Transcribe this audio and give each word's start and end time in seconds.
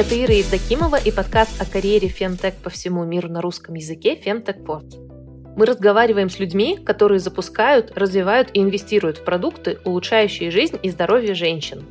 Это 0.00 0.18
Ира 0.18 0.32
Евдокимова 0.32 0.96
и 0.96 1.12
подкаст 1.12 1.60
о 1.60 1.70
карьере 1.70 2.08
Фемтек 2.08 2.54
по 2.54 2.70
всему 2.70 3.04
миру 3.04 3.28
на 3.28 3.42
русском 3.42 3.74
языке 3.74 4.16
Фемтекпорт. 4.16 4.86
Мы 5.58 5.66
разговариваем 5.66 6.30
с 6.30 6.38
людьми, 6.38 6.78
которые 6.78 7.18
запускают, 7.18 7.92
развивают 7.98 8.48
и 8.54 8.62
инвестируют 8.62 9.18
в 9.18 9.24
продукты, 9.24 9.78
улучшающие 9.84 10.50
жизнь 10.50 10.78
и 10.82 10.88
здоровье 10.88 11.34
женщин. 11.34 11.84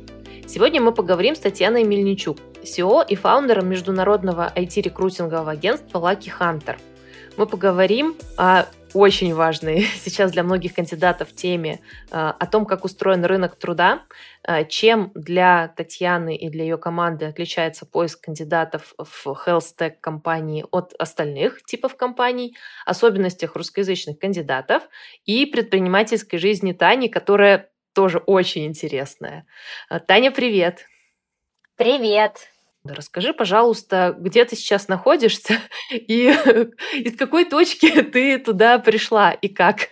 Сегодня 0.44 0.80
мы 0.80 0.90
поговорим 0.90 1.36
с 1.36 1.38
Татьяной 1.38 1.84
Мельничук, 1.84 2.38
SEO 2.64 3.06
и 3.06 3.14
фаундером 3.14 3.68
международного 3.68 4.52
IT-рекрутингового 4.56 5.52
агентства 5.52 6.00
Lucky 6.00 6.32
Hunter. 6.36 6.78
Мы 7.36 7.46
поговорим 7.46 8.16
о 8.36 8.64
очень 8.94 9.34
важной 9.34 9.82
сейчас 9.96 10.32
для 10.32 10.42
многих 10.42 10.74
кандидатов 10.74 11.32
теме 11.34 11.80
а, 12.10 12.30
о 12.30 12.46
том, 12.46 12.66
как 12.66 12.84
устроен 12.84 13.24
рынок 13.24 13.56
труда, 13.56 14.02
а, 14.42 14.64
чем 14.64 15.12
для 15.14 15.68
Татьяны 15.68 16.36
и 16.36 16.48
для 16.48 16.64
ее 16.64 16.78
команды 16.78 17.26
отличается 17.26 17.86
поиск 17.86 18.24
кандидатов 18.24 18.94
в 18.98 19.26
health 19.26 19.74
tech 19.78 19.94
компании 20.00 20.64
от 20.70 20.94
остальных 20.98 21.64
типов 21.64 21.96
компаний, 21.96 22.56
особенностях 22.86 23.56
русскоязычных 23.56 24.18
кандидатов 24.18 24.82
и 25.24 25.46
предпринимательской 25.46 26.38
жизни 26.38 26.72
Тани, 26.72 27.08
которая 27.08 27.70
тоже 27.92 28.18
очень 28.18 28.66
интересная. 28.66 29.46
А, 29.88 30.00
Таня, 30.00 30.30
привет! 30.30 30.86
Привет! 31.76 32.50
Расскажи, 32.84 33.34
пожалуйста, 33.34 34.14
где 34.18 34.44
ты 34.44 34.56
сейчас 34.56 34.88
находишься 34.88 35.58
и 35.90 36.28
из 36.94 37.16
какой 37.16 37.44
точки 37.44 38.02
ты 38.02 38.38
туда 38.38 38.78
пришла 38.78 39.32
и 39.32 39.48
как? 39.48 39.88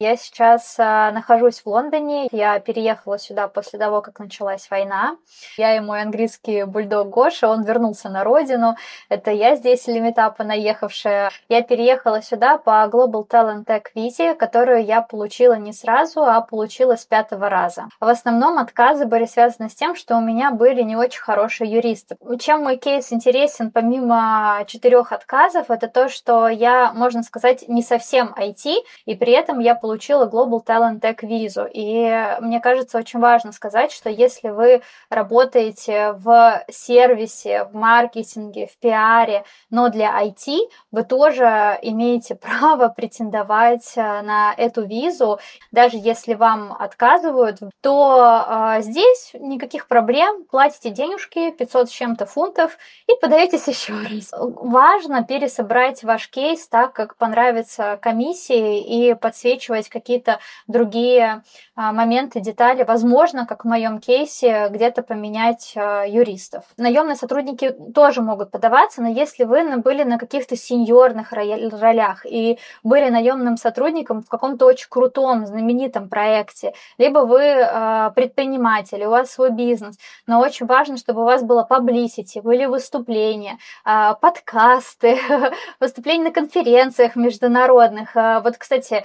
Я 0.00 0.16
сейчас 0.16 0.76
а, 0.78 1.10
нахожусь 1.10 1.60
в 1.60 1.66
Лондоне. 1.66 2.28
Я 2.30 2.60
переехала 2.60 3.18
сюда 3.18 3.48
после 3.48 3.80
того, 3.80 4.00
как 4.00 4.20
началась 4.20 4.70
война. 4.70 5.16
Я 5.56 5.76
и 5.76 5.80
мой 5.80 6.02
английский 6.02 6.62
бульдог 6.62 7.08
Гоша, 7.08 7.48
он 7.48 7.64
вернулся 7.64 8.08
на 8.08 8.22
родину. 8.22 8.76
Это 9.08 9.32
я 9.32 9.56
здесь 9.56 9.88
лимитапа 9.88 10.44
наехавшая. 10.44 11.30
Я 11.48 11.62
переехала 11.62 12.22
сюда 12.22 12.58
по 12.58 12.88
Global 12.88 13.26
Talent 13.28 13.64
Tech 13.64 13.86
визе, 13.96 14.36
которую 14.36 14.84
я 14.84 15.02
получила 15.02 15.54
не 15.54 15.72
сразу, 15.72 16.22
а 16.22 16.42
получила 16.42 16.94
с 16.94 17.04
пятого 17.04 17.48
раза. 17.48 17.88
В 17.98 18.06
основном 18.06 18.58
отказы 18.58 19.04
были 19.04 19.24
связаны 19.24 19.68
с 19.68 19.74
тем, 19.74 19.96
что 19.96 20.16
у 20.16 20.20
меня 20.20 20.52
были 20.52 20.82
не 20.82 20.94
очень 20.94 21.22
хорошие 21.22 21.72
юристы. 21.72 22.16
Чем 22.38 22.62
мой 22.62 22.76
кейс 22.76 23.12
интересен, 23.12 23.72
помимо 23.72 24.62
четырех 24.68 25.10
отказов, 25.10 25.72
это 25.72 25.88
то, 25.88 26.08
что 26.08 26.46
я, 26.46 26.92
можно 26.92 27.24
сказать, 27.24 27.64
не 27.66 27.82
совсем 27.82 28.32
IT, 28.38 28.76
и 29.04 29.16
при 29.16 29.32
этом 29.32 29.58
я 29.58 29.74
получила 29.74 29.87
получила 29.88 30.26
Global 30.26 30.62
Talent 30.62 31.00
Tech 31.00 31.26
визу. 31.26 31.66
И 31.72 32.36
мне 32.40 32.60
кажется, 32.60 32.98
очень 32.98 33.20
важно 33.20 33.52
сказать, 33.52 33.90
что 33.90 34.10
если 34.10 34.50
вы 34.50 34.82
работаете 35.08 36.12
в 36.12 36.62
сервисе, 36.70 37.64
в 37.64 37.74
маркетинге, 37.74 38.66
в 38.66 38.76
пиаре, 38.76 39.44
но 39.70 39.88
для 39.88 40.22
IT, 40.22 40.58
вы 40.92 41.04
тоже 41.04 41.78
имеете 41.80 42.34
право 42.48 42.88
претендовать 42.88 43.94
э, 43.96 44.20
на 44.20 44.52
эту 44.54 44.84
визу. 44.84 45.38
Даже 45.72 45.96
если 45.96 46.34
вам 46.34 46.76
отказывают, 46.78 47.60
то 47.80 48.76
э, 48.76 48.82
здесь 48.82 49.30
никаких 49.40 49.88
проблем. 49.88 50.44
Платите 50.50 50.90
денежки, 50.90 51.50
500 51.50 51.88
с 51.88 51.92
чем-то 51.92 52.26
фунтов, 52.26 52.76
и 53.06 53.12
подаетесь 53.22 53.66
еще 53.68 53.94
раз. 53.94 54.32
Важно 54.32 55.24
пересобрать 55.24 56.04
ваш 56.04 56.28
кейс 56.28 56.68
так, 56.68 56.92
как 56.92 57.16
понравится 57.16 57.98
комиссии, 58.02 58.80
и 58.80 59.14
подсвечивать 59.14 59.77
учитывать 59.78 59.88
какие-то 59.88 60.38
другие 60.66 61.42
а, 61.74 61.92
моменты, 61.92 62.40
детали. 62.40 62.84
Возможно, 62.84 63.46
как 63.46 63.64
в 63.64 63.68
моем 63.68 64.00
кейсе, 64.00 64.68
где-то 64.70 65.02
поменять 65.02 65.74
а, 65.76 66.04
юристов. 66.04 66.64
Наемные 66.76 67.16
сотрудники 67.16 67.74
тоже 67.94 68.20
могут 68.20 68.50
подаваться, 68.50 69.02
но 69.02 69.08
если 69.08 69.44
вы 69.44 69.76
были 69.78 70.04
на 70.04 70.18
каких-то 70.18 70.56
сеньорных 70.56 71.32
ролях 71.32 72.26
и 72.26 72.58
были 72.82 73.10
наемным 73.10 73.56
сотрудником 73.56 74.22
в 74.22 74.28
каком-то 74.28 74.66
очень 74.66 74.88
крутом, 74.88 75.46
знаменитом 75.46 76.08
проекте, 76.08 76.72
либо 76.98 77.20
вы 77.20 77.60
а, 77.62 78.10
предприниматель, 78.10 79.04
у 79.04 79.10
вас 79.10 79.30
свой 79.30 79.50
бизнес, 79.50 79.96
но 80.26 80.40
очень 80.40 80.66
важно, 80.66 80.96
чтобы 80.96 81.22
у 81.22 81.24
вас 81.24 81.42
было 81.42 81.66
publicity, 81.68 82.42
были 82.42 82.66
выступления, 82.66 83.58
подкасты, 83.84 85.18
выступления 85.80 86.24
на 86.24 86.30
конференциях 86.30 87.16
международных. 87.16 88.14
Вот, 88.14 88.56
кстати, 88.58 89.04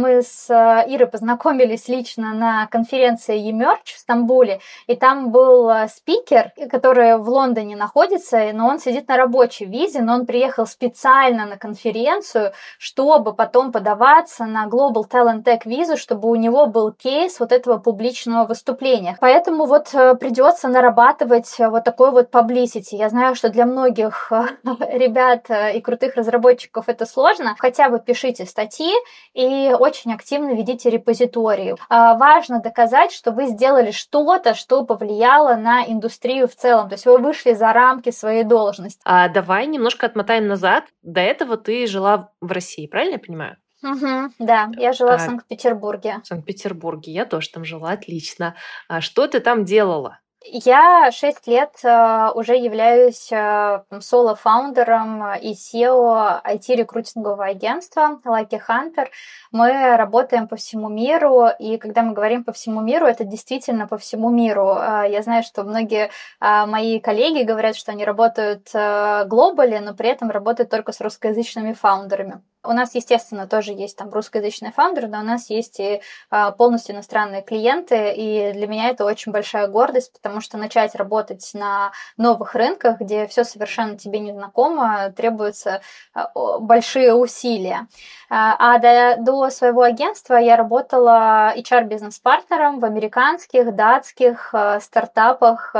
мы 0.00 0.22
с 0.22 0.48
э, 0.48 0.84
Ирой 0.88 1.06
познакомились 1.06 1.88
лично 1.88 2.32
на 2.32 2.66
конференции 2.68 3.50
eMerge 3.50 3.94
в 3.94 3.98
Стамбуле, 3.98 4.60
и 4.86 4.96
там 4.96 5.30
был 5.30 5.68
э, 5.68 5.88
спикер, 5.88 6.52
который 6.70 7.18
в 7.18 7.28
Лондоне 7.28 7.76
находится, 7.76 8.50
но 8.54 8.66
он 8.66 8.78
сидит 8.78 9.08
на 9.08 9.16
рабочей 9.16 9.66
визе, 9.66 10.00
но 10.00 10.14
он 10.14 10.26
приехал 10.26 10.66
специально 10.66 11.46
на 11.46 11.56
конференцию, 11.56 12.52
чтобы 12.78 13.34
потом 13.34 13.72
подаваться 13.72 14.46
на 14.46 14.66
Global 14.66 15.04
Talent 15.08 15.44
Tech 15.44 15.60
визу, 15.64 15.96
чтобы 15.96 16.30
у 16.30 16.34
него 16.34 16.66
был 16.66 16.92
кейс 16.92 17.38
вот 17.38 17.52
этого 17.52 17.78
публичного 17.78 18.46
выступления. 18.46 19.16
Поэтому 19.20 19.66
вот 19.66 19.92
э, 19.92 20.14
придется 20.14 20.68
нарабатывать 20.68 21.54
вот 21.58 21.84
такой 21.84 22.10
вот 22.10 22.30
publicity. 22.30 22.96
Я 22.96 23.10
знаю, 23.10 23.34
что 23.34 23.50
для 23.50 23.66
многих 23.66 24.32
ребят 24.64 25.50
и 25.74 25.80
крутых 25.80 26.16
разработчиков 26.16 26.88
это 26.88 27.04
сложно. 27.04 27.54
Хотя 27.58 27.90
бы 27.90 27.98
пишите 27.98 28.46
статьи 28.46 28.92
и 29.34 29.74
очень 29.78 29.89
активно 30.12 30.54
ведите 30.54 30.90
репозитории. 30.90 31.76
А, 31.88 32.16
важно 32.16 32.60
доказать, 32.60 33.12
что 33.12 33.32
вы 33.32 33.46
сделали 33.46 33.90
что-то, 33.90 34.54
что 34.54 34.84
повлияло 34.84 35.56
на 35.56 35.84
индустрию 35.84 36.48
в 36.48 36.54
целом. 36.54 36.88
То 36.88 36.94
есть 36.94 37.06
вы 37.06 37.18
вышли 37.18 37.52
за 37.52 37.72
рамки 37.72 38.10
своей 38.10 38.44
должности. 38.44 39.00
А 39.04 39.28
давай 39.28 39.66
немножко 39.66 40.06
отмотаем 40.06 40.46
назад. 40.46 40.84
До 41.02 41.20
этого 41.20 41.56
ты 41.56 41.86
жила 41.86 42.30
в 42.40 42.50
России, 42.50 42.86
правильно 42.86 43.14
я 43.14 43.18
понимаю? 43.18 43.56
Угу, 43.82 44.34
да, 44.38 44.70
я 44.76 44.92
жила 44.92 45.12
так. 45.12 45.20
в 45.20 45.24
Санкт-Петербурге. 45.24 46.20
В 46.22 46.26
Санкт-Петербурге, 46.26 47.12
я 47.12 47.24
тоже 47.24 47.48
там 47.50 47.64
жила, 47.64 47.90
отлично. 47.90 48.54
А 48.88 49.00
что 49.00 49.26
ты 49.26 49.40
там 49.40 49.64
делала? 49.64 50.18
Я 50.42 51.10
шесть 51.12 51.46
лет 51.46 51.70
э, 51.84 52.30
уже 52.34 52.56
являюсь 52.56 53.30
э, 53.30 53.82
соло-фаундером 54.00 55.34
и 55.34 55.52
SEO 55.52 56.42
IT-рекрутингового 56.42 57.44
агентства 57.44 58.18
Lucky 58.24 58.58
Hunter. 58.66 59.08
Мы 59.52 59.96
работаем 59.98 60.48
по 60.48 60.56
всему 60.56 60.88
миру, 60.88 61.48
и 61.58 61.76
когда 61.76 62.02
мы 62.02 62.14
говорим 62.14 62.42
по 62.44 62.52
всему 62.52 62.80
миру, 62.80 63.04
это 63.04 63.24
действительно 63.24 63.86
по 63.86 63.98
всему 63.98 64.30
миру. 64.30 64.76
Э, 64.78 65.04
я 65.10 65.20
знаю, 65.22 65.42
что 65.42 65.62
многие 65.62 66.10
мои 66.40 67.00
коллеги 67.00 67.44
говорят, 67.44 67.76
что 67.76 67.92
они 67.92 68.04
работают 68.04 68.70
глобали, 68.72 69.78
но 69.78 69.94
при 69.94 70.08
этом 70.08 70.30
работают 70.30 70.70
только 70.70 70.92
с 70.92 71.00
русскоязычными 71.02 71.74
фаундерами. 71.74 72.40
У 72.62 72.72
нас, 72.72 72.94
естественно, 72.94 73.46
тоже 73.46 73.72
есть 73.72 73.96
там 73.96 74.10
русскоязычные 74.10 74.70
фаундеры, 74.70 75.08
но 75.08 75.20
у 75.20 75.22
нас 75.22 75.48
есть 75.48 75.80
и 75.80 76.02
а, 76.28 76.50
полностью 76.50 76.94
иностранные 76.94 77.40
клиенты, 77.40 78.12
и 78.12 78.52
для 78.52 78.66
меня 78.66 78.90
это 78.90 79.06
очень 79.06 79.32
большая 79.32 79.66
гордость, 79.66 80.12
потому 80.12 80.42
что 80.42 80.58
начать 80.58 80.94
работать 80.94 81.50
на 81.54 81.92
новых 82.18 82.54
рынках, 82.54 83.00
где 83.00 83.26
все 83.26 83.44
совершенно 83.44 83.96
тебе 83.96 84.18
не 84.18 84.32
знакомо, 84.32 85.10
требуются 85.16 85.80
а, 86.12 86.58
большие 86.58 87.14
усилия. 87.14 87.86
А, 88.28 88.56
а 88.58 88.78
до, 88.78 89.16
до 89.22 89.48
своего 89.48 89.80
агентства 89.80 90.34
я 90.34 90.56
работала 90.56 91.54
HR-бизнес-партнером 91.56 92.78
в 92.78 92.84
американских, 92.84 93.74
датских 93.74 94.54
стартапах, 94.80 95.74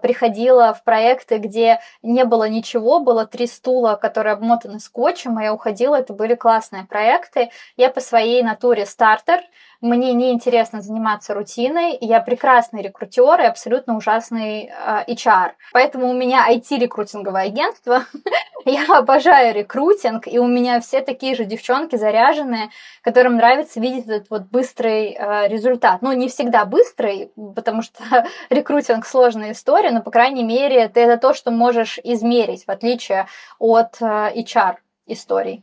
приходила 0.00 0.74
в 0.74 0.84
проекты, 0.84 1.38
где 1.38 1.80
не 2.02 2.24
было 2.24 2.48
ничего, 2.48 3.00
было 3.00 3.26
три 3.26 3.48
стула, 3.48 3.96
которые 3.96 4.34
обмотаны 4.34 4.78
скотчем, 4.78 5.40
и 5.40 5.44
я 5.44 5.52
уходила 5.52 6.03
это 6.04 6.12
были 6.12 6.34
классные 6.34 6.84
проекты. 6.84 7.50
Я 7.76 7.90
по 7.90 8.00
своей 8.00 8.42
натуре 8.42 8.86
стартер, 8.86 9.40
мне 9.84 10.14
не 10.14 10.32
интересно 10.32 10.80
заниматься 10.80 11.34
рутиной, 11.34 11.98
я 12.00 12.20
прекрасный 12.20 12.80
рекрутер 12.80 13.40
и 13.40 13.44
абсолютно 13.44 13.96
ужасный 13.96 14.70
э, 14.70 15.04
HR. 15.06 15.50
Поэтому 15.74 16.08
у 16.08 16.14
меня 16.14 16.46
IT-рекрутинговое 16.50 17.42
агентство, 17.42 18.04
я 18.64 18.86
обожаю 18.96 19.54
рекрутинг, 19.54 20.26
и 20.26 20.38
у 20.38 20.46
меня 20.46 20.80
все 20.80 21.02
такие 21.02 21.34
же 21.34 21.44
девчонки 21.44 21.96
заряженные, 21.96 22.70
которым 23.02 23.36
нравится 23.36 23.78
видеть 23.78 24.06
этот 24.06 24.30
вот 24.30 24.44
быстрый 24.44 25.12
э, 25.18 25.48
результат. 25.48 26.00
Ну, 26.00 26.12
не 26.12 26.28
всегда 26.28 26.64
быстрый, 26.64 27.30
потому 27.54 27.82
что 27.82 28.02
рекрутинг 28.48 29.04
сложная 29.04 29.52
история, 29.52 29.90
но, 29.90 30.00
по 30.00 30.10
крайней 30.10 30.44
мере, 30.44 30.88
ты 30.88 31.00
это 31.00 31.18
то, 31.20 31.34
что 31.34 31.50
можешь 31.50 31.98
измерить, 32.02 32.64
в 32.64 32.70
отличие 32.70 33.26
от 33.58 34.00
э, 34.00 34.32
HR 34.34 34.76
историй. 35.06 35.62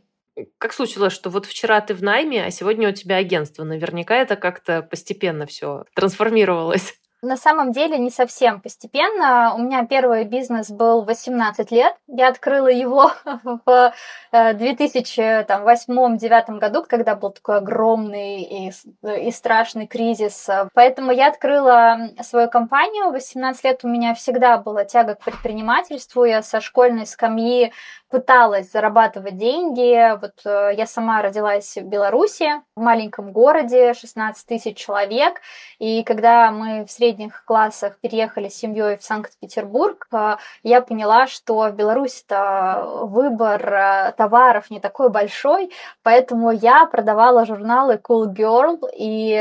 Как 0.58 0.72
случилось, 0.72 1.12
что 1.12 1.28
вот 1.30 1.44
вчера 1.46 1.80
ты 1.80 1.94
в 1.94 2.02
найме, 2.02 2.44
а 2.44 2.50
сегодня 2.50 2.88
у 2.88 2.92
тебя 2.92 3.16
агентство? 3.16 3.64
Наверняка 3.64 4.16
это 4.16 4.36
как-то 4.36 4.82
постепенно 4.82 5.46
все 5.46 5.84
трансформировалось. 5.94 6.94
На 7.24 7.36
самом 7.36 7.70
деле 7.70 7.98
не 7.98 8.10
совсем 8.10 8.60
постепенно. 8.60 9.54
У 9.54 9.58
меня 9.58 9.86
первый 9.86 10.24
бизнес 10.24 10.70
был 10.70 11.04
18 11.04 11.70
лет. 11.70 11.94
Я 12.08 12.26
открыла 12.26 12.66
его 12.66 13.12
в 13.64 13.94
2008-2009 14.32 16.58
году, 16.58 16.82
когда 16.82 17.14
был 17.14 17.30
такой 17.30 17.58
огромный 17.58 18.42
и, 18.42 18.72
и 19.20 19.30
страшный 19.30 19.86
кризис. 19.86 20.50
Поэтому 20.74 21.12
я 21.12 21.28
открыла 21.28 22.10
свою 22.22 22.50
компанию. 22.50 23.10
В 23.10 23.12
18 23.12 23.64
лет 23.64 23.84
у 23.84 23.88
меня 23.88 24.14
всегда 24.14 24.58
была 24.58 24.84
тяга 24.84 25.14
к 25.14 25.20
предпринимательству. 25.20 26.24
Я 26.24 26.42
со 26.42 26.60
школьной 26.60 27.06
скамьи 27.06 27.72
пыталась 28.12 28.70
зарабатывать 28.70 29.38
деньги. 29.38 30.18
Вот 30.20 30.34
э, 30.44 30.74
я 30.76 30.86
сама 30.86 31.22
родилась 31.22 31.76
в 31.76 31.84
Беларуси, 31.84 32.50
в 32.76 32.80
маленьком 32.80 33.32
городе, 33.32 33.94
16 33.94 34.46
тысяч 34.46 34.76
человек. 34.76 35.40
И 35.78 36.04
когда 36.04 36.50
мы 36.50 36.84
в 36.84 36.90
средних 37.12 37.44
классах 37.44 37.98
переехали 38.00 38.48
с 38.48 38.56
семьей 38.56 38.96
в 38.96 39.02
Санкт-Петербург, 39.02 40.06
э, 40.12 40.36
я 40.62 40.80
поняла, 40.80 41.26
что 41.26 41.68
в 41.68 41.72
Беларуси-то 41.72 43.02
выбор 43.02 43.72
э, 43.72 44.12
товаров 44.16 44.70
не 44.70 44.80
такой 44.80 45.10
большой, 45.10 45.70
поэтому 46.02 46.50
я 46.50 46.86
продавала 46.86 47.44
журналы 47.44 48.00
Cool 48.02 48.34
Girl 48.34 48.78
и 48.96 49.32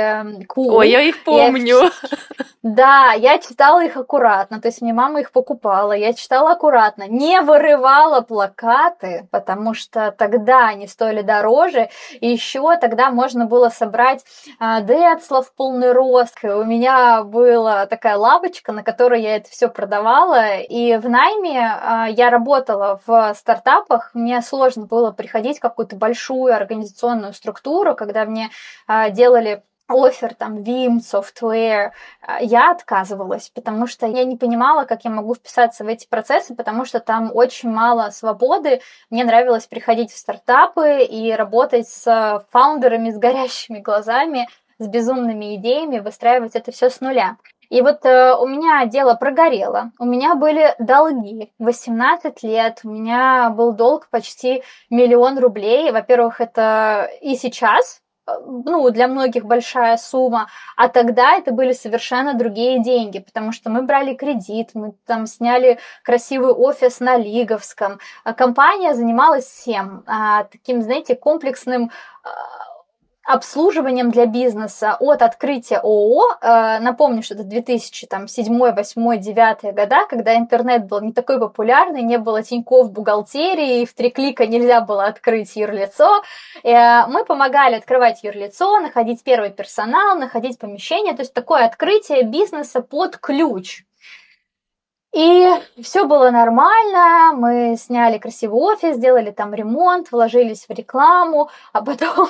Cool. 0.48 0.70
Ой, 0.72 0.90
я 0.90 1.02
их 1.02 1.24
помню. 1.24 1.84
Я... 1.84 1.92
Да, 2.64 3.14
я 3.14 3.40
читала 3.40 3.84
их 3.84 3.98
аккуратно, 3.98 4.62
то 4.62 4.68
есть 4.68 4.82
мне 4.82 4.94
мама 4.94 5.22
их 5.22 5.32
покупала, 5.32 5.94
я 5.94 6.14
читала 6.14 6.52
аккуратно, 6.52 7.08
не 7.08 7.42
вырывала 7.42 8.22
плакат 8.22 8.52
плакаты, 8.52 9.28
потому 9.32 9.74
что 9.74 10.14
тогда 10.18 10.68
они 10.68 10.88
стоили 10.88 11.22
дороже, 11.22 11.90
и 12.20 12.30
еще 12.30 12.78
тогда 12.78 13.12
можно 13.12 13.46
было 13.46 13.70
собрать 13.70 14.24
а, 14.60 14.82
Децлов 14.82 15.54
полный 15.54 15.92
рост. 15.92 16.38
У 16.44 16.64
меня 16.64 17.24
была 17.62 17.86
такая 17.86 18.18
лавочка, 18.18 18.72
на 18.72 18.84
которой 18.84 19.22
я 19.22 19.36
это 19.36 19.48
все 19.50 19.68
продавала, 19.68 20.58
и 20.58 20.98
в 20.98 21.08
найме 21.08 21.60
а, 21.60 22.08
я 22.10 22.32
работала 22.32 23.00
в 23.06 23.36
стартапах, 23.36 24.10
мне 24.16 24.42
сложно 24.42 24.88
было 24.88 25.12
приходить 25.12 25.60
в 25.60 25.62
какую-то 25.62 25.96
большую 25.96 26.56
организационную 26.56 27.34
структуру, 27.34 27.96
когда 27.96 28.26
мне 28.26 28.50
а, 28.88 29.12
делали 29.12 29.62
офер, 29.88 30.34
там, 30.34 30.58
Vim, 30.58 31.02
Software, 31.02 31.92
а, 32.22 32.42
я 32.42 32.72
отказывалась, 32.72 33.52
потому 33.54 33.86
что 33.86 34.08
я 34.08 34.24
не 34.24 34.38
понимала, 34.38 34.86
как 34.86 35.06
я 35.06 35.12
могу 35.12 35.36
вписаться 35.36 35.84
в 35.84 35.88
эти 35.88 36.08
процессы, 36.08 36.56
потому 36.56 36.86
что 36.86 37.00
там 37.00 37.30
очень 37.32 37.70
мало 37.70 38.10
свободы. 38.10 38.82
Мне 39.12 39.24
нравилось 39.24 39.68
приходить 39.68 40.12
в 40.12 40.18
стартапы 40.18 41.04
и 41.04 41.32
работать 41.34 41.88
с 41.88 42.44
фаундерами 42.50 43.12
с 43.12 43.20
горящими 43.20 43.78
глазами, 43.78 44.48
с 44.82 44.88
безумными 44.88 45.56
идеями, 45.56 46.00
выстраивать 46.00 46.56
это 46.56 46.72
все 46.72 46.90
с 46.90 47.02
нуля. 47.02 47.38
И 47.70 47.82
вот 47.82 48.06
э, 48.06 48.36
у 48.36 48.48
меня 48.48 48.86
дело 48.86 49.14
прогорело, 49.14 49.92
у 49.98 50.06
меня 50.06 50.36
были 50.36 50.76
долги, 50.80 51.54
18 51.60 52.44
лет, 52.44 52.82
у 52.84 52.90
меня 52.90 53.50
был 53.50 53.72
долг 53.72 54.10
почти 54.10 54.64
миллион 54.90 55.40
рублей. 55.40 55.92
Во-первых, 55.92 56.42
это 56.42 57.10
и 57.22 57.36
сейчас 57.36 58.02
Э, 58.28 58.34
ну, 58.46 58.90
для 58.92 59.08
многих 59.08 59.46
большая 59.46 59.98
сумма, 59.98 60.48
а 60.78 60.88
тогда 60.90 61.36
это 61.36 61.52
были 61.52 61.72
совершенно 61.74 62.34
другие 62.34 62.82
деньги, 62.84 63.20
потому 63.20 63.52
что 63.52 63.70
мы 63.70 63.84
брали 63.84 64.14
кредит, 64.16 64.72
мы 64.74 64.94
там 65.06 65.26
сняли 65.26 65.80
красивый 66.04 66.52
офис 66.54 67.00
на 67.00 67.18
Лиговском. 67.18 68.00
А 68.24 68.34
компания 68.34 68.94
занималась 68.94 69.46
всем, 69.46 70.04
а, 70.08 70.44
таким, 70.46 70.82
знаете, 70.82 71.16
комплексным 71.16 71.92
а, 72.24 72.30
обслуживанием 73.24 74.12
для 74.12 74.26
бизнеса 74.26 74.98
от 75.00 75.22
открытия 75.22 75.78
ООО. 75.78 76.38
Э, 76.42 76.80
напомню, 76.80 77.22
что 77.24 77.36
это 77.36 77.44
2007, 77.44 78.28
2008, 78.28 79.22
2009 79.22 79.76
года, 79.76 80.06
когда 80.10 80.36
интернет 80.36 80.86
был 80.88 81.02
не 81.02 81.14
такой 81.14 81.40
популярный, 81.40 82.02
не 82.02 82.18
было 82.18 82.42
Тинькофф 82.42 82.92
бухгалтерии, 82.92 83.86
в 83.86 83.94
три 83.94 84.10
клика 84.10 84.48
нельзя 84.48 84.82
было 84.82 85.06
открыть 85.06 85.56
юрлицо. 85.56 86.24
Э, 86.64 87.06
мы 87.08 87.24
помогали 87.26 87.76
открывать 87.76 88.24
юрлицо, 88.24 88.80
находить 88.80 89.24
первый 89.24 89.52
персонал, 89.52 90.18
находить 90.18 90.58
помещение, 90.58 91.14
то 91.14 91.22
есть 91.22 91.34
такое 91.34 91.66
открытие 91.66 92.24
бизнеса 92.24 92.82
под 92.82 93.18
ключ. 93.18 93.84
И 95.14 95.46
все 95.82 96.06
было 96.06 96.32
нормально, 96.32 97.34
мы 97.36 97.76
сняли 97.78 98.18
красивый 98.18 98.62
офис, 98.62 98.96
сделали 98.96 99.32
там 99.32 99.54
ремонт, 99.54 100.10
вложились 100.12 100.66
в 100.68 100.72
рекламу, 100.72 101.50
а 101.74 101.84
потом 101.84 102.30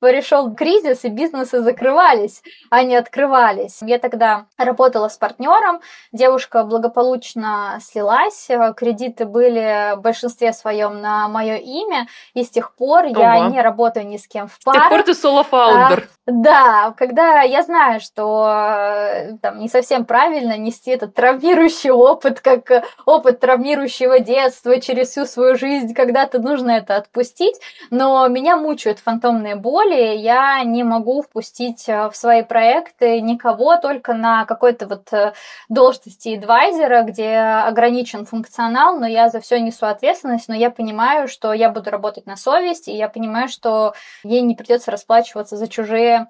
пришел 0.00 0.54
кризис, 0.54 1.04
и 1.04 1.08
бизнесы 1.08 1.60
закрывались, 1.60 2.42
а 2.70 2.82
не 2.82 2.96
открывались. 2.96 3.78
Я 3.82 3.98
тогда 3.98 4.46
работала 4.56 5.08
с 5.08 5.16
партнером, 5.16 5.80
девушка 6.12 6.64
благополучно 6.64 7.78
слилась, 7.80 8.48
кредиты 8.76 9.24
были 9.24 9.96
в 9.96 10.00
большинстве 10.00 10.52
своем 10.52 11.00
на 11.00 11.28
мое 11.28 11.56
имя, 11.56 12.06
и 12.34 12.44
с 12.44 12.50
тех 12.50 12.74
пор 12.74 13.04
Ого. 13.04 13.20
я 13.20 13.48
не 13.48 13.60
работаю 13.60 14.06
ни 14.06 14.16
с 14.16 14.26
кем 14.26 14.48
в 14.48 14.58
паре. 14.64 14.78
С 14.78 14.82
тех 14.82 14.90
пор 14.90 15.02
ты 15.02 15.14
соло-фаундер. 15.14 16.08
А, 16.26 16.30
да, 16.30 16.94
когда 16.96 17.40
я 17.40 17.62
знаю, 17.62 18.00
что 18.00 18.46
э, 18.48 19.38
там 19.40 19.58
не 19.60 19.68
совсем 19.68 20.04
правильно 20.04 20.58
нести 20.58 20.90
этот 20.90 21.14
травмирующий 21.14 21.90
опыт, 21.90 22.40
как 22.40 22.84
опыт 23.06 23.40
травмирующего 23.40 24.20
детства 24.20 24.80
через 24.80 25.08
всю 25.08 25.24
свою 25.24 25.56
жизнь, 25.56 25.94
когда-то 25.94 26.38
нужно 26.38 26.72
это 26.72 26.96
отпустить, 26.96 27.56
но 27.90 28.28
меня 28.28 28.56
мучают 28.56 28.98
фантомные 28.98 29.56
боли, 29.56 29.87
роли 29.88 30.16
я 30.16 30.62
не 30.64 30.82
могу 30.84 31.22
впустить 31.22 31.88
э, 31.88 32.08
в 32.08 32.16
свои 32.16 32.42
проекты 32.42 33.20
никого 33.20 33.76
только 33.76 34.14
на 34.14 34.44
какой-то 34.44 34.86
вот 34.86 35.12
э, 35.12 35.32
должности 35.68 36.36
адвайзера, 36.36 37.02
где 37.02 37.36
ограничен 37.36 38.24
функционал, 38.26 38.98
но 38.98 39.06
я 39.06 39.28
за 39.28 39.40
все 39.40 39.60
несу 39.60 39.86
ответственность, 39.86 40.48
но 40.48 40.54
я 40.54 40.70
понимаю, 40.70 41.28
что 41.28 41.52
я 41.52 41.70
буду 41.70 41.90
работать 41.90 42.26
на 42.26 42.36
совесть, 42.36 42.88
и 42.88 42.96
я 42.96 43.08
понимаю, 43.08 43.48
что 43.48 43.94
ей 44.22 44.42
не 44.42 44.54
придется 44.54 44.90
расплачиваться 44.90 45.56
за 45.56 45.68
чужие 45.68 46.28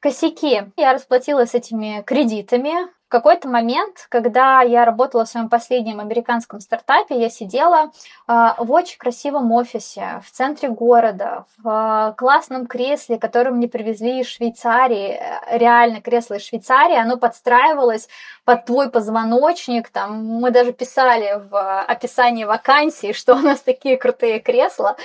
косяки. 0.00 0.64
Я 0.76 0.92
расплатилась 0.92 1.54
этими 1.54 2.02
кредитами, 2.02 2.74
в 3.06 3.08
какой-то 3.08 3.48
момент, 3.48 4.06
когда 4.08 4.62
я 4.62 4.84
работала 4.84 5.24
в 5.24 5.28
своем 5.28 5.48
последнем 5.48 6.00
американском 6.00 6.58
стартапе, 6.58 7.20
я 7.20 7.30
сидела 7.30 7.92
э, 8.26 8.32
в 8.58 8.72
очень 8.72 8.98
красивом 8.98 9.52
офисе 9.52 10.20
в 10.24 10.30
центре 10.32 10.68
города, 10.68 11.44
в 11.56 11.68
э, 12.10 12.14
классном 12.16 12.66
кресле, 12.66 13.16
которое 13.16 13.52
мне 13.52 13.68
привезли 13.68 14.20
из 14.20 14.26
Швейцарии, 14.26 15.20
э, 15.20 15.56
реально 15.56 16.00
кресло 16.00 16.34
из 16.34 16.44
Швейцарии, 16.44 16.96
оно 16.96 17.16
подстраивалось 17.16 18.08
под 18.44 18.64
твой 18.64 18.90
позвоночник, 18.90 19.88
там 19.88 20.26
мы 20.26 20.50
даже 20.50 20.72
писали 20.72 21.40
в 21.48 21.82
описании 21.82 22.44
вакансии, 22.44 23.12
что 23.12 23.36
у 23.36 23.38
нас 23.38 23.60
такие 23.60 23.98
крутые 23.98 24.40
кресла, 24.40 24.96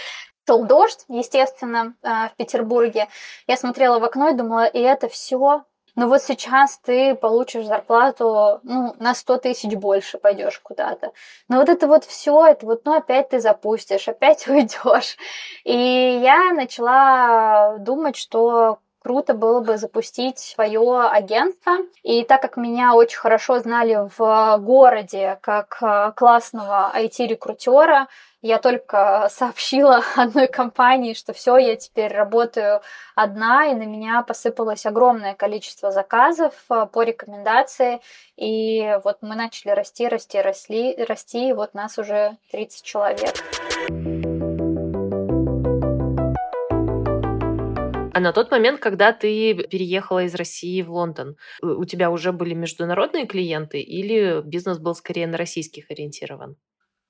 шел 0.47 0.65
дождь, 0.65 1.05
естественно, 1.07 1.93
в 2.01 2.31
Петербурге. 2.35 3.07
Я 3.45 3.57
смотрела 3.57 3.99
в 3.99 4.03
окно 4.03 4.29
и 4.29 4.33
думала, 4.33 4.65
и 4.65 4.79
это 4.79 5.07
все 5.07 5.63
но 5.95 6.07
вот 6.07 6.21
сейчас 6.21 6.77
ты 6.79 7.15
получишь 7.15 7.65
зарплату 7.65 8.59
ну, 8.63 8.95
на 8.99 9.13
100 9.13 9.37
тысяч 9.37 9.73
больше, 9.75 10.17
пойдешь 10.17 10.59
куда-то. 10.59 11.11
Но 11.47 11.57
вот 11.57 11.69
это 11.69 11.87
вот 11.87 12.05
все, 12.05 12.45
это 12.45 12.65
вот, 12.65 12.85
ну, 12.85 12.95
опять 12.95 13.29
ты 13.29 13.39
запустишь, 13.39 14.07
опять 14.07 14.47
уйдешь. 14.47 15.17
И 15.63 16.19
я 16.23 16.53
начала 16.53 17.77
думать, 17.79 18.15
что 18.15 18.79
круто 19.01 19.33
было 19.33 19.61
бы 19.61 19.77
запустить 19.77 20.39
свое 20.39 21.01
агентство. 21.01 21.77
И 22.03 22.23
так 22.23 22.41
как 22.41 22.57
меня 22.57 22.93
очень 22.93 23.17
хорошо 23.17 23.59
знали 23.59 24.07
в 24.17 24.57
городе 24.59 25.39
как 25.41 25.77
э, 25.81 26.11
классного 26.15 26.91
IT-рекрутера, 26.95 28.07
я 28.41 28.57
только 28.57 29.27
сообщила 29.29 30.03
одной 30.15 30.47
компании, 30.47 31.13
что 31.13 31.33
все, 31.33 31.57
я 31.57 31.75
теперь 31.75 32.11
работаю 32.11 32.81
одна, 33.15 33.67
и 33.67 33.75
на 33.75 33.83
меня 33.83 34.23
посыпалось 34.23 34.85
огромное 34.85 35.35
количество 35.35 35.91
заказов 35.91 36.53
э, 36.69 36.87
по 36.91 37.03
рекомендации. 37.03 38.01
И 38.37 38.97
вот 39.03 39.17
мы 39.21 39.35
начали 39.35 39.71
расти, 39.71 40.07
расти, 40.07 40.41
росли, 40.41 40.95
расти, 41.05 41.49
и 41.49 41.53
вот 41.53 41.73
нас 41.73 41.99
уже 41.99 42.37
30 42.51 42.83
человек. 42.83 43.35
А 48.13 48.19
на 48.19 48.33
тот 48.33 48.51
момент, 48.51 48.79
когда 48.79 49.13
ты 49.13 49.53
переехала 49.53 50.23
из 50.23 50.35
России 50.35 50.81
в 50.81 50.91
Лондон, 50.91 51.37
у 51.61 51.85
тебя 51.85 52.11
уже 52.11 52.31
были 52.31 52.53
международные 52.53 53.25
клиенты 53.25 53.79
или 53.79 54.41
бизнес 54.41 54.79
был 54.79 54.95
скорее 54.95 55.27
на 55.27 55.37
российских 55.37 55.89
ориентирован? 55.89 56.57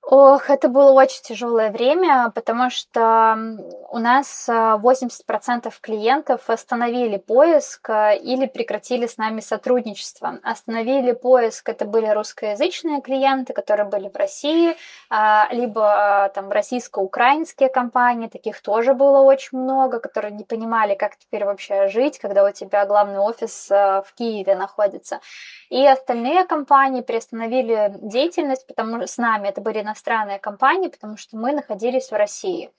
Ох, 0.04 0.50
это 0.50 0.68
было 0.68 0.90
очень 0.90 1.22
тяжелое 1.22 1.70
время, 1.70 2.32
потому 2.34 2.70
что 2.70 3.38
у 3.88 3.98
нас 3.98 4.48
80% 4.48 5.72
клиентов 5.80 6.50
остановили 6.50 7.18
поиск 7.18 7.88
или 7.88 8.46
прекратили 8.46 9.06
с 9.06 9.16
нами 9.16 9.40
сотрудничество. 9.40 10.40
Остановили 10.42 11.12
поиск, 11.12 11.68
это 11.68 11.84
были 11.84 12.08
русскоязычные 12.08 13.00
клиенты, 13.00 13.52
которые 13.52 13.86
были 13.86 14.08
в 14.08 14.16
России, 14.16 14.76
а, 15.08 15.46
либо 15.52 16.30
там 16.34 16.50
российско-украинские 16.50 17.68
компании, 17.68 18.26
таких 18.26 18.60
тоже 18.60 18.94
было 18.94 19.20
очень 19.20 19.56
много, 19.56 20.00
которые 20.00 20.32
не 20.32 20.42
понимали, 20.42 20.96
как 20.96 21.16
теперь 21.16 21.44
вообще 21.44 21.86
жить, 21.86 22.18
когда 22.18 22.44
у 22.44 22.50
тебя 22.50 22.86
главный 22.86 23.20
офис 23.20 23.70
в 23.70 24.06
Киеве 24.16 24.56
находится. 24.56 25.20
И 25.70 25.86
остальные 25.86 26.44
компании 26.44 27.02
приостановили 27.02 27.94
деятельность, 28.02 28.66
потому 28.66 28.98
что 28.98 29.06
с 29.06 29.16
нами 29.16 29.48
это 29.48 29.60
были 29.60 29.80
иностранные 29.92 30.38
компании, 30.38 30.88
потому 30.88 31.16
что 31.16 31.36
мы 31.36 31.52
находились 31.52 32.10
в 32.10 32.16
России. 32.16 32.70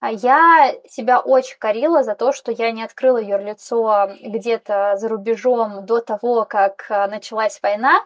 А 0.00 0.12
я 0.12 0.74
себя 0.88 1.18
очень 1.18 1.58
корила 1.58 2.04
за 2.04 2.14
то, 2.14 2.32
что 2.32 2.52
я 2.52 2.70
не 2.70 2.84
открыла 2.84 3.18
юрлицо 3.18 4.10
где-то 4.20 4.96
за 4.96 5.08
рубежом 5.08 5.84
до 5.86 6.00
того, 6.00 6.44
как 6.44 6.86
а, 6.88 7.08
началась 7.08 7.58
война, 7.62 8.04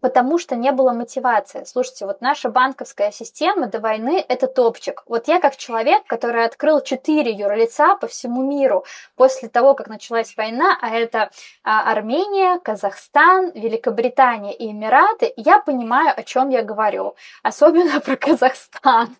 потому 0.00 0.38
что 0.38 0.56
не 0.56 0.72
было 0.72 0.92
мотивации. 0.92 1.64
Слушайте, 1.64 2.06
вот 2.06 2.20
наша 2.20 2.48
банковская 2.48 3.12
система 3.12 3.66
до 3.66 3.80
войны– 3.80 4.24
это 4.28 4.46
топчик. 4.46 5.02
Вот 5.06 5.28
я 5.28 5.40
как 5.40 5.56
человек, 5.56 6.04
который 6.06 6.44
открыл 6.44 6.80
четыре 6.80 7.32
юрлица 7.32 7.96
по 7.96 8.06
всему 8.06 8.42
миру 8.42 8.84
после 9.16 9.48
того, 9.48 9.74
как 9.74 9.88
началась 9.88 10.36
война, 10.36 10.78
а 10.80 10.90
это 10.90 11.30
а, 11.62 11.90
Армения, 11.92 12.58
Казахстан, 12.60 13.52
Великобритания 13.54 14.54
и 14.54 14.70
Эмираты, 14.70 15.32
я 15.36 15.58
понимаю, 15.58 16.14
о 16.16 16.22
чем 16.22 16.48
я 16.48 16.62
говорю. 16.62 17.14
Особенно 17.42 18.00
про 18.04 18.16
Казахстан. 18.16 19.16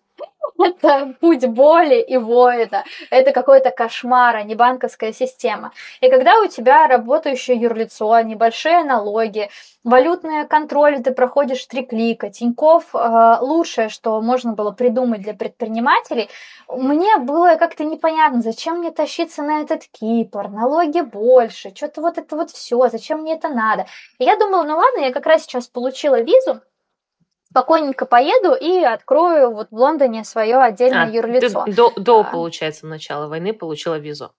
Это 0.59 1.15
путь 1.19 1.45
боли 1.47 1.99
и 1.99 2.17
воина. 2.17 2.83
Это 3.09 3.31
какой-то 3.31 3.71
кошмар, 3.71 4.35
а 4.37 4.43
не 4.43 4.55
банковская 4.55 5.11
система. 5.11 5.71
И 5.99 6.09
когда 6.09 6.39
у 6.39 6.47
тебя 6.47 6.87
работающее 6.87 7.57
юрлицо, 7.57 8.19
небольшие 8.21 8.83
налоги, 8.83 9.49
валютные 9.83 10.45
контроли, 10.45 11.01
ты 11.01 11.11
проходишь 11.11 11.65
три 11.65 11.83
клика, 11.83 12.29
Тиньков 12.29 12.93
э, 12.93 13.37
лучшее, 13.41 13.89
что 13.89 14.21
можно 14.21 14.53
было 14.53 14.71
придумать 14.71 15.21
для 15.21 15.33
предпринимателей, 15.33 16.29
мне 16.69 17.17
было 17.17 17.55
как-то 17.55 17.83
непонятно, 17.83 18.41
зачем 18.41 18.77
мне 18.77 18.91
тащиться 18.91 19.43
на 19.43 19.61
этот 19.61 19.83
Кипр, 19.91 20.49
налоги 20.49 21.01
больше, 21.01 21.73
что-то 21.75 22.01
вот 22.01 22.17
это 22.17 22.35
вот 22.35 22.51
все, 22.51 22.87
зачем 22.89 23.21
мне 23.21 23.33
это 23.33 23.49
надо. 23.49 23.87
И 24.19 24.23
я 24.23 24.37
думала, 24.37 24.63
ну 24.63 24.77
ладно, 24.77 24.99
я 24.99 25.11
как 25.11 25.25
раз 25.25 25.43
сейчас 25.43 25.67
получила 25.67 26.21
визу, 26.21 26.61
спокойненько 27.53 28.07
поеду 28.07 28.55
и 28.55 28.83
открою 28.83 29.51
вот 29.51 29.67
в 29.69 29.75
Лондоне 29.75 30.23
свое 30.23 30.57
отдельное 30.57 31.05
а, 31.05 31.09
юрлицо. 31.09 31.65
Ты 31.65 31.73
до, 31.73 31.91
до, 31.95 32.21
а. 32.21 32.23
получается, 32.23 32.87
начала 32.87 33.27
войны 33.27 33.53
получила 33.53 33.99
визу. 33.99 34.31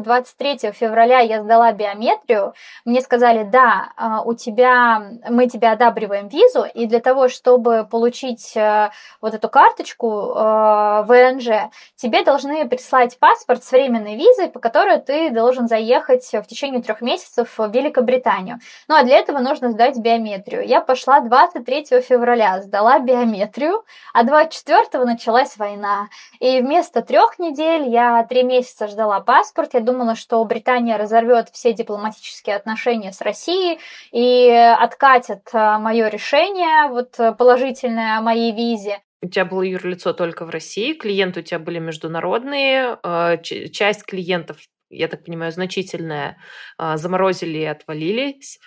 23 0.00 0.72
февраля 0.72 1.20
я 1.20 1.42
сдала 1.42 1.72
биометрию, 1.72 2.54
мне 2.84 3.00
сказали, 3.00 3.44
да, 3.44 3.92
а, 3.96 4.22
у 4.22 4.34
тебя, 4.34 5.02
мы 5.28 5.48
тебе 5.48 5.68
одабриваем 5.68 6.28
визу, 6.28 6.64
и 6.64 6.86
для 6.86 7.00
того, 7.00 7.28
чтобы 7.28 7.86
получить 7.90 8.56
э, 8.56 8.90
вот 9.20 9.34
эту 9.34 9.48
карточку 9.48 10.32
э, 10.34 11.02
ВНЖ, 11.06 11.70
тебе 11.96 12.24
должны 12.24 12.66
прислать 12.68 13.18
паспорт 13.18 13.64
с 13.64 13.72
временной 13.72 14.16
визой, 14.16 14.48
по 14.48 14.60
которой 14.60 14.98
ты 14.98 15.30
должен 15.30 15.68
заехать 15.68 16.24
в 16.32 16.44
течение 16.44 16.82
трех 16.82 17.00
месяцев 17.00 17.58
в 17.58 17.68
Великобританию. 17.70 18.58
Ну, 18.88 18.96
а 18.96 19.02
для 19.02 19.18
этого 19.18 19.38
нужно 19.38 19.70
сдать 19.70 19.98
биометрию. 19.98 20.66
Я 20.66 20.80
пошла 20.80 21.20
23 21.20 22.00
февраля, 22.00 22.60
сдала 22.62 22.98
биометрию, 22.98 23.84
а 24.12 24.24
24 24.24 25.04
началась 25.04 25.56
война. 25.56 26.08
И 26.40 26.60
вместо 26.60 27.02
трех 27.02 27.38
недель 27.38 27.88
я 27.88 28.24
три 28.24 28.42
месяца 28.42 28.88
ждала 28.88 29.20
паспорт, 29.20 29.74
я 29.74 29.80
думала, 29.82 30.14
что 30.14 30.44
Британия 30.44 30.96
разорвет 30.96 31.48
все 31.50 31.72
дипломатические 31.72 32.56
отношения 32.56 33.12
с 33.12 33.20
Россией 33.20 33.78
и 34.10 34.48
откатит 34.48 35.48
э, 35.52 35.78
мое 35.78 36.08
решение, 36.08 36.88
вот 36.88 37.18
э, 37.18 37.32
положительное 37.32 38.18
о 38.18 38.22
моей 38.22 38.52
визе. 38.52 39.00
У 39.22 39.28
тебя 39.28 39.44
было 39.44 39.62
юрлицо 39.62 40.12
только 40.12 40.44
в 40.44 40.50
России, 40.50 40.94
клиенты 40.94 41.40
у 41.40 41.42
тебя 41.42 41.58
были 41.58 41.78
международные, 41.78 42.98
э, 43.02 43.38
часть 43.42 44.04
клиентов, 44.04 44.58
я 44.90 45.08
так 45.08 45.24
понимаю, 45.24 45.52
значительная, 45.52 46.36
заморозили 46.78 47.58
и 47.58 47.64
отвалились. 47.64 48.58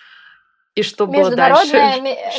И 0.76 0.82
что 0.82 1.06
было 1.06 1.34
дальше? 1.34 1.76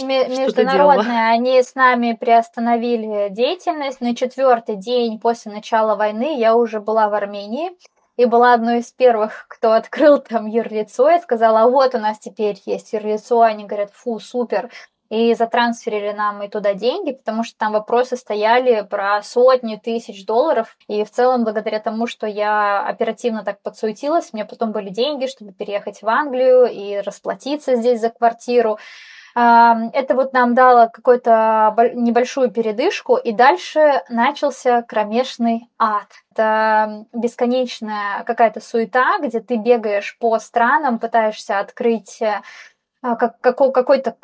Международные, 0.03 1.31
они 1.31 1.63
с 1.63 1.73
нами 1.73 2.13
приостановили 2.13 3.29
деятельность. 3.29 3.99
На 3.99 4.15
четвертый 4.15 4.75
день 4.75 5.19
после 5.19 5.51
начала 5.51 5.95
войны 5.95 6.39
я 6.39 6.55
уже 6.55 6.79
была 6.79 7.09
в 7.09 7.15
Армении 7.15 7.71
и 8.17 8.25
была 8.25 8.53
одной 8.53 8.79
из 8.79 8.91
первых, 8.91 9.45
кто 9.47 9.73
открыл 9.73 10.19
там 10.19 10.47
юрлицо 10.47 11.09
и 11.09 11.19
сказала, 11.19 11.61
а 11.61 11.69
вот 11.69 11.95
у 11.95 11.99
нас 11.99 12.19
теперь 12.19 12.59
есть 12.65 12.91
юрлицо, 12.91 13.41
они 13.41 13.65
говорят, 13.65 13.91
фу, 13.93 14.19
супер, 14.19 14.69
и 15.09 15.33
затрансферили 15.35 16.11
нам 16.11 16.43
и 16.43 16.49
туда 16.49 16.73
деньги, 16.73 17.13
потому 17.13 17.43
что 17.43 17.57
там 17.57 17.71
вопросы 17.71 18.17
стояли 18.17 18.81
про 18.81 19.21
сотни 19.23 19.77
тысяч 19.77 20.25
долларов, 20.25 20.75
и 20.87 21.05
в 21.05 21.11
целом 21.11 21.45
благодаря 21.45 21.79
тому, 21.79 22.07
что 22.07 22.27
я 22.27 22.85
оперативно 22.85 23.45
так 23.45 23.61
подсуетилась, 23.61 24.33
меня 24.33 24.45
потом 24.45 24.73
были 24.73 24.89
деньги, 24.89 25.27
чтобы 25.27 25.53
переехать 25.53 26.01
в 26.01 26.09
Англию 26.09 26.65
и 26.65 26.97
расплатиться 26.97 27.75
здесь 27.75 28.01
за 28.01 28.09
квартиру, 28.09 28.79
это 29.39 30.15
вот 30.15 30.33
нам 30.33 30.55
дало 30.55 30.89
какую-то 30.89 31.75
небольшую 31.93 32.49
передышку, 32.49 33.17
и 33.17 33.31
дальше 33.31 34.01
начался 34.09 34.81
кромешный 34.81 35.69
ад. 35.77 36.07
Это 36.31 37.05
бесконечная 37.13 38.23
какая-то 38.23 38.61
суета, 38.61 39.19
где 39.21 39.39
ты 39.39 39.57
бегаешь 39.57 40.17
по 40.19 40.39
странам, 40.39 40.97
пытаешься 40.97 41.59
открыть 41.59 42.19
э, 42.19 42.41
как, 43.01 43.39
какой-то 43.41 44.15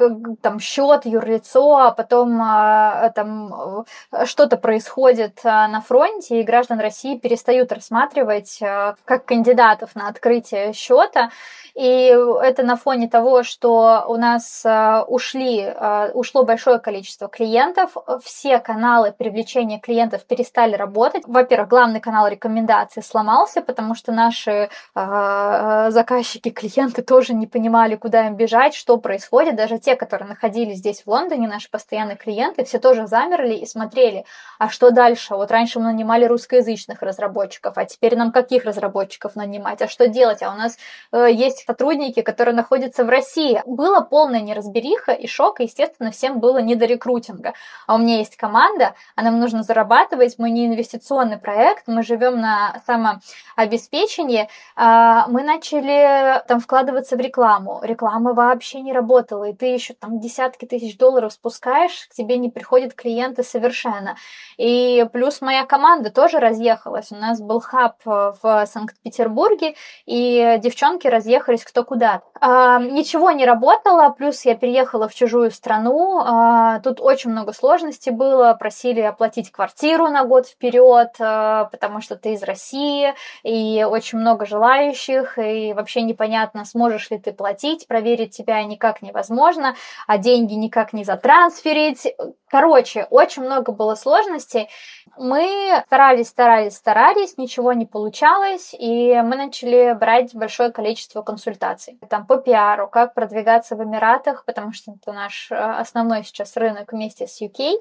там 0.42 0.60
счет, 0.60 1.06
юрлицо, 1.06 1.78
а 1.78 1.92
потом 1.92 2.42
а, 2.42 3.10
там 3.12 3.86
э, 4.12 4.26
что-то 4.26 4.58
происходит 4.58 5.40
а, 5.44 5.68
на 5.68 5.80
фронте, 5.80 6.40
и 6.40 6.44
граждан 6.44 6.80
России 6.80 7.18
перестают 7.18 7.72
рассматривать 7.72 8.60
как 9.06 9.26
кандидатов 9.26 9.96
на 9.96 10.08
открытие 10.08 10.74
счета. 10.74 11.30
И 11.76 12.16
это 12.44 12.64
на 12.64 12.76
фоне 12.76 13.10
того, 13.10 13.42
что 13.42 14.06
у 14.08 14.16
нас 14.16 14.64
ушли, 15.08 15.74
ушло 16.14 16.44
большое 16.44 16.78
количество 16.78 17.28
клиентов, 17.28 17.98
все 18.24 18.60
каналы 18.60 19.12
привлечения 19.12 19.80
клиентов 19.80 20.24
перестали 20.26 20.76
работать. 20.76 21.24
Во-первых, 21.26 21.70
главный 21.70 22.00
канал 22.00 22.28
рекомендаций 22.28 23.02
сломался, 23.02 23.62
потому 23.62 23.96
что 23.96 24.12
наши 24.12 24.70
заказчики, 24.94 26.50
клиенты 26.52 27.02
тоже 27.02 27.34
не 27.34 27.48
понимали, 27.48 27.96
куда 27.96 28.28
им 28.28 28.36
бежать, 28.36 28.63
понять, 28.64 28.76
что 28.76 28.98
происходит. 28.98 29.56
Даже 29.56 29.78
те, 29.78 29.96
которые 29.96 30.28
находились 30.28 30.78
здесь 30.78 31.04
в 31.06 31.10
Лондоне, 31.10 31.48
наши 31.48 31.70
постоянные 31.70 32.16
клиенты, 32.16 32.64
все 32.64 32.80
тоже 32.80 33.08
замерли 33.08 33.56
и 33.56 33.66
смотрели, 33.66 34.26
а 34.58 34.70
что 34.70 34.92
дальше? 34.92 35.36
Вот 35.36 35.52
раньше 35.52 35.80
мы 35.80 35.86
нанимали 35.86 36.26
русскоязычных 36.26 37.02
разработчиков, 37.02 37.78
а 37.78 37.86
теперь 37.86 38.16
нам 38.16 38.32
каких 38.32 38.64
разработчиков 38.64 39.36
нанимать? 39.36 39.82
А 39.82 39.88
что 39.88 40.08
делать? 40.08 40.42
А 40.42 40.54
у 40.54 40.58
нас 40.58 40.78
э, 41.12 41.28
есть 41.32 41.66
сотрудники, 41.66 42.22
которые 42.22 42.56
находятся 42.56 43.04
в 43.04 43.10
России. 43.10 43.62
Была 43.66 44.02
полная 44.02 44.42
неразбериха 44.42 45.12
и 45.12 45.28
шок, 45.28 45.60
и, 45.60 45.64
естественно, 45.64 46.12
всем 46.12 46.40
было 46.40 46.60
не 46.60 46.76
до 46.76 46.86
рекрутинга. 46.86 47.54
А 47.88 47.96
у 47.96 47.98
меня 47.98 48.18
есть 48.18 48.38
команда, 48.38 48.94
а 49.16 49.24
нам 49.24 49.40
нужно 49.40 49.64
зарабатывать, 49.64 50.36
мы 50.38 50.52
не 50.52 50.68
инвестиционный 50.68 51.38
проект, 51.38 51.88
мы 51.88 52.04
живем 52.04 52.40
на 52.40 52.82
самообеспечении. 52.86 54.48
Э, 54.78 55.24
мы 55.28 55.44
начали 55.44 56.42
там 56.48 56.62
вкладываться 56.62 57.18
в 57.18 57.20
рекламу. 57.20 57.82
Реклама 57.84 58.34
вообще 58.54 58.82
не 58.82 58.94
работало, 58.94 59.46
и 59.46 59.54
ты 59.54 59.66
еще 59.66 59.94
там 59.94 60.20
десятки 60.20 60.66
тысяч 60.66 60.98
долларов 60.98 61.34
спускаешь, 61.34 62.08
к 62.10 62.14
тебе 62.14 62.38
не 62.38 62.50
приходят 62.50 62.94
клиенты 62.94 63.44
совершенно. 63.44 64.16
И 64.58 65.06
плюс 65.12 65.42
моя 65.42 65.66
команда 65.66 66.12
тоже 66.12 66.40
разъехалась. 66.40 67.12
У 67.12 67.16
нас 67.16 67.42
был 67.42 67.60
хаб 67.60 67.96
э, 68.06 68.34
в 68.42 68.66
Санкт-Петербурге, 68.66 69.76
и 70.06 70.60
девчонки 70.62 71.08
разъехались 71.08 71.64
кто 71.64 71.84
куда. 71.84 72.22
А, 72.40 72.80
ничего 72.80 73.32
не 73.32 73.46
работало, 73.46 74.10
плюс 74.10 74.46
я 74.46 74.56
переехала 74.56 75.08
в 75.08 75.16
чужую 75.16 75.50
страну. 75.50 76.20
А, 76.20 76.80
тут 76.82 77.00
очень 77.00 77.32
много 77.32 77.54
сложностей 77.54 78.12
было. 78.12 78.54
Просили 78.60 79.02
оплатить 79.02 79.52
квартиру 79.52 80.10
на 80.10 80.26
год 80.26 80.48
вперед, 80.48 81.16
а, 81.20 81.66
потому 81.66 82.02
что 82.02 82.16
ты 82.16 82.34
из 82.34 82.44
России, 82.44 83.14
и 83.44 83.84
очень 83.90 84.20
много 84.20 84.46
желающих, 84.46 85.40
и 85.40 85.74
вообще 85.74 86.02
непонятно, 86.02 86.66
сможешь 86.66 87.10
ли 87.10 87.18
ты 87.18 87.32
платить, 87.32 87.88
проверить 87.88 88.34
тебя 88.44 88.64
никак 88.64 89.02
невозможно, 89.02 89.76
а 90.08 90.18
деньги 90.18 90.54
никак 90.54 90.94
не 90.94 91.04
затрансферить. 91.04 92.14
Короче, 92.50 93.08
очень 93.10 93.44
много 93.44 93.72
было 93.72 93.96
сложностей. 93.96 94.70
Мы 95.18 95.84
старались, 95.88 96.28
старались, 96.28 96.76
старались, 96.76 97.38
ничего 97.38 97.74
не 97.74 97.86
получалось, 97.86 98.76
и 98.78 99.14
мы 99.22 99.36
начали 99.36 99.94
брать 99.94 100.36
большое 100.36 100.72
количество 100.72 101.22
консультаций. 101.22 102.00
Там 102.10 102.26
по 102.28 102.38
пиару, 102.38 102.88
как 102.88 103.14
продвигаться 103.14 103.76
в 103.76 103.84
Эмиратах, 103.84 104.46
потому 104.46 104.72
что 104.74 104.92
это 104.92 105.14
наш 105.14 105.52
э, 105.52 105.56
основной 105.56 106.24
сейчас 106.24 106.56
рынок 106.58 106.94
вместе 106.94 107.28
с 107.28 107.42
UK, 107.42 107.74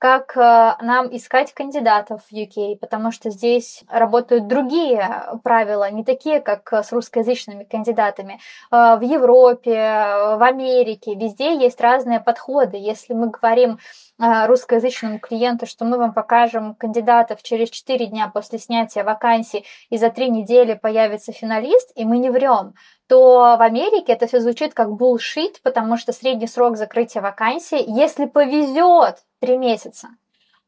как 0.00 0.34
э, 0.34 0.76
нам 0.80 1.14
искать 1.14 1.52
кандидатов 1.52 2.22
в 2.30 2.34
UK, 2.34 2.76
потому 2.76 3.12
что 3.12 3.28
здесь 3.28 3.84
работают 3.86 4.48
другие 4.48 5.26
правила, 5.44 5.90
не 5.90 6.04
такие, 6.04 6.40
как 6.40 6.72
с 6.72 6.90
русскоязычными 6.90 7.64
кандидатами. 7.64 8.40
Э, 8.72 8.96
в 8.96 9.02
Европе, 9.02 9.74
в 9.74 10.42
Америке, 10.42 11.14
везде 11.14 11.54
есть 11.54 11.78
разные 11.82 12.18
подходы. 12.18 12.78
Если 12.78 13.12
мы 13.12 13.28
говорим 13.28 13.78
э, 14.18 14.46
русскоязычному 14.46 15.18
клиенту, 15.18 15.66
что 15.66 15.84
мы 15.84 15.98
вам 15.98 16.14
покажем 16.14 16.74
кандидатов 16.76 17.42
через 17.42 17.68
4 17.68 18.06
дня 18.06 18.30
после 18.32 18.58
снятия 18.58 19.04
вакансии, 19.04 19.66
и 19.90 19.98
за 19.98 20.08
3 20.08 20.30
недели 20.30 20.72
появится 20.72 21.32
финалист, 21.32 21.92
и 21.94 22.06
мы 22.06 22.16
не 22.16 22.30
врем, 22.30 22.72
то 23.06 23.56
в 23.58 23.60
Америке 23.60 24.14
это 24.14 24.26
все 24.26 24.40
звучит 24.40 24.72
как 24.72 24.92
булшит, 24.92 25.60
потому 25.62 25.98
что 25.98 26.14
средний 26.14 26.46
срок 26.46 26.78
закрытия 26.78 27.20
вакансии, 27.20 27.84
если 27.86 28.24
повезет, 28.24 29.16
три 29.40 29.56
месяца 29.56 30.10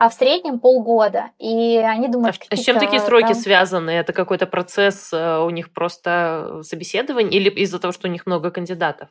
а 0.02 0.08
в 0.08 0.14
среднем 0.14 0.58
полгода. 0.58 1.30
И 1.38 1.76
они 1.76 2.08
думают, 2.08 2.36
а 2.50 2.56
с 2.56 2.60
чем 2.60 2.80
такие 2.80 3.00
сроки 3.00 3.34
там... 3.34 3.34
связаны? 3.34 3.90
Это 3.90 4.12
какой-то 4.12 4.48
процесс 4.48 5.12
э, 5.12 5.38
у 5.38 5.48
них 5.50 5.72
просто 5.72 6.62
собеседование 6.64 7.32
или 7.32 7.48
из-за 7.48 7.78
того, 7.78 7.92
что 7.92 8.08
у 8.08 8.10
них 8.10 8.26
много 8.26 8.50
кандидатов? 8.50 9.10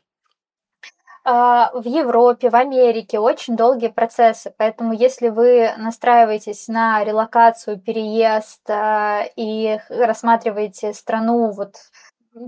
А, 1.23 1.71
в 1.73 1.87
Европе, 1.87 2.49
в 2.49 2.55
Америке 2.55 3.19
очень 3.19 3.55
долгие 3.55 3.87
процессы, 3.87 4.53
поэтому 4.57 4.91
если 4.91 5.29
вы 5.29 5.71
настраиваетесь 5.77 6.67
на 6.67 7.03
релокацию, 7.05 7.79
переезд 7.79 8.67
а, 8.69 9.23
и 9.37 9.79
рассматриваете 9.87 10.93
страну 10.93 11.51
вот 11.51 11.75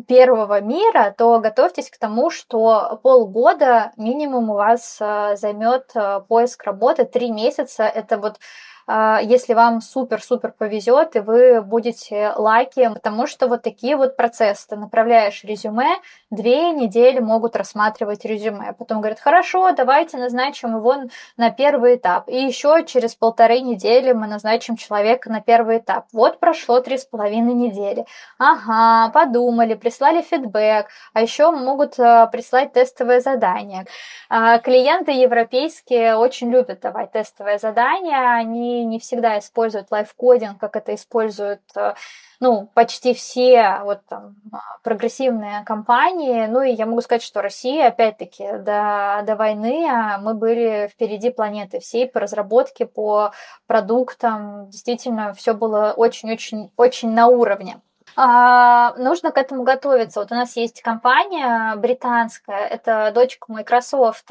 первого 0.07 0.61
мира, 0.61 1.13
то 1.17 1.39
готовьтесь 1.39 1.89
к 1.89 1.97
тому, 1.97 2.29
что 2.29 2.99
полгода 3.03 3.91
минимум 3.97 4.49
у 4.49 4.53
вас 4.53 4.97
э, 5.01 5.35
займет 5.35 5.91
э, 5.95 6.21
поиск 6.27 6.63
работы, 6.63 7.03
три 7.03 7.31
месяца 7.31 7.83
это 7.83 8.17
вот 8.17 8.35
а, 8.35 8.39
если 8.87 9.53
вам 9.53 9.81
супер-супер 9.81 10.51
повезет, 10.51 11.15
и 11.15 11.19
вы 11.19 11.61
будете 11.61 12.33
лайки, 12.35 12.89
потому 12.93 13.27
что 13.27 13.47
вот 13.47 13.61
такие 13.61 13.95
вот 13.95 14.17
процессы. 14.17 14.67
Ты 14.69 14.75
направляешь 14.75 15.43
резюме, 15.43 15.97
две 16.31 16.71
недели 16.71 17.19
могут 17.19 17.55
рассматривать 17.55 18.25
резюме. 18.25 18.73
Потом 18.73 18.99
говорят, 18.99 19.19
хорошо, 19.19 19.71
давайте 19.71 20.17
назначим 20.17 20.75
его 20.77 20.95
на 21.37 21.49
первый 21.49 21.95
этап. 21.95 22.27
И 22.27 22.35
еще 22.35 22.83
через 22.85 23.15
полторы 23.15 23.59
недели 23.59 24.11
мы 24.11 24.27
назначим 24.27 24.75
человека 24.75 25.29
на 25.29 25.41
первый 25.41 25.77
этап. 25.77 26.05
Вот 26.11 26.39
прошло 26.39 26.79
три 26.79 26.97
с 26.97 27.05
половиной 27.05 27.53
недели. 27.53 28.05
Ага, 28.37 29.11
подумали, 29.11 29.75
прислали 29.75 30.21
фидбэк, 30.21 30.87
а 31.13 31.21
еще 31.21 31.51
могут 31.51 31.99
э, 31.99 32.27
прислать 32.31 32.73
тестовые 32.73 33.21
задания. 33.21 33.85
А, 34.29 34.59
клиенты 34.59 35.11
европейские 35.11 36.15
очень 36.15 36.51
любят 36.51 36.81
давать 36.81 37.11
тестовые 37.11 37.59
задания, 37.59 38.35
они 38.35 38.72
не 38.81 38.99
всегда 38.99 39.39
используют 39.39 39.91
лайфкодинг, 39.91 40.59
как 40.59 40.75
это 40.75 40.95
используют 40.95 41.61
э, 41.75 41.93
ну, 42.39 42.69
почти 42.73 43.13
все 43.13 43.79
вот 43.83 44.05
там 44.07 44.35
прогрессивные 44.83 45.63
компании. 45.63 46.45
Ну, 46.47 46.61
и 46.61 46.73
я 46.73 46.85
могу 46.85 46.99
сказать, 47.01 47.23
что 47.23 47.41
Россия, 47.41 47.87
опять-таки, 47.87 48.57
до, 48.57 49.23
до 49.25 49.35
войны 49.37 49.87
а, 49.89 50.17
мы 50.17 50.33
были 50.33 50.89
впереди 50.91 51.29
планеты 51.29 51.79
всей 51.79 52.05
по 52.05 52.19
разработке, 52.19 52.85
по 52.85 53.31
продуктам. 53.65 54.69
Действительно, 54.69 55.33
все 55.33 55.53
было 55.53 55.93
очень-очень-очень 55.95 57.11
на 57.11 57.27
уровне. 57.27 57.79
А, 58.17 58.93
нужно 58.97 59.31
к 59.31 59.37
этому 59.37 59.63
готовиться. 59.63 60.19
Вот 60.19 60.31
у 60.31 60.35
нас 60.35 60.57
есть 60.57 60.81
компания 60.81 61.75
британская, 61.77 62.67
это 62.67 63.11
дочка 63.13 63.51
Microsoft. 63.51 64.29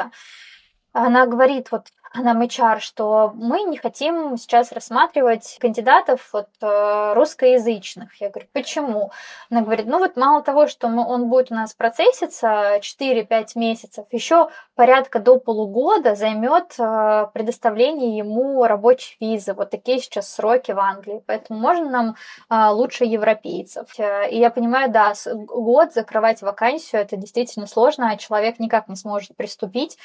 Она 0.93 1.27
говорит, 1.27 1.73
вот 1.73 1.87
нам 2.15 2.43
HR, 2.43 2.81
что 2.81 3.33
мы 3.35 3.63
не 3.63 3.77
хотим 3.77 4.37
сейчас 4.37 4.73
рассматривать 4.73 5.57
кандидатов 5.61 6.29
вот, 6.33 6.49
э, 6.61 7.13
русскоязычных. 7.15 8.21
Я 8.21 8.31
говорю, 8.31 8.49
почему? 8.53 9.11
Она 9.51 9.63
говорит, 9.63 9.87
ну 9.87 9.99
вот 9.99 10.17
мало 10.17 10.43
того, 10.43 10.67
что 10.67 10.89
он 10.89 11.29
будет 11.29 11.51
у 11.51 11.55
нас 11.55 11.75
процесситься 11.75 12.79
4-5 12.81 13.47
месяцев, 13.55 14.07
еще 14.11 14.51
порядка 14.75 15.19
до 15.19 15.39
полугода 15.39 16.15
займет 16.15 16.75
э, 16.79 17.27
предоставление 17.33 18.17
ему 18.17 18.65
рабочей 18.65 19.17
визы. 19.21 19.55
Вот 19.55 19.71
такие 19.71 19.99
сейчас 19.99 20.33
сроки 20.33 20.73
в 20.73 20.79
Англии. 20.79 21.23
Поэтому 21.27 21.59
можно 21.59 21.89
нам 21.89 22.17
э, 22.51 22.71
лучше 22.71 23.05
европейцев. 23.05 23.89
И 23.99 24.39
я 24.39 24.51
понимаю, 24.51 24.91
да, 24.91 25.15
год 25.35 25.93
закрывать 25.93 26.43
вакансию 26.43 27.03
это 27.03 27.17
действительно 27.17 27.67
сложно, 27.67 28.11
а 28.11 28.17
человек 28.17 28.59
никак 28.59 28.89
не 28.89 28.97
сможет 28.97 29.37
приступить 29.37 29.99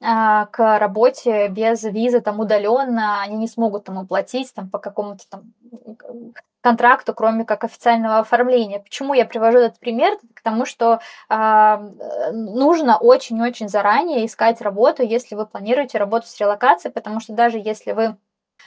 к 0.00 0.78
работе 0.78 1.48
без 1.48 1.82
визы 1.84 2.20
там 2.20 2.40
удаленно, 2.40 3.22
они 3.22 3.36
не 3.36 3.48
смогут 3.48 3.84
там 3.84 3.98
оплатить 3.98 4.52
там 4.54 4.68
по 4.68 4.78
какому-то 4.78 5.24
там 5.28 5.52
контракту, 6.64 7.12
кроме 7.12 7.44
как 7.44 7.62
официального 7.64 8.18
оформления. 8.20 8.80
Почему 8.80 9.12
я 9.12 9.26
привожу 9.26 9.58
этот 9.58 9.78
пример? 9.78 10.18
К 10.34 10.40
тому, 10.42 10.64
что 10.64 11.00
э, 11.28 11.76
нужно 12.32 12.96
очень-очень 12.96 13.68
заранее 13.68 14.24
искать 14.24 14.62
работу, 14.62 15.02
если 15.02 15.34
вы 15.34 15.44
планируете 15.44 15.98
работу 15.98 16.26
с 16.26 16.40
релокацией, 16.40 16.90
потому 16.90 17.20
что 17.20 17.34
даже 17.34 17.58
если 17.58 17.92
вы 17.92 18.16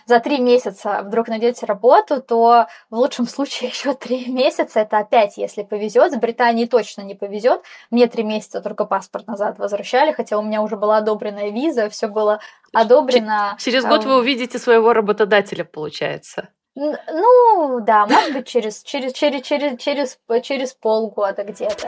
за 0.05 0.19
три 0.19 0.39
месяца 0.39 1.01
вдруг 1.03 1.27
найдете 1.27 1.65
работу, 1.65 2.21
то 2.21 2.67
в 2.89 2.95
лучшем 2.95 3.27
случае 3.27 3.69
еще 3.73 3.93
три 3.93 4.27
месяца, 4.27 4.79
это 4.79 4.99
опять, 4.99 5.37
если 5.37 5.63
повезет, 5.63 6.13
с 6.13 6.15
Британией 6.15 6.67
точно 6.67 7.01
не 7.01 7.15
повезет. 7.15 7.61
Мне 7.91 8.07
три 8.07 8.23
месяца 8.23 8.61
только 8.61 8.85
паспорт 8.85 9.27
назад 9.27 9.59
возвращали, 9.59 10.11
хотя 10.11 10.37
у 10.37 10.41
меня 10.41 10.61
уже 10.61 10.77
была 10.77 10.97
одобренная 10.97 11.49
виза, 11.49 11.89
все 11.89 12.07
было 12.07 12.39
одобрено. 12.73 13.55
Через 13.59 13.85
год 13.85 14.05
вы 14.05 14.17
увидите 14.17 14.59
своего 14.59 14.93
работодателя, 14.93 15.63
получается. 15.63 16.49
Ну, 16.75 17.79
да, 17.81 18.05
может 18.05 18.33
быть, 18.33 18.47
через, 18.47 18.83
через, 18.83 19.13
через, 19.13 19.41
через, 19.41 19.79
через, 19.79 20.19
через 20.43 20.73
полгода 20.73 21.43
где-то. 21.43 21.87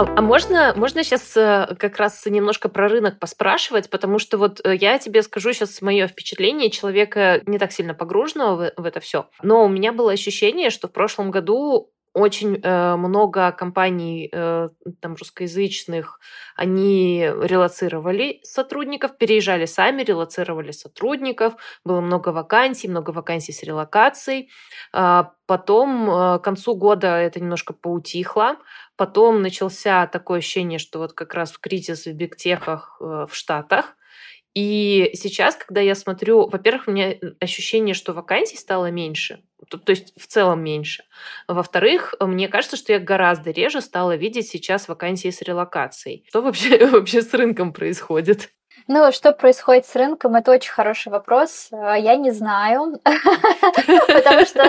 А, 0.00 0.06
а 0.16 0.22
можно, 0.22 0.72
можно 0.76 1.04
сейчас 1.04 1.36
э, 1.36 1.76
как 1.78 1.98
раз 1.98 2.24
немножко 2.24 2.70
про 2.70 2.88
рынок 2.88 3.18
поспрашивать, 3.18 3.90
потому 3.90 4.18
что 4.18 4.38
вот 4.38 4.58
э, 4.64 4.74
я 4.74 4.98
тебе 4.98 5.22
скажу 5.22 5.52
сейчас 5.52 5.82
мое 5.82 6.06
впечатление 6.06 6.70
человека 6.70 7.42
не 7.44 7.58
так 7.58 7.70
сильно 7.70 7.92
погруженного 7.92 8.72
в, 8.76 8.80
в 8.80 8.86
это 8.86 9.00
все, 9.00 9.28
но 9.42 9.62
у 9.62 9.68
меня 9.68 9.92
было 9.92 10.12
ощущение, 10.12 10.70
что 10.70 10.88
в 10.88 10.92
прошлом 10.92 11.30
году 11.30 11.92
очень 12.12 12.60
э, 12.62 12.96
много 12.96 13.52
компаний 13.52 14.28
э, 14.32 14.68
там 15.00 15.14
русскоязычных, 15.14 16.18
они 16.56 17.20
релацировали 17.22 18.40
сотрудников, 18.42 19.16
переезжали 19.16 19.66
сами, 19.66 20.02
релацировали 20.02 20.72
сотрудников, 20.72 21.54
было 21.84 22.00
много 22.00 22.30
вакансий, 22.30 22.88
много 22.88 23.10
вакансий 23.10 23.52
с 23.52 23.62
релокацией. 23.62 24.50
Э, 24.92 25.24
потом 25.46 26.10
э, 26.10 26.38
к 26.40 26.42
концу 26.42 26.74
года 26.74 27.16
это 27.16 27.38
немножко 27.40 27.72
поутихло, 27.74 28.56
потом 28.96 29.42
начался 29.42 30.06
такое 30.08 30.38
ощущение, 30.38 30.78
что 30.80 30.98
вот 30.98 31.12
как 31.12 31.34
раз 31.34 31.52
в 31.52 31.60
кризис 31.60 32.06
в 32.06 32.12
бигтехах 32.12 32.96
э, 33.00 33.26
в 33.30 33.34
Штатах, 33.34 33.94
и 34.54 35.10
сейчас, 35.14 35.54
когда 35.54 35.80
я 35.80 35.94
смотрю, 35.94 36.48
во-первых, 36.48 36.88
у 36.88 36.90
меня 36.90 37.14
ощущение, 37.40 37.94
что 37.94 38.12
вакансий 38.12 38.56
стало 38.56 38.90
меньше, 38.90 39.42
то, 39.68 39.78
то 39.78 39.90
есть 39.90 40.12
в 40.16 40.26
целом 40.26 40.62
меньше. 40.64 41.04
Во-вторых, 41.46 42.14
мне 42.20 42.48
кажется, 42.48 42.76
что 42.76 42.92
я 42.92 42.98
гораздо 42.98 43.52
реже 43.52 43.80
стала 43.80 44.16
видеть 44.16 44.48
сейчас 44.48 44.88
вакансии 44.88 45.30
с 45.30 45.40
релокацией. 45.42 46.24
Что 46.28 46.42
вообще, 46.42 46.84
вообще 46.86 47.22
с 47.22 47.32
рынком 47.32 47.72
происходит? 47.72 48.50
Ну, 48.88 49.12
что 49.12 49.32
происходит 49.32 49.86
с 49.86 49.94
рынком, 49.94 50.34
это 50.34 50.50
очень 50.50 50.72
хороший 50.72 51.12
вопрос. 51.12 51.68
Я 51.70 52.16
не 52.16 52.32
знаю, 52.32 52.98
потому 53.04 54.46
что 54.46 54.68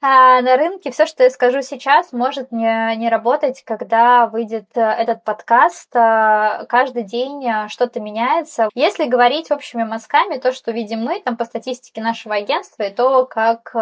а 0.00 0.40
на 0.42 0.56
рынке 0.56 0.92
все, 0.92 1.06
что 1.06 1.24
я 1.24 1.30
скажу 1.30 1.60
сейчас, 1.60 2.12
может 2.12 2.52
не, 2.52 2.94
не 2.96 3.08
работать, 3.08 3.64
когда 3.64 4.26
выйдет 4.26 4.66
э, 4.76 4.80
этот 4.80 5.24
подкаст. 5.24 5.88
Э, 5.96 6.66
каждый 6.68 7.02
день 7.02 7.44
э, 7.44 7.66
что-то 7.68 7.98
меняется. 7.98 8.68
Если 8.74 9.06
говорить 9.06 9.50
общими 9.50 9.82
мазками, 9.82 10.38
то, 10.38 10.52
что 10.52 10.70
видим 10.70 11.00
мы 11.00 11.20
там 11.20 11.36
по 11.36 11.44
статистике 11.44 12.00
нашего 12.00 12.36
агентства, 12.36 12.84
и 12.84 12.94
то, 12.94 13.26
как 13.26 13.74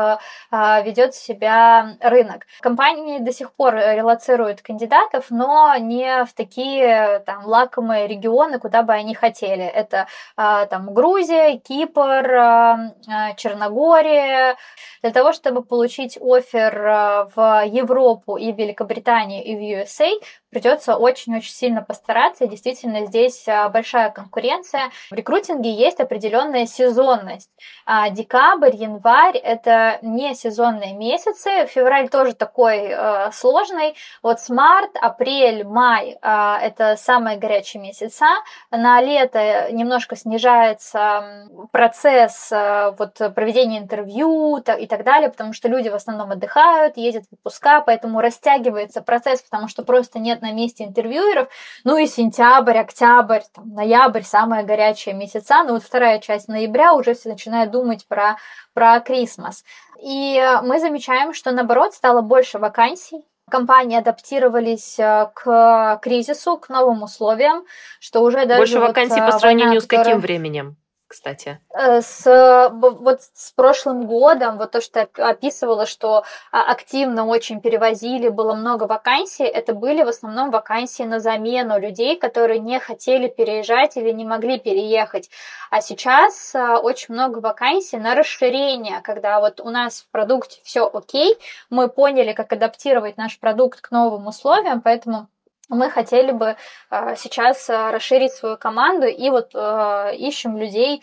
ведет 0.51 1.15
себя 1.15 1.97
рынок. 2.01 2.47
Компании 2.61 3.19
до 3.19 3.33
сих 3.33 3.53
пор 3.53 3.75
релацируют 3.75 4.63
кандидатов, 4.63 5.27
но 5.31 5.75
не 5.77 6.25
в 6.25 6.33
такие 6.33 7.21
там 7.27 7.45
лакомые 7.45 8.07
регионы, 8.07 8.59
куда 8.59 8.83
бы 8.83 8.93
они 8.93 9.15
хотели. 9.15 9.65
Это 9.65 10.07
там 10.37 10.93
Грузия, 10.95 11.59
Кипр, 11.59 12.93
Черногория. 13.37 14.57
Для 15.03 15.11
того, 15.11 15.33
чтобы 15.33 15.63
получить 15.63 16.06
получить 16.07 16.19
офер 16.21 16.87
э, 16.87 17.29
в 17.35 17.67
Европу 17.67 18.37
и 18.37 18.53
Великобританию 18.53 19.45
и 19.45 19.55
в 19.55 19.83
USA, 19.83 20.13
придется 20.57 20.97
очень-очень 20.97 21.53
сильно 21.53 21.83
постараться. 21.83 22.45
И 22.45 22.49
действительно, 22.49 23.05
здесь 23.05 23.47
а, 23.47 23.69
большая 23.69 24.09
конкуренция. 24.09 24.91
В 25.11 25.15
рекрутинге 25.15 25.71
есть 25.71 26.01
определенная 26.01 26.65
сезонность. 26.65 27.51
А 27.85 28.09
декабрь, 28.09 28.75
январь– 28.75 29.37
это 29.45 29.99
не 30.01 30.35
сезонные 30.35 30.95
месяцы. 30.95 31.67
Февраль 31.67 32.09
тоже 32.09 32.33
такой 32.35 32.87
э, 32.89 33.31
сложный. 33.33 33.97
Вот 34.23 34.41
с 34.41 34.49
март, 34.49 34.93
апрель, 34.99 35.63
май 35.65 36.17
э,– 36.23 36.57
это 36.63 36.97
самые 36.97 37.37
горячие 37.37 37.83
месяца. 37.83 38.25
На 38.71 39.03
лето 39.03 39.69
немножко 39.73 40.17
снижается 40.17 41.49
процесс 41.71 42.51
э, 42.51 42.95
вот, 42.99 43.19
проведения 43.35 43.79
интервью 43.79 44.57
и 44.57 44.87
так 44.87 45.05
далее, 45.05 45.29
потому 45.29 45.53
что 45.53 45.69
люди 45.69 45.91
в 45.91 45.95
основном 45.95 46.31
отдыхают, 46.31 46.97
ездят 46.97 47.25
в 47.25 47.35
отпуска, 47.35 47.83
поэтому 47.83 48.23
растягивается 48.23 49.03
процесс, 49.03 49.43
потому 49.43 49.69
что 49.69 49.85
просто 49.85 50.19
нет 50.19 50.41
на 50.47 50.53
месте 50.53 50.85
интервьюеров. 50.85 51.49
Ну 51.85 51.97
и 51.97 52.07
сентябрь, 52.07 52.79
октябрь, 52.79 53.43
там, 53.55 53.75
ноябрь– 53.75 54.23
самые 54.25 54.65
горячие 54.65 55.15
месяца. 55.15 55.63
Но 55.65 55.75
вот 55.75 55.83
вторая 55.83 56.19
часть 56.19 56.49
ноября 56.49 56.95
уже 56.95 57.15
все 57.15 57.29
начинают 57.29 57.71
думать 57.71 58.07
про, 58.07 58.37
про 58.75 59.01
Крисмас. 59.01 59.65
И 60.01 60.43
мы 60.63 60.79
замечаем, 60.81 61.33
что 61.33 61.53
наоборот 61.53 61.95
стало 61.95 62.21
больше 62.21 62.59
вакансий, 62.59 63.25
компании 63.51 63.99
адаптировались 63.99 64.99
э, 64.99 65.31
к 65.35 66.01
кризису, 66.03 66.57
к 66.57 66.69
новым 66.69 67.03
условиям, 67.03 67.65
что 68.01 68.23
уже 68.23 68.45
даже... 68.45 68.59
Больше 68.59 68.79
вот 68.79 68.89
вакансий 68.89 69.21
по 69.21 69.35
э, 69.35 69.39
сравнению 69.39 69.67
война, 69.69 69.81
с 69.81 69.87
каким 69.87 69.99
которая... 69.99 70.21
временем? 70.21 70.77
Кстати? 71.09 71.61
Э, 71.73 72.01
с, 72.01 72.25
вот 72.73 73.23
с 73.23 73.53
прошлым 73.53 74.07
годом, 74.07 74.59
вот 74.59 74.73
то, 74.73 74.81
что 74.81 75.01
я 75.01 75.29
описывала, 75.29 75.87
что 75.87 76.25
а, 76.53 76.71
активно 76.71 77.27
очень 77.27 77.61
перевозили, 77.61 78.29
было 78.29 78.55
много 78.55 78.85
вакансий, 78.85 79.45
это 79.45 79.73
были 79.73 80.03
в 80.03 80.09
основном 80.09 80.51
вакансии 80.51 81.05
на 81.05 81.21
замену 81.21 81.79
людей, 81.79 82.19
которые 82.19 82.59
не 82.59 82.81
хотели 82.81 83.29
переезжать 83.29 83.97
или 83.97 84.11
не 84.11 84.25
могли 84.25 84.59
переехать. 84.59 85.31
А 85.71 85.81
сейчас 85.81 86.55
а, 86.55 86.79
очень 86.79 87.15
много 87.15 87.39
вакансий 87.39 87.99
на 87.99 88.15
расширение, 88.15 89.01
когда 89.03 89.41
вот 89.41 89.61
у 89.61 89.71
нас 89.71 90.03
в 90.03 90.11
продукте 90.11 90.61
все 90.65 90.91
окей, 90.93 91.37
мы 91.71 91.89
поняли, 91.89 92.33
как 92.33 92.53
адаптировать 92.53 93.17
наш 93.17 93.39
продукт 93.39 93.81
к 93.81 93.91
новым 93.91 94.27
условиям, 94.27 94.81
поэтому 94.81 95.29
мы 95.69 95.91
хотели 95.91 96.33
бы 96.33 96.57
а, 96.91 97.17
сейчас 97.17 97.69
а, 97.69 97.91
расширить 97.91 98.33
свою 98.33 98.57
команду 98.57 99.07
и 99.07 99.31
вот 99.31 99.51
а, 99.55 100.11
ищем 100.11 100.57
людей 100.57 101.03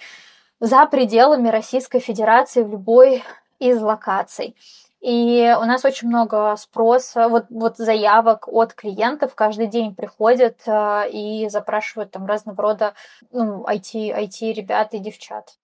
за 0.59 0.85
пределами 0.85 1.49
Российской 1.49 1.99
Федерации 1.99 2.63
в 2.63 2.69
любой 2.69 3.23
из 3.59 3.81
локаций. 3.81 4.55
И 5.01 5.53
у 5.59 5.65
нас 5.65 5.83
очень 5.83 6.07
много 6.07 6.55
спроса, 6.57 7.27
вот, 7.27 7.47
вот 7.49 7.75
заявок 7.75 8.47
от 8.47 8.73
клиентов 8.73 9.35
каждый 9.35 9.67
день 9.67 9.93
приходят 9.95 10.61
и 10.65 11.49
запрашивают 11.49 12.11
там 12.11 12.25
разного 12.25 12.63
рода 12.63 12.93
ну, 13.29 13.65
IT, 13.65 13.93
IT 13.93 14.53
ребят 14.53 14.93
и 14.93 14.99
девчат. 14.99 15.57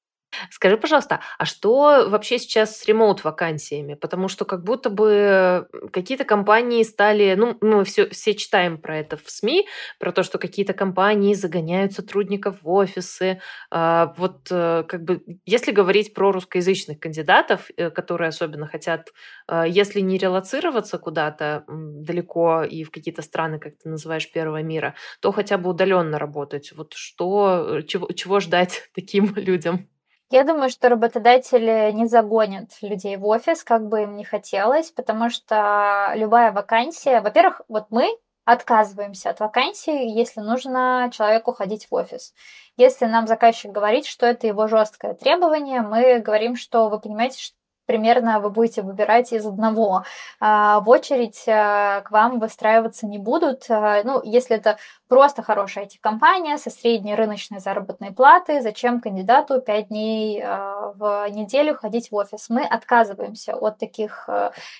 Скажи, 0.51 0.77
пожалуйста, 0.77 1.19
а 1.37 1.45
что 1.45 2.07
вообще 2.07 2.37
сейчас 2.37 2.77
с 2.77 2.85
ремоут-вакансиями? 2.85 3.95
Потому 3.95 4.27
что 4.27 4.45
как 4.45 4.63
будто 4.63 4.89
бы 4.89 5.67
какие-то 5.91 6.23
компании 6.23 6.83
стали... 6.83 7.35
Ну, 7.35 7.57
мы 7.61 7.83
все, 7.83 8.09
все 8.09 8.35
читаем 8.35 8.77
про 8.77 8.97
это 8.97 9.17
в 9.17 9.29
СМИ, 9.29 9.67
про 9.99 10.11
то, 10.11 10.23
что 10.23 10.37
какие-то 10.37 10.73
компании 10.73 11.33
загоняют 11.33 11.93
сотрудников 11.93 12.61
в 12.61 12.69
офисы. 12.69 13.41
А, 13.71 14.13
вот 14.17 14.47
э, 14.51 14.83
как 14.87 15.03
бы, 15.03 15.23
если 15.45 15.71
говорить 15.71 16.13
про 16.13 16.31
русскоязычных 16.31 16.99
кандидатов, 16.99 17.69
э, 17.75 17.89
которые 17.89 18.29
особенно 18.29 18.67
хотят, 18.67 19.09
а, 19.47 19.65
если 19.67 19.99
не 19.99 20.17
релацироваться 20.17 20.97
куда-то 20.97 21.63
далеко 21.67 22.63
и 22.63 22.83
в 22.83 22.91
какие-то 22.91 23.21
страны, 23.21 23.59
как 23.59 23.77
ты 23.77 23.89
называешь, 23.89 24.31
первого 24.31 24.61
мира, 24.61 24.95
то 25.21 25.31
хотя 25.31 25.57
бы 25.57 25.69
удаленно 25.69 26.19
работать. 26.19 26.71
Вот 26.75 26.93
что, 26.93 27.79
э, 27.79 27.83
чего, 27.83 28.11
чего 28.11 28.39
ждать 28.39 28.89
таким 28.95 29.33
людям? 29.35 29.87
Я 30.31 30.43
думаю, 30.43 30.69
что 30.69 30.89
работодатели 30.89 31.91
не 31.91 32.05
загонят 32.05 32.69
людей 32.83 33.17
в 33.17 33.25
офис, 33.25 33.63
как 33.63 33.87
бы 33.87 34.03
им 34.03 34.15
не 34.15 34.23
хотелось, 34.23 34.91
потому 34.91 35.31
что 35.31 36.11
любая 36.13 36.51
вакансия, 36.51 37.21
во-первых, 37.21 37.61
вот 37.67 37.87
мы 37.89 38.15
отказываемся 38.45 39.31
от 39.31 39.39
вакансии, 39.39 40.07
если 40.07 40.41
нужно 40.41 41.09
человеку 41.11 41.51
ходить 41.53 41.87
в 41.89 41.95
офис. 41.95 42.33
Если 42.77 43.05
нам 43.05 43.25
заказчик 43.25 43.71
говорит, 43.71 44.05
что 44.05 44.27
это 44.27 44.45
его 44.45 44.67
жесткое 44.67 45.15
требование, 45.15 45.81
мы 45.81 46.19
говорим, 46.19 46.55
что 46.55 46.89
вы 46.89 46.99
понимаете, 46.99 47.41
что 47.41 47.55
примерно 47.89 48.39
вы 48.39 48.51
будете 48.51 48.83
выбирать 48.83 49.33
из 49.33 49.47
одного. 49.47 50.03
А, 50.39 50.79
в 50.81 50.89
очередь 50.89 51.43
а, 51.47 52.01
к 52.01 52.11
вам 52.11 52.37
выстраиваться 52.37 53.07
не 53.07 53.17
будут. 53.17 53.65
А, 53.67 54.03
ну, 54.03 54.21
если 54.23 54.57
это 54.57 54.77
просто 55.07 55.41
хорошая 55.41 55.85
IT-компания 55.85 56.59
со 56.59 56.69
средней 56.69 57.15
рыночной 57.15 57.57
заработной 57.57 58.11
платой, 58.11 58.61
зачем 58.61 59.01
кандидату 59.01 59.59
5 59.59 59.87
дней 59.87 60.43
в 60.43 61.27
неделю 61.31 61.75
ходить 61.75 62.11
в 62.11 62.15
офис? 62.15 62.47
Мы 62.49 62.63
отказываемся 62.63 63.55
от 63.55 63.79
таких 63.79 64.29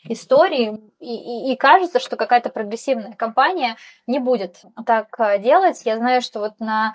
историй, 0.04 0.80
и, 1.00 1.16
и, 1.16 1.54
и 1.54 1.56
кажется, 1.56 2.00
что 2.00 2.16
какая-то 2.16 2.50
прогрессивная 2.50 3.14
компания 3.14 3.76
не 4.06 4.20
будет 4.20 4.62
так 4.86 5.20
делать. 5.42 5.82
Я 5.84 5.98
знаю, 5.98 6.22
что 6.22 6.42
вот 6.42 6.60
на 6.60 6.94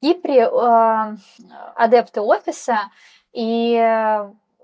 Кипре 0.00 0.44
адепты 1.76 2.20
офиса 2.20 2.78
и 3.32 3.78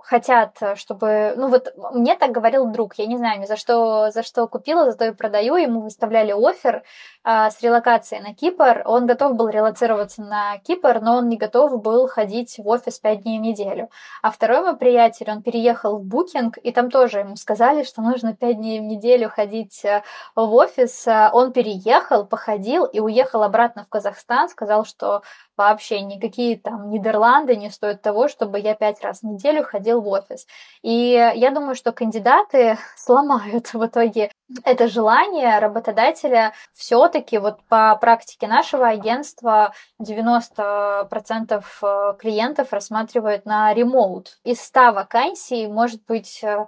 хотят, 0.02 0.56
э, 0.60 0.74
чтобы... 0.76 1.34
Ну 1.36 1.48
вот 1.48 1.72
мне 1.92 2.16
так 2.16 2.32
говорил 2.32 2.66
друг, 2.66 2.94
я 2.94 3.06
не 3.06 3.16
знаю, 3.16 3.46
за 3.46 3.56
что, 3.56 4.10
за 4.10 4.22
что 4.22 4.46
купила, 4.46 4.90
зато 4.90 5.06
и 5.06 5.12
продаю. 5.12 5.56
Ему 5.56 5.82
выставляли 5.82 6.32
офер 6.32 6.82
а, 7.24 7.50
с 7.50 7.60
релокацией 7.62 8.22
на 8.22 8.34
Кипр. 8.34 8.82
Он 8.84 9.06
готов 9.06 9.34
был 9.34 9.48
релацироваться 9.48 10.22
на 10.22 10.58
Кипр, 10.58 11.00
но 11.00 11.16
он 11.16 11.28
не 11.28 11.36
готов 11.36 11.82
был 11.82 12.08
ходить 12.08 12.58
в 12.58 12.66
офис 12.66 12.98
5 12.98 13.22
дней 13.22 13.38
в 13.38 13.42
неделю. 13.42 13.90
А 14.22 14.30
второй 14.30 14.62
мой 14.62 14.76
приятель, 14.76 15.30
он 15.30 15.42
переехал 15.42 15.98
в 15.98 16.04
Букинг, 16.04 16.58
и 16.58 16.72
там 16.72 16.90
тоже 16.90 17.20
ему 17.20 17.36
сказали, 17.36 17.82
что 17.82 18.02
нужно 18.02 18.34
5 18.34 18.56
дней 18.56 18.80
в 18.80 18.84
неделю 18.84 19.28
ходить 19.28 19.84
э, 19.84 20.02
в 20.34 20.54
офис. 20.54 21.06
Он 21.32 21.52
переехал, 21.52 22.26
походил 22.26 22.84
и 22.84 23.00
уехал 23.00 23.42
обратно 23.42 23.84
в 23.84 23.88
Казахстан, 23.88 24.48
сказал, 24.48 24.84
что 24.84 25.22
вообще 25.58 26.00
никакие 26.00 26.56
там 26.56 26.90
Нидерланды 26.90 27.56
не 27.56 27.70
стоят 27.70 28.00
того, 28.00 28.28
чтобы 28.28 28.60
я 28.60 28.74
пять 28.74 29.02
раз 29.02 29.20
в 29.20 29.24
неделю 29.24 29.64
ходил 29.64 30.00
в 30.00 30.08
офис. 30.08 30.46
И 30.82 31.10
я 31.34 31.50
думаю, 31.50 31.74
что 31.74 31.92
кандидаты 31.92 32.78
сломают 32.96 33.74
в 33.74 33.84
итоге 33.84 34.30
это 34.64 34.88
желание 34.88 35.58
работодателя 35.58 36.54
все-таки 36.72 37.38
вот 37.38 37.62
по 37.68 37.94
практике 37.96 38.46
нашего 38.46 38.88
агентства 38.88 39.74
90% 40.00 41.64
э, 41.82 42.14
клиентов 42.18 42.72
рассматривают 42.72 43.44
на 43.44 43.74
ремоут. 43.74 44.38
Из 44.44 44.60
100 44.60 44.92
вакансий, 44.92 45.66
может 45.66 46.04
быть, 46.06 46.42
э, 46.42 46.66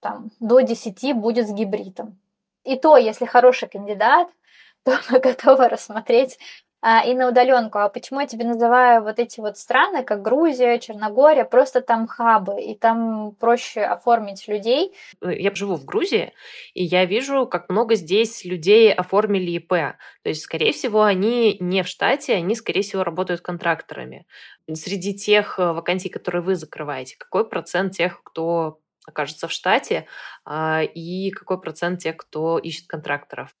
там, 0.00 0.30
до 0.40 0.60
10 0.60 1.14
будет 1.14 1.48
с 1.48 1.52
гибридом. 1.52 2.18
И 2.64 2.76
то, 2.76 2.96
если 2.96 3.26
хороший 3.26 3.68
кандидат, 3.68 4.28
то 4.84 4.98
мы 5.10 5.20
готовы 5.20 5.68
рассмотреть 5.68 6.38
и 7.06 7.14
на 7.14 7.28
удаленку. 7.28 7.78
А 7.78 7.88
почему 7.88 8.20
я 8.20 8.26
тебе 8.26 8.44
называю 8.44 9.02
вот 9.02 9.18
эти 9.18 9.40
вот 9.40 9.56
страны, 9.56 10.04
как 10.04 10.20
Грузия, 10.20 10.78
Черногория, 10.78 11.44
просто 11.44 11.80
там 11.80 12.06
хабы, 12.06 12.60
и 12.60 12.76
там 12.76 13.34
проще 13.40 13.80
оформить 13.80 14.46
людей. 14.48 14.94
Я 15.22 15.54
живу 15.54 15.76
в 15.76 15.84
Грузии, 15.86 16.34
и 16.74 16.84
я 16.84 17.06
вижу, 17.06 17.46
как 17.46 17.70
много 17.70 17.94
здесь 17.94 18.44
людей 18.44 18.92
оформили 18.92 19.52
ИП. 19.52 19.68
То 19.68 20.28
есть, 20.28 20.42
скорее 20.42 20.72
всего, 20.72 21.02
они 21.02 21.56
не 21.58 21.82
в 21.82 21.88
штате, 21.88 22.34
они, 22.34 22.54
скорее 22.54 22.82
всего, 22.82 23.02
работают 23.02 23.40
контракторами. 23.40 24.26
Среди 24.72 25.14
тех 25.14 25.58
э, 25.58 25.72
вакансий, 25.72 26.08
которые 26.08 26.42
вы 26.42 26.54
закрываете, 26.54 27.16
какой 27.18 27.48
процент 27.48 27.94
тех, 27.94 28.22
кто 28.22 28.80
окажется 29.06 29.48
в 29.48 29.52
штате, 29.52 30.06
а, 30.44 30.82
и 30.82 31.30
какой 31.30 31.60
процент 31.60 32.00
тех, 32.00 32.16
кто 32.16 32.58
ищет 32.58 32.86
контракторов? 32.86 33.54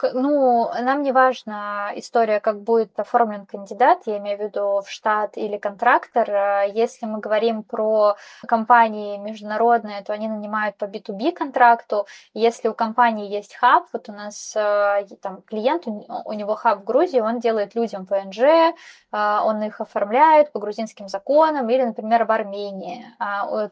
Ну, 0.00 0.70
нам 0.80 1.02
не 1.02 1.10
важна 1.12 1.90
история, 1.96 2.38
как 2.38 2.60
будет 2.60 2.98
оформлен 3.00 3.46
кандидат, 3.46 4.02
я 4.06 4.18
имею 4.18 4.38
в 4.38 4.40
виду 4.40 4.80
в 4.80 4.88
штат 4.88 5.36
или 5.36 5.56
контрактор. 5.56 6.30
Э, 6.30 6.70
если 6.72 7.06
мы 7.06 7.18
говорим 7.18 7.64
про 7.64 8.16
компании 8.46 9.16
международные, 9.18 10.02
то 10.02 10.12
они 10.12 10.28
нанимают 10.28 10.76
по 10.76 10.84
B2B 10.84 11.32
контракту. 11.32 12.06
Если 12.32 12.68
у 12.68 12.74
компании 12.74 13.28
есть 13.28 13.56
хаб, 13.56 13.86
вот 13.92 14.08
у 14.08 14.12
нас 14.12 14.54
э, 14.54 15.06
там 15.20 15.42
клиент, 15.42 15.86
у 15.86 16.32
него 16.32 16.54
хаб 16.54 16.80
в 16.80 16.84
Грузии, 16.84 17.20
он 17.20 17.40
делает 17.40 17.74
людям 17.74 18.06
ПНЖ, 18.06 18.38
э, 18.38 18.72
он 19.12 19.62
их 19.62 19.80
оформляет 19.80 20.52
по 20.52 20.60
грузинским 20.60 21.08
законам, 21.08 21.68
или, 21.68 21.82
например, 21.82 22.24
в 22.24 22.30
Армении 22.30 23.04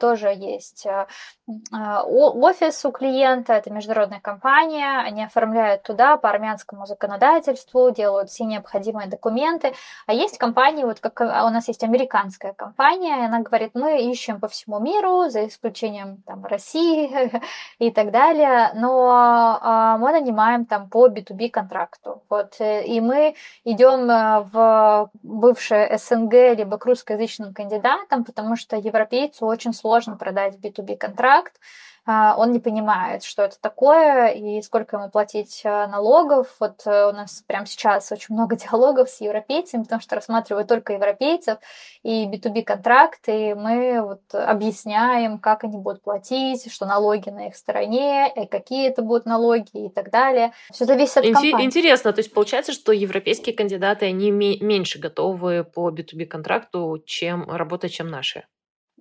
тоже 0.01 0.29
есть 0.29 0.87
офис 2.05 2.85
у 2.85 2.91
клиента, 2.91 3.53
это 3.53 3.71
международная 3.71 4.21
компания, 4.21 5.01
они 5.01 5.25
оформляют 5.25 5.83
туда, 5.83 6.16
по 6.17 6.31
армянскому 6.31 6.87
законодательству, 6.87 7.91
делают 7.91 8.31
все 8.31 8.45
необходимые 8.45 9.09
документы. 9.09 9.75
А 10.07 10.13
есть 10.13 10.39
компании, 10.39 10.85
вот 10.85 11.01
как 11.01 11.21
а 11.21 11.47
у 11.47 11.51
нас 11.51 11.69
есть 11.69 11.83
американская 11.83 12.53
компания, 12.53 13.27
она 13.27 13.41
говорит, 13.41 13.73
мы 13.75 14.03
ищем 14.11 14.41
по 14.41 14.49
всему 14.49 14.81
миру, 14.81 15.29
за 15.29 15.47
исключением 15.47 16.23
там, 16.27 16.45
России 16.45 17.31
и 17.79 17.91
так 17.91 18.11
далее, 18.11 18.71
но 18.75 19.11
а, 19.63 19.99
мы 19.99 20.13
нанимаем 20.13 20.67
там 20.67 20.89
по 20.89 21.09
B2B 21.09 21.51
контракту. 21.51 22.23
Вот, 22.29 22.57
э, 22.61 22.85
и 22.85 23.01
мы 23.01 23.35
идем 23.65 24.11
э, 24.11 24.47
в 24.53 25.11
бывшее 25.23 25.99
СНГ 25.99 26.33
либо 26.57 26.79
к 26.79 26.87
русскоязычным 26.87 27.55
кандидатам, 27.55 28.25
потому 28.25 28.57
что 28.57 28.77
европейцу 28.77 29.47
очень 29.47 29.73
сложно 29.73 30.17
продать 30.17 30.57
B2B 30.57 30.97
контракт, 30.97 31.53
он 32.07 32.53
не 32.53 32.61
понимает, 32.61 33.25
что 33.25 33.43
это 33.43 33.61
такое 33.61 34.29
и 34.29 34.63
сколько 34.63 34.97
ему 34.97 35.11
платить 35.11 35.63
э, 35.65 35.87
налогов. 35.89 36.55
Вот 36.61 36.83
э, 36.87 37.09
у 37.09 37.13
нас 37.13 37.43
прямо 37.47 37.67
сейчас 37.67 38.13
очень 38.13 38.35
много 38.35 38.55
диалогов 38.71 39.11
с 39.11 39.21
европейцами, 39.21 39.83
потому 39.83 40.01
что 40.01 40.15
рассматривают 40.15 40.69
только 40.69 40.93
европейцев 40.93 41.59
и 42.05 42.27
B2B 42.27 42.63
контракты, 42.63 43.51
и 43.51 43.55
мы 43.55 44.01
вот 44.03 44.23
объясняем, 44.33 45.39
как 45.39 45.65
они 45.65 45.79
будут 45.79 46.03
платить, 46.03 46.73
что 46.73 46.87
налоги 46.87 47.31
на 47.31 47.49
их 47.49 47.57
стороне, 47.57 48.33
и 48.37 48.47
какие 48.47 48.89
это 48.89 49.03
будут 49.03 49.27
налоги 49.27 49.87
и 49.87 49.89
так 49.89 50.11
далее. 50.11 50.53
Все 50.73 50.85
зависит 50.85 51.17
от 51.17 51.25
компании. 51.25 51.65
Интересно, 51.65 52.13
то 52.13 52.21
есть 52.21 52.33
получается, 52.33 52.73
что 52.73 52.93
европейские 52.93 53.57
кандидаты, 53.57 54.07
они 54.07 54.31
меньше 54.31 55.01
готовы 55.01 55.65
по 55.65 55.91
B2B 55.91 56.27
контракту, 56.27 57.03
чем 57.05 57.51
работать, 57.51 57.93
чем 57.93 58.09
наши? 58.09 58.45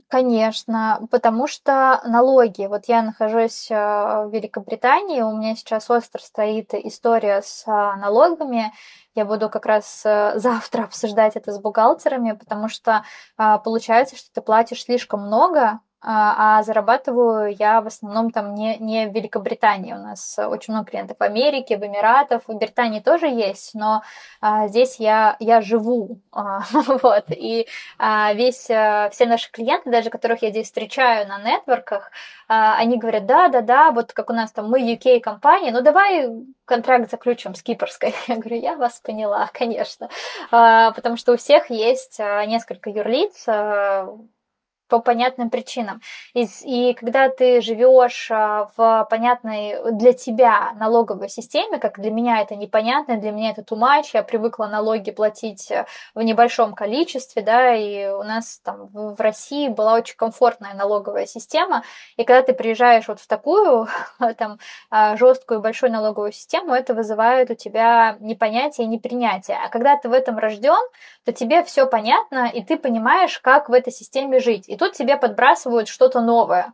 Конечно, 0.07 1.07
потому 1.09 1.47
что 1.47 1.99
налоги. 2.05 2.67
Вот 2.67 2.85
я 2.85 3.01
нахожусь 3.01 3.71
э, 3.71 3.75
в 3.75 4.29
Великобритании, 4.31 5.21
у 5.21 5.35
меня 5.35 5.55
сейчас 5.55 5.89
остро 5.89 6.19
стоит 6.21 6.75
история 6.75 7.41
с 7.41 7.63
а, 7.65 7.95
налогами. 7.95 8.71
Я 9.15 9.25
буду 9.25 9.49
как 9.49 9.65
раз 9.65 10.03
э, 10.05 10.33
завтра 10.39 10.83
обсуждать 10.83 11.35
это 11.35 11.51
с 11.51 11.59
бухгалтерами, 11.59 12.33
потому 12.33 12.69
что 12.69 13.03
а, 13.37 13.57
получается, 13.57 14.15
что 14.15 14.29
ты 14.31 14.41
платишь 14.41 14.83
слишком 14.83 15.21
много 15.25 15.79
а, 16.07 16.59
а 16.59 16.63
зарабатываю 16.63 17.55
я 17.57 17.81
в 17.81 17.87
основном 17.87 18.29
там 18.29 18.53
не, 18.53 18.77
не 18.77 19.07
в 19.07 19.13
Великобритании. 19.13 19.93
У 19.93 19.97
нас 19.97 20.37
очень 20.37 20.73
много 20.73 20.91
клиентов 20.91 21.17
в 21.19 21.23
Америке, 21.23 21.77
в 21.77 21.83
Эмиратах, 21.83 22.43
в 22.47 22.53
Британии 22.53 22.99
тоже 22.99 23.25
есть, 23.25 23.73
но 23.73 24.03
а, 24.39 24.67
здесь 24.67 24.97
я, 24.99 25.35
я 25.39 25.61
живу. 25.61 26.21
А, 26.37 26.59
вот, 26.73 27.25
и 27.29 27.65
а, 27.97 28.33
весь, 28.33 28.69
а, 28.69 29.09
все 29.09 29.25
наши 29.25 29.49
клиенты, 29.51 29.89
даже 29.89 30.09
которых 30.09 30.41
я 30.41 30.49
здесь 30.49 30.67
встречаю 30.67 31.27
на 31.27 31.39
нетворках, 31.39 32.11
а, 32.47 32.75
они 32.77 32.97
говорят, 32.97 33.25
да, 33.25 33.47
да, 33.47 33.61
да, 33.61 33.91
вот 33.91 34.11
как 34.11 34.29
у 34.29 34.33
нас 34.33 34.51
там 34.51 34.69
мы 34.69 34.81
UK-компания, 34.81 35.71
ну 35.71 35.81
давай 35.81 36.29
контракт 36.65 37.09
заключим 37.09 37.55
с 37.55 37.63
кипрской. 37.63 38.13
Я 38.27 38.35
говорю, 38.35 38.59
я 38.59 38.75
вас 38.75 38.99
поняла, 38.99 39.49
конечно, 39.53 40.09
а, 40.51 40.91
потому 40.91 41.15
что 41.15 41.33
у 41.33 41.37
всех 41.37 41.69
есть 41.69 42.19
а, 42.19 42.45
несколько 42.45 42.89
юрлиц, 42.89 43.47
по 44.87 44.99
понятным 44.99 45.49
причинам. 45.49 46.01
И, 46.33 46.47
и 46.63 46.93
когда 46.93 47.29
ты 47.29 47.61
живешь 47.61 48.29
а, 48.31 48.69
в 48.75 49.07
понятной 49.09 49.91
для 49.91 50.13
тебя 50.13 50.73
налоговой 50.73 51.29
системе, 51.29 51.79
как 51.79 51.99
для 51.99 52.11
меня 52.11 52.41
это 52.41 52.55
непонятно, 52.55 53.17
для 53.17 53.31
меня 53.31 53.51
это 53.51 53.63
тумач, 53.63 54.13
я 54.13 54.23
привыкла 54.23 54.67
налоги 54.67 55.11
платить 55.11 55.71
э, 55.71 55.85
в 56.13 56.21
небольшом 56.21 56.73
количестве, 56.73 57.41
да, 57.41 57.73
и 57.73 58.07
у 58.07 58.23
нас 58.23 58.59
там 58.63 58.87
в 58.93 59.19
России 59.19 59.69
была 59.69 59.95
очень 59.95 60.15
комфортная 60.15 60.73
налоговая 60.73 61.25
система, 61.25 61.83
и 62.17 62.23
когда 62.23 62.41
ты 62.43 62.53
приезжаешь 62.53 63.07
вот 63.07 63.19
в 63.19 63.27
такую 63.27 63.87
там 64.37 64.59
а, 64.89 65.17
жесткую 65.17 65.61
большую 65.61 65.91
налоговую 65.91 66.31
систему, 66.31 66.73
это 66.73 66.93
вызывает 66.93 67.49
у 67.49 67.55
тебя 67.55 68.17
непонятие 68.19 68.85
и 68.85 68.89
непринятие. 68.89 69.57
А 69.63 69.69
когда 69.69 69.97
ты 69.97 70.09
в 70.09 70.13
этом 70.13 70.37
рожден, 70.37 70.81
то 71.25 71.33
тебе 71.33 71.63
все 71.63 71.87
понятно, 71.87 72.51
и 72.53 72.63
ты 72.63 72.77
понимаешь, 72.77 73.39
как 73.39 73.67
в 73.67 73.73
этой 73.73 73.91
системе 73.91 74.39
жить. 74.39 74.69
И 74.69 74.77
тут 74.77 74.93
тебе 74.93 75.17
подбрасывают 75.17 75.87
что-то 75.87 76.21
новое. 76.21 76.71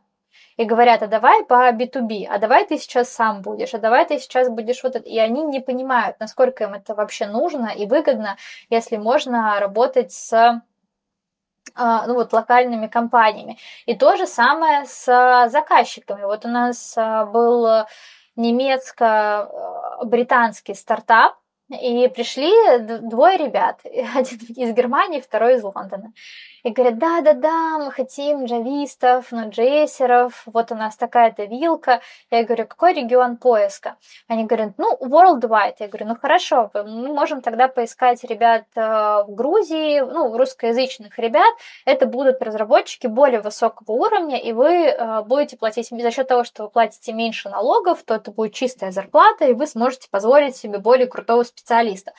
И 0.57 0.65
говорят, 0.65 1.01
а 1.01 1.07
давай 1.07 1.45
по 1.45 1.71
B2B, 1.71 2.25
а 2.29 2.37
давай 2.37 2.67
ты 2.67 2.77
сейчас 2.77 3.07
сам 3.09 3.41
будешь, 3.41 3.73
а 3.73 3.77
давай 3.77 4.05
ты 4.05 4.19
сейчас 4.19 4.49
будешь 4.49 4.83
вот 4.83 4.97
это. 4.97 5.07
И 5.07 5.17
они 5.17 5.43
не 5.43 5.61
понимают, 5.61 6.19
насколько 6.19 6.65
им 6.65 6.73
это 6.73 6.93
вообще 6.93 7.27
нужно 7.27 7.67
и 7.67 7.85
выгодно, 7.85 8.35
если 8.69 8.97
можно 8.97 9.57
работать 9.59 10.11
с 10.11 10.61
а, 11.73 12.05
ну 12.05 12.15
вот 12.15 12.33
локальными 12.33 12.87
компаниями. 12.87 13.57
И 13.85 13.95
то 13.95 14.17
же 14.17 14.27
самое 14.27 14.85
с 14.85 15.05
заказчиками. 15.49 16.23
Вот 16.23 16.43
у 16.43 16.49
нас 16.49 16.95
а, 16.97 17.25
был 17.25 17.85
немецко-британский 18.35 20.73
стартап, 20.73 21.37
и 21.71 22.07
пришли 22.07 22.51
двое 23.01 23.38
ребят, 23.38 23.79
один 24.15 24.39
из 24.55 24.73
Германии, 24.73 25.19
второй 25.21 25.55
из 25.55 25.63
Лондона 25.63 26.13
и 26.63 26.69
говорят, 26.69 26.97
да-да-да, 27.00 27.80
мы 27.80 27.91
хотим 27.91 28.45
джавистов, 28.45 29.32
ноджейсеров, 29.32 30.43
вот 30.45 30.71
у 30.71 30.76
нас 30.76 30.95
такая-то 30.95 31.45
вилка. 31.45 32.02
Я 32.30 32.43
говорю, 32.43 32.67
какой 32.67 32.93
регион 32.93 33.38
поиска? 33.38 33.95
Они 34.28 34.45
говорят, 34.45 34.74
ну, 34.78 34.97
worldwide. 35.02 35.76
Я 35.80 35.88
говорю, 35.88 36.08
ну 36.08 36.15
хорошо, 36.21 36.69
мы 36.74 37.13
можем 37.13 37.41
тогда 37.41 37.67
поискать 37.67 38.24
ребят 38.24 38.65
э, 38.76 38.82
в 38.82 39.28
Грузии, 39.30 40.00
ну, 40.02 40.38
русскоязычных 40.38 41.17
ребят. 41.17 41.54
Это 41.86 42.06
будут 42.06 42.41
разработчики 42.41 43.08
более 43.08 43.41
высокого 43.41 43.91
уровня, 43.91 44.38
и 44.38 44.52
вы 44.54 44.86
э, 44.88 45.21
будете 45.24 45.58
платить 45.58 45.89
за 45.89 46.12
счет 46.12 46.28
того, 46.28 46.43
что 46.43 46.63
вы 46.63 46.69
платите 46.69 47.13
меньше 47.13 47.50
налогов, 47.50 48.04
то 48.04 48.15
это 48.15 48.32
будет 48.32 48.54
чистая 48.54 48.91
зарплата, 48.91 49.45
и 49.45 49.54
вы 49.54 49.67
сможете 49.67 50.08
позволить 50.10 50.56
себе 50.56 50.78
более 50.78 51.08
крутого 51.08 51.43
специалиста. 51.43 52.13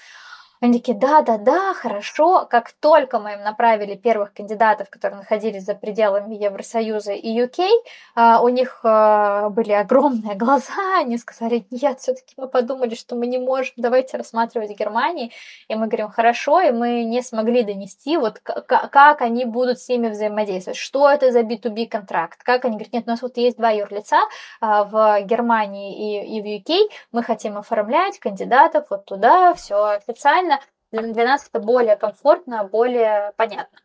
Они 0.62 0.78
такие, 0.78 0.96
да-да-да, 0.96 1.74
хорошо. 1.74 2.46
Как 2.48 2.70
только 2.70 3.18
мы 3.18 3.32
им 3.32 3.42
направили 3.42 3.96
первых 3.96 4.32
кандидатов, 4.32 4.90
которые 4.90 5.18
находились 5.18 5.64
за 5.64 5.74
пределами 5.74 6.36
Евросоюза 6.36 7.14
и 7.14 7.36
UK, 7.36 7.68
а, 8.14 8.40
у 8.40 8.48
них 8.48 8.78
а, 8.84 9.48
были 9.50 9.72
огромные 9.72 10.36
глаза, 10.36 11.00
они 11.00 11.18
сказали, 11.18 11.66
нет, 11.72 11.98
все 11.98 12.14
таки 12.14 12.34
мы 12.36 12.46
подумали, 12.46 12.94
что 12.94 13.16
мы 13.16 13.26
не 13.26 13.38
можем, 13.38 13.72
давайте 13.76 14.16
рассматривать 14.16 14.70
Германии. 14.78 15.32
И 15.66 15.74
мы 15.74 15.88
говорим, 15.88 16.10
хорошо, 16.10 16.60
и 16.60 16.70
мы 16.70 17.02
не 17.02 17.22
смогли 17.22 17.64
донести, 17.64 18.16
вот 18.16 18.38
как 18.38 19.20
они 19.20 19.44
будут 19.44 19.80
с 19.80 19.88
ними 19.88 20.10
взаимодействовать, 20.10 20.78
что 20.78 21.10
это 21.10 21.32
за 21.32 21.40
B2B 21.40 21.88
контракт, 21.88 22.40
как 22.44 22.64
они 22.64 22.76
говорят, 22.76 22.92
нет, 22.92 23.04
у 23.08 23.10
нас 23.10 23.22
вот 23.22 23.36
есть 23.36 23.56
два 23.56 23.70
юрлица 23.70 24.18
а, 24.60 24.84
в 24.84 25.22
Германии 25.22 26.22
и, 26.22 26.38
и 26.38 26.40
в 26.40 26.62
UK, 26.62 26.88
мы 27.10 27.24
хотим 27.24 27.58
оформлять 27.58 28.20
кандидатов 28.20 28.86
вот 28.90 29.06
туда, 29.06 29.54
все 29.54 29.96
официально, 29.96 30.51
для, 30.92 31.24
нас 31.24 31.48
это 31.48 31.58
более 31.58 31.96
комфортно, 31.96 32.64
более 32.64 33.32
понятно. 33.36 33.78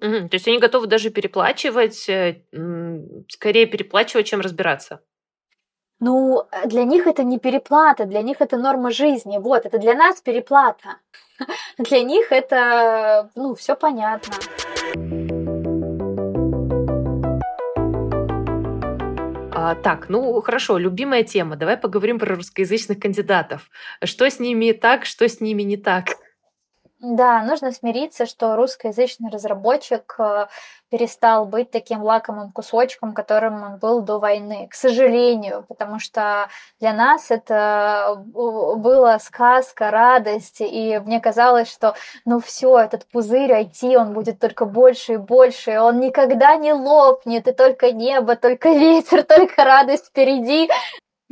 Угу. 0.00 0.28
То 0.28 0.34
есть 0.34 0.48
они 0.48 0.58
готовы 0.58 0.88
даже 0.88 1.10
переплачивать, 1.10 2.08
э, 2.08 2.42
скорее 3.28 3.66
переплачивать, 3.66 4.26
чем 4.26 4.40
разбираться. 4.40 5.00
Ну, 6.00 6.42
для 6.66 6.82
них 6.82 7.06
это 7.06 7.22
не 7.22 7.38
переплата, 7.38 8.06
для 8.06 8.22
них 8.22 8.40
это 8.40 8.56
норма 8.56 8.90
жизни. 8.90 9.38
Вот, 9.38 9.64
это 9.64 9.78
для 9.78 9.94
нас 9.94 10.20
переплата. 10.20 10.96
Для 11.78 12.02
них 12.02 12.30
это, 12.30 13.30
ну, 13.34 13.54
все 13.54 13.74
понятно. 13.74 14.34
А, 19.64 19.76
так, 19.76 20.08
ну 20.08 20.42
хорошо, 20.42 20.76
любимая 20.76 21.22
тема. 21.22 21.54
Давай 21.54 21.76
поговорим 21.76 22.18
про 22.18 22.34
русскоязычных 22.34 22.98
кандидатов. 22.98 23.70
Что 24.02 24.28
с 24.28 24.40
ними 24.40 24.72
так, 24.72 25.04
что 25.04 25.28
с 25.28 25.40
ними 25.40 25.62
не 25.62 25.76
так? 25.76 26.16
Да, 27.02 27.42
нужно 27.42 27.72
смириться, 27.72 28.26
что 28.26 28.54
русскоязычный 28.54 29.28
разработчик 29.28 30.14
э, 30.20 30.46
перестал 30.88 31.46
быть 31.46 31.72
таким 31.72 32.00
лакомым 32.00 32.52
кусочком, 32.52 33.12
которым 33.12 33.60
он 33.60 33.78
был 33.78 34.02
до 34.02 34.20
войны, 34.20 34.68
к 34.70 34.74
сожалению, 34.74 35.64
потому 35.68 35.98
что 35.98 36.48
для 36.78 36.92
нас 36.92 37.32
это 37.32 38.22
была 38.24 39.18
сказка, 39.18 39.90
радость, 39.90 40.60
и 40.60 41.00
мне 41.04 41.18
казалось, 41.18 41.72
что 41.72 41.96
ну 42.24 42.38
все, 42.38 42.78
этот 42.78 43.04
пузырь 43.06 43.50
IT, 43.50 43.96
он 43.96 44.12
будет 44.12 44.38
только 44.38 44.64
больше 44.64 45.14
и 45.14 45.16
больше, 45.16 45.80
он 45.80 45.98
никогда 45.98 46.54
не 46.54 46.72
лопнет, 46.72 47.48
и 47.48 47.52
только 47.52 47.90
небо, 47.90 48.36
только 48.36 48.68
ветер, 48.68 49.22
только 49.28 49.64
радость 49.64 50.06
впереди. 50.06 50.70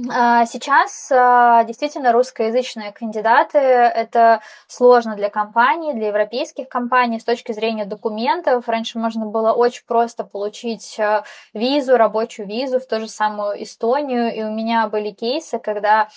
А, 0.09 0.47
сейчас 0.47 1.11
а, 1.13 1.65
действительно 1.65 2.13
русскоязычные 2.13 2.93
кандидаты– 2.93 3.59
это 3.59 4.41
сложно 4.67 5.17
для 5.17 5.29
компаний, 5.31 5.93
для 5.95 6.09
европейских 6.09 6.69
компаний 6.69 7.19
с 7.19 7.25
точки 7.25 7.53
зрения 7.53 7.85
документов. 7.85 8.69
Раньше 8.69 8.99
можно 8.99 9.27
было 9.27 9.53
очень 9.53 9.85
просто 9.87 10.25
получить 10.25 10.99
а, 10.99 11.25
визу, 11.53 11.97
рабочую 11.97 12.47
визу 12.47 12.79
в 12.79 12.87
ту 12.87 13.01
же 13.01 13.09
самую 13.09 13.63
Эстонию. 13.63 14.35
И 14.35 14.43
у 14.43 14.51
меня 14.51 14.87
были 14.89 15.11
кейсы, 15.11 15.59
когда 15.59 16.09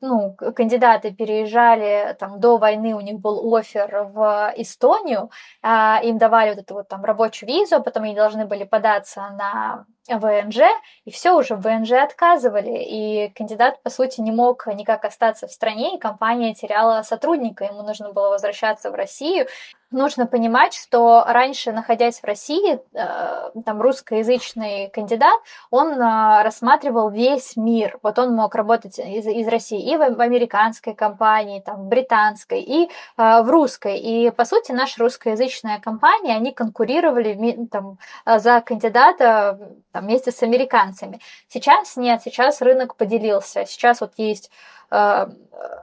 ну, 0.00 0.34
кандидаты 0.56 1.12
переезжали 1.12 2.16
там, 2.18 2.40
до 2.40 2.58
войны, 2.58 2.94
у 2.94 3.00
них 3.00 3.20
был 3.20 3.54
офер 3.54 4.08
в 4.12 4.52
Эстонию, 4.56 5.30
им 5.64 6.18
давали 6.18 6.50
вот 6.50 6.58
эту 6.58 6.74
вот 6.74 6.88
там 6.88 7.04
рабочую 7.04 7.48
визу, 7.48 7.80
потом 7.80 8.02
они 8.02 8.14
должны 8.14 8.44
были 8.44 8.64
податься 8.64 9.30
на 9.38 9.86
ВНЖ, 10.18 10.60
и 11.04 11.10
все 11.10 11.36
уже 11.36 11.54
в 11.54 11.60
ВНЖ 11.60 11.92
отказывали, 11.92 12.79
и 12.80 13.28
кандидат, 13.30 13.82
по 13.82 13.90
сути, 13.90 14.20
не 14.20 14.32
мог 14.32 14.66
никак 14.66 15.04
остаться 15.04 15.46
в 15.46 15.52
стране, 15.52 15.96
и 15.96 15.98
компания 15.98 16.54
теряла 16.54 17.02
сотрудника, 17.02 17.64
ему 17.64 17.82
нужно 17.82 18.12
было 18.12 18.30
возвращаться 18.30 18.90
в 18.90 18.94
Россию, 18.94 19.46
нужно 19.90 20.26
понимать, 20.26 20.74
что 20.74 21.24
раньше, 21.26 21.72
находясь 21.72 22.20
в 22.20 22.24
России, 22.24 22.80
э, 22.92 23.60
там 23.64 23.80
русскоязычный 23.80 24.88
кандидат, 24.90 25.40
он 25.70 25.92
э, 25.92 26.42
рассматривал 26.42 27.10
весь 27.10 27.56
мир. 27.56 27.98
Вот 28.02 28.18
он 28.18 28.34
мог 28.34 28.54
работать 28.54 28.98
из, 28.98 29.26
из 29.26 29.48
России 29.48 29.80
и 29.80 29.96
в, 29.96 30.16
в 30.16 30.20
американской 30.20 30.94
компании, 30.94 31.60
там, 31.60 31.82
в 31.82 31.88
британской, 31.88 32.60
и 32.60 32.84
э, 33.16 33.42
в 33.42 33.50
русской. 33.50 33.98
И, 33.98 34.30
по 34.30 34.44
сути, 34.44 34.72
наша 34.72 35.02
русскоязычная 35.02 35.80
компания, 35.80 36.36
они 36.36 36.52
конкурировали 36.52 37.68
там, 37.70 37.98
за 38.24 38.60
кандидата 38.60 39.58
там, 39.92 40.04
вместе 40.04 40.30
с 40.30 40.42
американцами. 40.42 41.20
Сейчас 41.48 41.96
нет, 41.96 42.22
сейчас 42.22 42.60
рынок 42.62 42.96
поделился. 42.96 43.66
Сейчас 43.66 44.00
вот 44.00 44.12
есть 44.16 44.50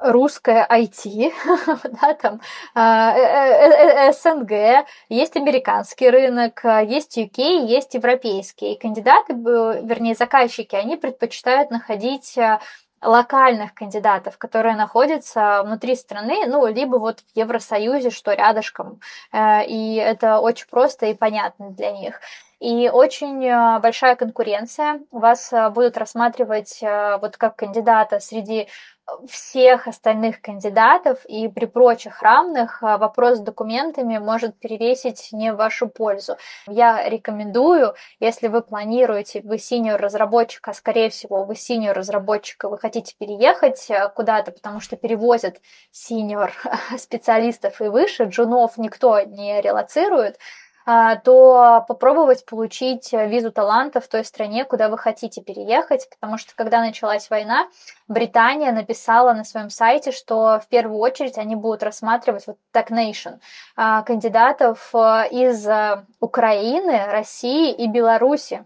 русское 0.01 0.65
IT, 0.69 1.33
да, 2.01 2.13
там, 2.15 2.41
э, 2.75 4.09
э, 4.09 4.13
СНГ, 4.13 4.85
есть 5.09 5.35
американский 5.35 6.09
рынок, 6.09 6.61
есть 6.63 7.17
UK, 7.17 7.65
есть 7.65 7.93
европейский. 7.93 8.73
И 8.73 8.79
кандидаты, 8.79 9.33
вернее, 9.33 10.15
заказчики, 10.15 10.75
они 10.75 10.97
предпочитают 10.97 11.71
находить 11.71 12.37
локальных 12.99 13.75
кандидатов, 13.75 14.37
которые 14.39 14.75
находятся 14.75 15.61
внутри 15.63 15.95
страны, 15.95 16.47
ну, 16.47 16.65
либо 16.65 16.97
вот 16.97 17.19
в 17.19 17.37
Евросоюзе, 17.37 18.09
что 18.09 18.33
рядышком. 18.33 18.99
И 19.35 20.01
это 20.03 20.39
очень 20.39 20.67
просто 20.67 21.05
и 21.05 21.13
понятно 21.13 21.69
для 21.69 21.91
них. 21.91 22.19
И 22.59 22.89
очень 22.89 23.47
большая 23.81 24.15
конкуренция. 24.15 25.01
Вас 25.11 25.53
будут 25.75 25.95
рассматривать 25.95 26.79
вот 26.81 27.37
как 27.37 27.55
кандидата 27.55 28.19
среди 28.19 28.67
всех 29.27 29.87
остальных 29.87 30.41
кандидатов, 30.41 31.25
и 31.25 31.47
при 31.47 31.65
прочих 31.65 32.21
равных 32.21 32.83
а, 32.83 32.97
вопрос 32.97 33.37
с 33.37 33.41
документами 33.41 34.17
может 34.17 34.59
перевесить 34.59 35.29
не 35.31 35.53
в 35.53 35.55
вашу 35.55 35.87
пользу. 35.87 36.37
Я 36.67 37.07
рекомендую, 37.07 37.93
если 38.19 38.47
вы 38.47 38.61
планируете, 38.61 39.41
вы 39.43 39.57
синьор 39.57 39.99
разработчик, 39.99 40.67
а 40.67 40.73
скорее 40.73 41.09
всего 41.09 41.45
вы 41.45 41.55
синьор 41.55 41.95
разработчик, 41.95 42.63
и 42.63 42.67
вы 42.67 42.77
хотите 42.77 43.15
переехать 43.17 43.89
а, 43.89 44.09
куда-то, 44.09 44.51
потому 44.51 44.79
что 44.81 44.97
перевозят 44.97 45.61
синьор 45.91 46.51
специалистов 46.97 47.81
и 47.81 47.85
выше, 47.85 48.25
джунов 48.25 48.77
никто 48.77 49.21
не 49.21 49.61
релацирует, 49.61 50.37
то 51.23 51.83
попробовать 51.85 52.45
получить 52.45 53.11
визу 53.11 53.51
таланта 53.51 53.99
в 53.99 54.07
той 54.07 54.23
стране, 54.23 54.63
куда 54.63 54.87
вы 54.87 54.97
хотите 54.97 55.41
переехать, 55.41 56.07
потому 56.09 56.37
что 56.37 56.53
когда 56.55 56.79
началась 56.79 57.29
война, 57.29 57.67
Британия 58.07 58.71
написала 58.71 59.33
на 59.33 59.43
своем 59.43 59.69
сайте, 59.69 60.11
что 60.13 60.61
в 60.63 60.67
первую 60.69 60.99
очередь 60.99 61.37
они 61.37 61.55
будут 61.55 61.83
рассматривать 61.83 62.47
вот 62.47 62.57
Tech 62.73 62.87
Nation 62.89 63.39
а, 63.75 64.01
кандидатов 64.03 64.89
а, 64.93 65.25
из 65.25 65.67
Украины, 66.21 67.05
России 67.07 67.73
и 67.73 67.87
Беларуси. 67.87 68.63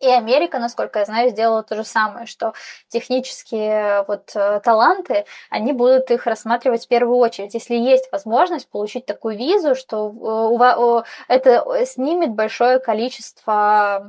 И 0.00 0.08
Америка, 0.08 0.58
насколько 0.58 0.98
я 1.00 1.04
знаю, 1.04 1.30
сделала 1.30 1.62
то 1.62 1.76
же 1.76 1.84
самое, 1.84 2.26
что 2.26 2.52
технические 2.88 4.04
вот 4.08 4.32
э, 4.34 4.60
таланты, 4.64 5.24
они 5.50 5.72
будут 5.72 6.10
их 6.10 6.26
рассматривать 6.26 6.84
в 6.84 6.88
первую 6.88 7.18
очередь. 7.18 7.54
Если 7.54 7.74
есть 7.74 8.10
возможность 8.12 8.68
получить 8.68 9.06
такую 9.06 9.36
визу, 9.36 9.74
что 9.74 11.04
э, 11.28 11.34
это 11.34 11.84
снимет 11.86 12.30
большое 12.30 12.78
количество 12.78 14.08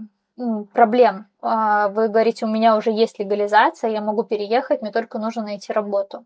проблем. 0.74 1.26
А, 1.42 1.88
вы 1.90 2.10
говорите, 2.10 2.46
у 2.46 2.50
меня 2.50 2.78
уже 2.78 2.92
есть 2.92 3.20
легализация, 3.20 3.90
я 3.90 4.02
могу 4.02 4.24
переехать, 4.24 4.82
мне 4.82 4.92
только 4.92 5.18
нужно 5.18 5.44
найти 5.44 5.74
работу. 5.74 6.26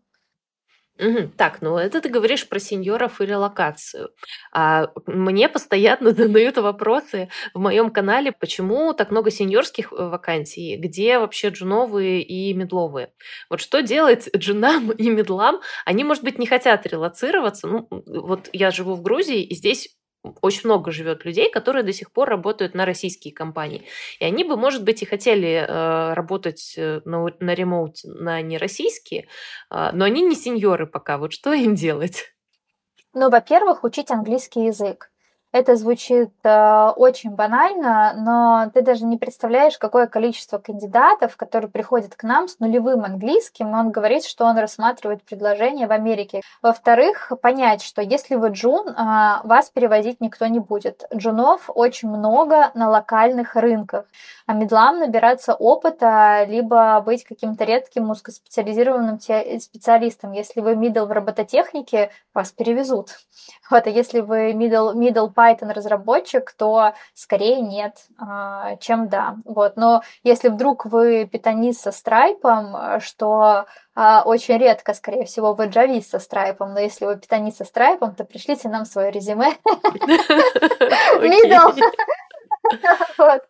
Угу. 1.02 1.32
Так, 1.36 1.62
ну 1.62 1.78
это 1.78 2.00
ты 2.00 2.08
говоришь 2.08 2.48
про 2.48 2.60
сеньоров 2.60 3.20
и 3.20 3.26
релокацию. 3.26 4.10
А 4.52 4.88
мне 5.06 5.48
постоянно 5.48 6.12
задают 6.12 6.56
вопросы 6.58 7.28
в 7.54 7.58
моем 7.58 7.90
канале, 7.90 8.30
почему 8.30 8.92
так 8.92 9.10
много 9.10 9.30
сеньорских 9.30 9.92
э, 9.92 9.96
вакансий, 9.96 10.76
где 10.76 11.18
вообще 11.18 11.48
джуновые 11.48 12.22
и 12.22 12.54
медловые. 12.54 13.12
Вот 13.50 13.60
что 13.60 13.82
делать 13.82 14.28
джунам 14.36 14.92
и 14.92 15.10
медлам? 15.10 15.60
Они, 15.84 16.04
может 16.04 16.22
быть, 16.22 16.38
не 16.38 16.46
хотят 16.46 16.86
релацироваться. 16.86 17.66
Ну, 17.66 17.88
вот 17.90 18.48
я 18.52 18.70
живу 18.70 18.94
в 18.94 19.02
Грузии, 19.02 19.42
и 19.42 19.54
здесь 19.56 19.96
очень 20.40 20.62
много 20.64 20.90
живет 20.92 21.24
людей, 21.24 21.50
которые 21.50 21.82
до 21.82 21.92
сих 21.92 22.12
пор 22.12 22.28
работают 22.28 22.74
на 22.74 22.84
российские 22.84 23.34
компании. 23.34 23.86
И 24.20 24.24
они 24.24 24.44
бы, 24.44 24.56
может 24.56 24.84
быть, 24.84 25.02
и 25.02 25.06
хотели 25.06 25.66
э, 25.66 26.14
работать 26.14 26.74
э, 26.76 27.00
на, 27.04 27.26
на 27.40 27.54
ремоуте 27.54 28.08
на 28.08 28.40
нероссийские, 28.40 29.26
э, 29.70 29.90
но 29.92 30.04
они 30.04 30.22
не 30.22 30.34
сеньоры 30.34 30.86
пока. 30.86 31.18
Вот 31.18 31.32
что 31.32 31.52
им 31.52 31.74
делать? 31.74 32.34
Ну, 33.14 33.30
во-первых, 33.30 33.84
учить 33.84 34.10
английский 34.10 34.66
язык. 34.66 35.11
Это 35.52 35.76
звучит 35.76 36.30
э, 36.44 36.92
очень 36.96 37.32
банально, 37.32 38.14
но 38.16 38.70
ты 38.72 38.80
даже 38.80 39.04
не 39.04 39.18
представляешь, 39.18 39.76
какое 39.76 40.06
количество 40.06 40.56
кандидатов, 40.56 41.36
которые 41.36 41.70
приходят 41.70 42.14
к 42.14 42.22
нам 42.22 42.48
с 42.48 42.58
нулевым 42.58 43.04
английским, 43.04 43.68
и 43.68 43.78
он 43.78 43.90
говорит, 43.90 44.24
что 44.24 44.46
он 44.46 44.56
рассматривает 44.56 45.22
предложение 45.22 45.86
в 45.86 45.92
Америке. 45.92 46.40
Во-вторых, 46.62 47.32
понять, 47.42 47.82
что 47.82 48.00
если 48.00 48.36
вы 48.36 48.48
джун, 48.48 48.88
э, 48.88 48.94
вас 49.44 49.68
перевозить 49.68 50.22
никто 50.22 50.46
не 50.46 50.58
будет. 50.58 51.04
Джунов 51.14 51.68
очень 51.68 52.08
много 52.08 52.70
на 52.72 52.88
локальных 52.88 53.54
рынках, 53.54 54.06
а 54.46 54.54
медлам 54.54 55.00
набираться 55.00 55.52
опыта, 55.52 56.44
либо 56.48 56.98
быть 57.04 57.24
каким-то 57.24 57.64
редким 57.64 58.08
узкоспециализированным 58.08 59.20
специалистом. 59.20 60.32
Если 60.32 60.62
вы 60.62 60.72
middle 60.76 61.04
в 61.04 61.12
робототехнике, 61.12 62.10
вас 62.32 62.52
перевезут. 62.52 63.10
Вот, 63.70 63.86
а 63.86 63.90
если 63.90 64.20
вы 64.20 64.52
middle, 64.52 64.94
middle 64.94 65.30
Python 65.42 65.72
разработчик, 65.72 66.52
то 66.52 66.94
скорее 67.14 67.60
нет, 67.60 67.96
а, 68.18 68.76
чем 68.76 69.08
да. 69.08 69.36
Вот. 69.44 69.76
Но 69.76 70.02
если 70.22 70.48
вдруг 70.48 70.86
вы 70.86 71.26
питанист 71.26 71.82
со 71.82 71.92
страйпом, 71.92 73.00
что 73.00 73.66
а, 73.94 74.22
очень 74.24 74.58
редко, 74.58 74.94
скорее 74.94 75.24
всего, 75.24 75.54
вы 75.54 75.66
джавист 75.66 76.10
со 76.10 76.18
страйпом, 76.18 76.72
но 76.74 76.80
если 76.80 77.04
вы 77.04 77.16
питанист 77.16 77.58
со 77.58 77.64
страйпом, 77.64 78.14
то 78.14 78.24
пришлите 78.24 78.68
нам 78.68 78.84
свое 78.84 79.10
резюме. 79.10 79.56
Middle. 81.20 81.74
Вот. 83.18 83.42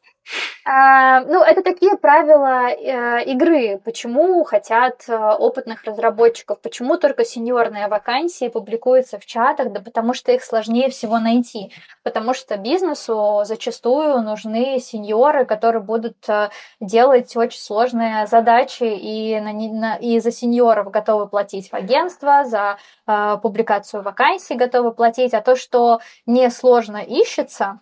А, 0.64 1.22
ну, 1.22 1.42
это 1.42 1.62
такие 1.62 1.96
правила 1.96 2.68
э, 2.68 3.24
игры. 3.24 3.80
Почему 3.84 4.44
хотят 4.44 5.04
э, 5.08 5.14
опытных 5.14 5.82
разработчиков? 5.84 6.60
Почему 6.60 6.96
только 6.96 7.24
сеньорные 7.24 7.88
вакансии 7.88 8.48
публикуются 8.48 9.18
в 9.18 9.26
чатах? 9.26 9.72
Да 9.72 9.80
потому 9.80 10.14
что 10.14 10.30
их 10.30 10.44
сложнее 10.44 10.88
всего 10.88 11.18
найти. 11.18 11.72
Потому 12.04 12.32
что 12.32 12.56
бизнесу 12.56 13.42
зачастую 13.44 14.22
нужны 14.22 14.78
сеньоры, 14.78 15.44
которые 15.46 15.82
будут 15.82 16.28
э, 16.28 16.50
делать 16.80 17.36
очень 17.36 17.60
сложные 17.60 18.28
задачи 18.28 18.84
и, 18.84 19.40
на, 19.40 19.52
на, 19.52 19.96
и 19.96 20.20
за 20.20 20.30
сеньоров 20.30 20.92
готовы 20.92 21.26
платить 21.26 21.70
в 21.70 21.74
агентство, 21.74 22.44
за 22.44 22.78
э, 23.08 23.36
публикацию 23.42 24.04
вакансий 24.04 24.54
готовы 24.54 24.92
платить. 24.92 25.34
А 25.34 25.40
то, 25.40 25.56
что 25.56 25.98
несложно 26.24 26.98
ищется, 26.98 27.80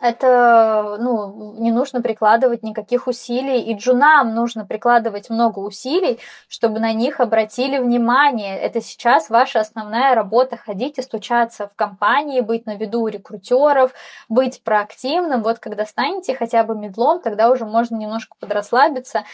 это, 0.00 0.96
ну, 0.98 1.54
не 1.58 1.70
нужно 1.70 2.00
прикладывать 2.00 2.62
никаких 2.62 3.06
усилий, 3.06 3.60
и 3.60 3.76
джунам 3.76 4.34
нужно 4.34 4.64
прикладывать 4.64 5.28
много 5.28 5.58
усилий, 5.58 6.20
чтобы 6.48 6.80
на 6.80 6.92
них 6.92 7.20
обратили 7.20 7.78
внимание. 7.78 8.58
Это 8.58 8.80
сейчас 8.80 9.28
ваша 9.28 9.60
основная 9.60 10.14
работа, 10.14 10.56
ходить 10.56 10.98
и 10.98 11.02
стучаться 11.02 11.68
в 11.68 11.76
компании, 11.76 12.40
быть 12.40 12.64
на 12.66 12.76
виду 12.76 13.02
у 13.02 13.08
рекрутеров, 13.08 13.92
быть 14.28 14.62
проактивным. 14.62 15.42
Вот 15.42 15.58
когда 15.58 15.84
станете 15.84 16.34
хотя 16.34 16.64
бы 16.64 16.74
медлом, 16.74 17.20
тогда 17.20 17.50
уже 17.50 17.66
можно 17.66 17.96
немножко 17.96 18.36
подрасслабиться 18.40 19.24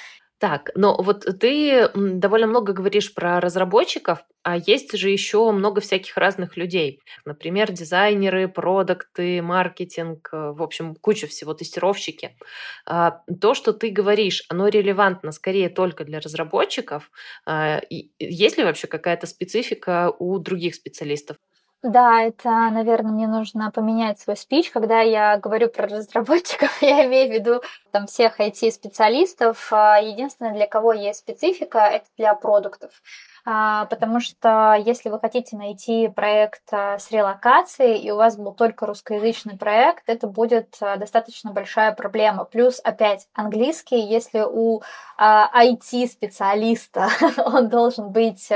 так, 0.40 0.70
но 0.74 0.96
вот 1.02 1.26
ты 1.38 1.90
довольно 1.94 2.46
много 2.46 2.72
говоришь 2.72 3.14
про 3.14 3.40
разработчиков, 3.40 4.24
а 4.42 4.56
есть 4.56 4.96
же 4.96 5.10
еще 5.10 5.52
много 5.52 5.82
всяких 5.82 6.16
разных 6.16 6.56
людей. 6.56 7.02
Например, 7.26 7.70
дизайнеры, 7.70 8.48
продукты, 8.48 9.42
маркетинг, 9.42 10.30
э, 10.32 10.52
в 10.52 10.62
общем, 10.62 10.94
куча 10.96 11.26
всего, 11.26 11.52
тестировщики. 11.54 12.36
А, 12.86 13.20
то, 13.40 13.54
что 13.54 13.74
ты 13.74 13.90
говоришь, 13.90 14.44
оно 14.48 14.68
релевантно 14.68 15.32
скорее 15.32 15.68
только 15.68 16.04
для 16.04 16.20
разработчиков. 16.20 17.10
А, 17.46 17.82
есть 17.90 18.56
ли 18.58 18.64
вообще 18.64 18.86
какая-то 18.86 19.26
специфика 19.26 20.10
у 20.18 20.38
других 20.38 20.74
специалистов? 20.74 21.36
Да, 21.82 22.22
это, 22.24 22.50
наверное, 22.70 23.10
мне 23.10 23.26
нужно 23.26 23.70
поменять 23.70 24.20
свой 24.20 24.36
спич. 24.36 24.70
Когда 24.70 25.00
я 25.00 25.38
говорю 25.38 25.68
про 25.68 25.86
разработчиков, 25.86 26.70
я 26.82 27.06
имею 27.06 27.30
в 27.30 27.32
виду 27.32 27.62
там 27.90 28.06
всех 28.06 28.38
IT-специалистов. 28.38 29.72
А, 29.72 29.98
единственное, 29.98 30.52
для 30.52 30.66
кого 30.66 30.92
есть 30.92 31.20
специфика, 31.20 31.78
это 31.78 32.06
для 32.18 32.34
продуктов. 32.34 32.90
А, 33.44 33.86
потому 33.86 34.20
что 34.20 34.76
если 34.78 35.08
вы 35.08 35.18
хотите 35.18 35.56
найти 35.56 36.08
проект 36.08 36.62
а, 36.72 36.98
с 36.98 37.10
релокацией, 37.10 37.98
и 37.98 38.10
у 38.10 38.16
вас 38.16 38.36
был 38.36 38.52
только 38.52 38.86
русскоязычный 38.86 39.56
проект, 39.56 40.04
это 40.08 40.26
будет 40.26 40.76
а, 40.80 40.96
достаточно 40.96 41.52
большая 41.52 41.92
проблема. 41.92 42.44
Плюс, 42.44 42.80
опять, 42.82 43.28
английский, 43.34 44.00
если 44.00 44.40
у 44.40 44.82
IT-специалиста 45.18 47.08
он 47.44 47.68
должен 47.68 48.10
быть 48.10 48.48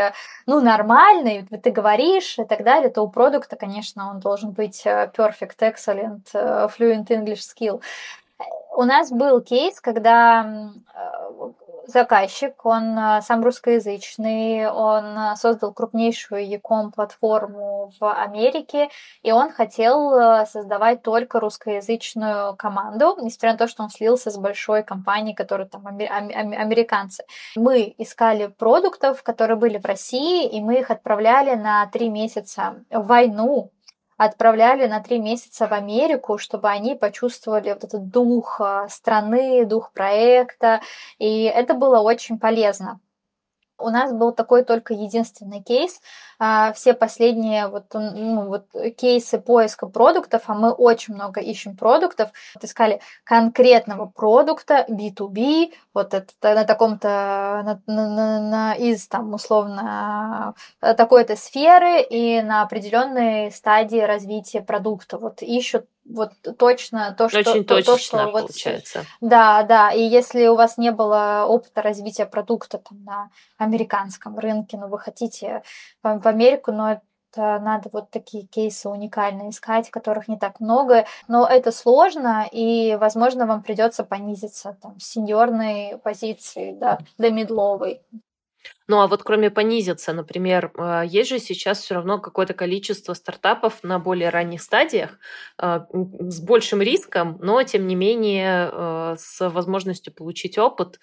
ну, 0.47 0.61
нормальный, 0.61 1.47
ты 1.47 1.70
говоришь 1.70 2.38
и 2.38 2.44
так 2.44 2.64
далее, 2.64 2.90
то 2.90 3.03
у 3.03 3.09
продукта, 3.09 3.57
конечно, 3.57 4.11
он 4.11 4.20
должен 4.20 4.53
быть 4.53 4.87
perfect, 4.87 5.59
excellent, 5.61 6.25
fluent 6.33 7.07
English 7.09 7.40
skill. 7.40 7.83
У 8.77 8.83
нас 8.83 9.11
был 9.11 9.40
кейс, 9.40 9.81
когда 9.81 10.73
заказчик, 11.87 12.64
он 12.64 12.99
э, 12.99 13.20
сам 13.22 13.43
русскоязычный, 13.43 14.68
он 14.68 15.05
э, 15.18 15.37
создал 15.37 15.72
крупнейшую 15.72 16.47
Яком 16.47 16.93
платформу 16.93 17.93
в 18.01 18.12
Америке, 18.12 18.89
и 19.22 19.32
он 19.32 19.51
хотел 19.51 20.12
э, 20.12 20.47
создавать 20.47 21.03
только 21.03 21.41
русскоязычную 21.41 22.57
команду, 22.57 23.16
несмотря 23.20 23.53
на 23.53 23.59
то, 23.59 23.68
что 23.68 23.82
он 23.82 23.91
слился 23.91 24.30
с 24.30 24.37
большой 24.37 24.82
компанией, 24.82 25.35
которая 25.35 25.68
там 25.68 25.87
американцы. 25.87 27.24
Мы 27.57 27.95
искали 27.99 28.47
продуктов, 28.47 29.22
которые 29.22 29.57
были 29.57 29.78
в 29.78 29.85
России, 29.85 30.47
и 30.49 30.61
мы 30.61 30.80
их 30.80 30.91
отправляли 30.91 31.55
на 31.55 31.87
три 31.87 32.09
месяца 32.09 32.76
в 32.91 33.07
войну 33.07 33.70
отправляли 34.17 34.87
на 34.87 35.01
три 35.01 35.19
месяца 35.19 35.67
в 35.67 35.73
Америку, 35.73 36.39
чтобы 36.39 36.69
они 36.69 36.95
почувствовали 36.95 37.73
вот 37.73 37.85
этот 37.85 38.09
дух 38.11 38.61
а, 38.61 38.89
страны, 38.89 39.65
дух 39.65 39.93
проекта, 39.93 40.81
и 41.19 41.43
это 41.45 41.75
было 41.75 42.01
очень 42.01 42.39
полезно. 42.39 43.01
У 43.77 43.91
нас 43.91 44.12
был 44.12 44.33
такой 44.33 44.65
только 44.65 44.95
единственный 44.95 45.62
кейс. 45.62 46.01
А, 46.47 46.74
все 46.74 46.92
последние 46.92 47.68
вот, 47.68 47.84
ну, 47.95 48.49
вот 48.49 48.66
кейсы 48.99 49.38
поиска 49.38 49.86
продуктов, 49.86 50.42
а 50.47 50.55
мы 50.55 50.72
очень 50.72 51.14
много 51.14 51.40
ищем 51.40 51.74
продуктов, 51.74 52.32
вот 52.55 52.64
искали 52.64 53.01
конкретного 53.24 54.05
продукта 54.05 54.84
B2B, 54.90 55.72
вот 55.95 56.12
это, 56.12 56.26
на 56.42 56.64
таком-то, 56.64 57.62
на, 57.64 57.80
на, 57.86 58.40
на, 58.40 58.74
из 58.74 59.09
там 59.09 59.32
условно 59.32 60.55
такой-то 60.80 61.34
сферы 61.34 62.03
и 62.03 62.42
на 62.42 62.61
определенной 62.61 63.51
стадии 63.51 64.01
развития 64.01 64.61
продукта. 64.61 65.16
Вот 65.16 65.40
ищут 65.40 65.86
вот 66.05 66.32
точно 66.59 67.14
то, 67.16 67.28
что... 67.28 67.38
Очень 67.38 67.64
то, 67.64 67.76
точечно 67.76 68.18
то, 68.18 68.28
что 68.28 68.32
получается. 68.32 68.99
Вот, 69.20 69.30
да, 69.30 69.62
да. 69.62 69.90
И 69.90 70.03
если 70.03 70.47
у 70.49 70.55
вас 70.55 70.76
не 70.76 70.90
было 70.90 71.47
опыта 71.49 71.82
развития 71.82 72.26
продукта 72.26 72.78
там, 72.78 73.03
на 73.05 73.30
американском 73.57 74.38
рынке, 74.38 74.76
но 74.76 74.88
вы 74.88 74.99
хотите 74.99 75.62
в 76.03 76.26
Америку, 76.35 76.72
но 76.72 76.93
это 76.93 77.59
надо 77.61 77.89
вот 77.93 78.11
такие 78.11 78.47
кейсы 78.47 78.89
уникальные 78.89 79.51
искать, 79.51 79.91
которых 79.91 80.28
не 80.28 80.39
так 80.39 80.61
много, 80.61 81.07
но 81.28 81.47
это 81.47 81.72
сложно, 81.72 82.49
и, 82.51 82.97
возможно, 83.01 83.47
вам 83.47 83.62
придется 83.62 84.05
понизиться 84.05 84.76
там, 84.80 85.01
с 85.01 85.09
сеньорной 85.09 85.99
позиции 86.03 86.72
да, 86.72 86.99
до 87.18 87.30
медловой. 87.30 88.03
Ну 88.87 89.01
а 89.01 89.07
вот 89.07 89.22
кроме 89.22 89.51
понизиться, 89.51 90.12
например, 90.12 90.70
а, 90.76 91.03
есть 91.03 91.30
же 91.30 91.39
сейчас 91.39 91.80
все 91.80 91.95
равно 91.95 92.18
какое-то 92.18 92.55
количество 92.55 93.14
стартапов 93.14 93.82
на 93.82 93.99
более 93.99 94.28
ранних 94.28 94.62
стадиях 94.62 95.18
а, 95.59 95.87
с 95.93 96.41
большим 96.41 96.82
риском, 96.82 97.39
но 97.41 97.62
тем 97.62 97.87
не 97.87 97.95
менее 97.95 98.68
а, 98.70 99.16
с 99.18 99.49
возможностью 99.49 100.12
получить 100.12 100.59
опыт. 100.59 101.01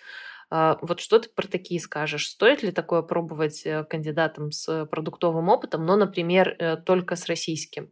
Вот 0.51 0.99
что 0.99 1.17
ты 1.17 1.29
про 1.29 1.47
такие 1.47 1.79
скажешь? 1.79 2.27
Стоит 2.27 2.61
ли 2.61 2.71
такое 2.71 3.03
пробовать 3.03 3.65
э, 3.65 3.85
кандидатам 3.85 4.51
с 4.51 4.85
продуктовым 4.85 5.47
опытом, 5.47 5.85
но, 5.85 5.95
например, 5.95 6.55
э, 6.59 6.75
только 6.75 7.15
с 7.15 7.27
российским? 7.27 7.89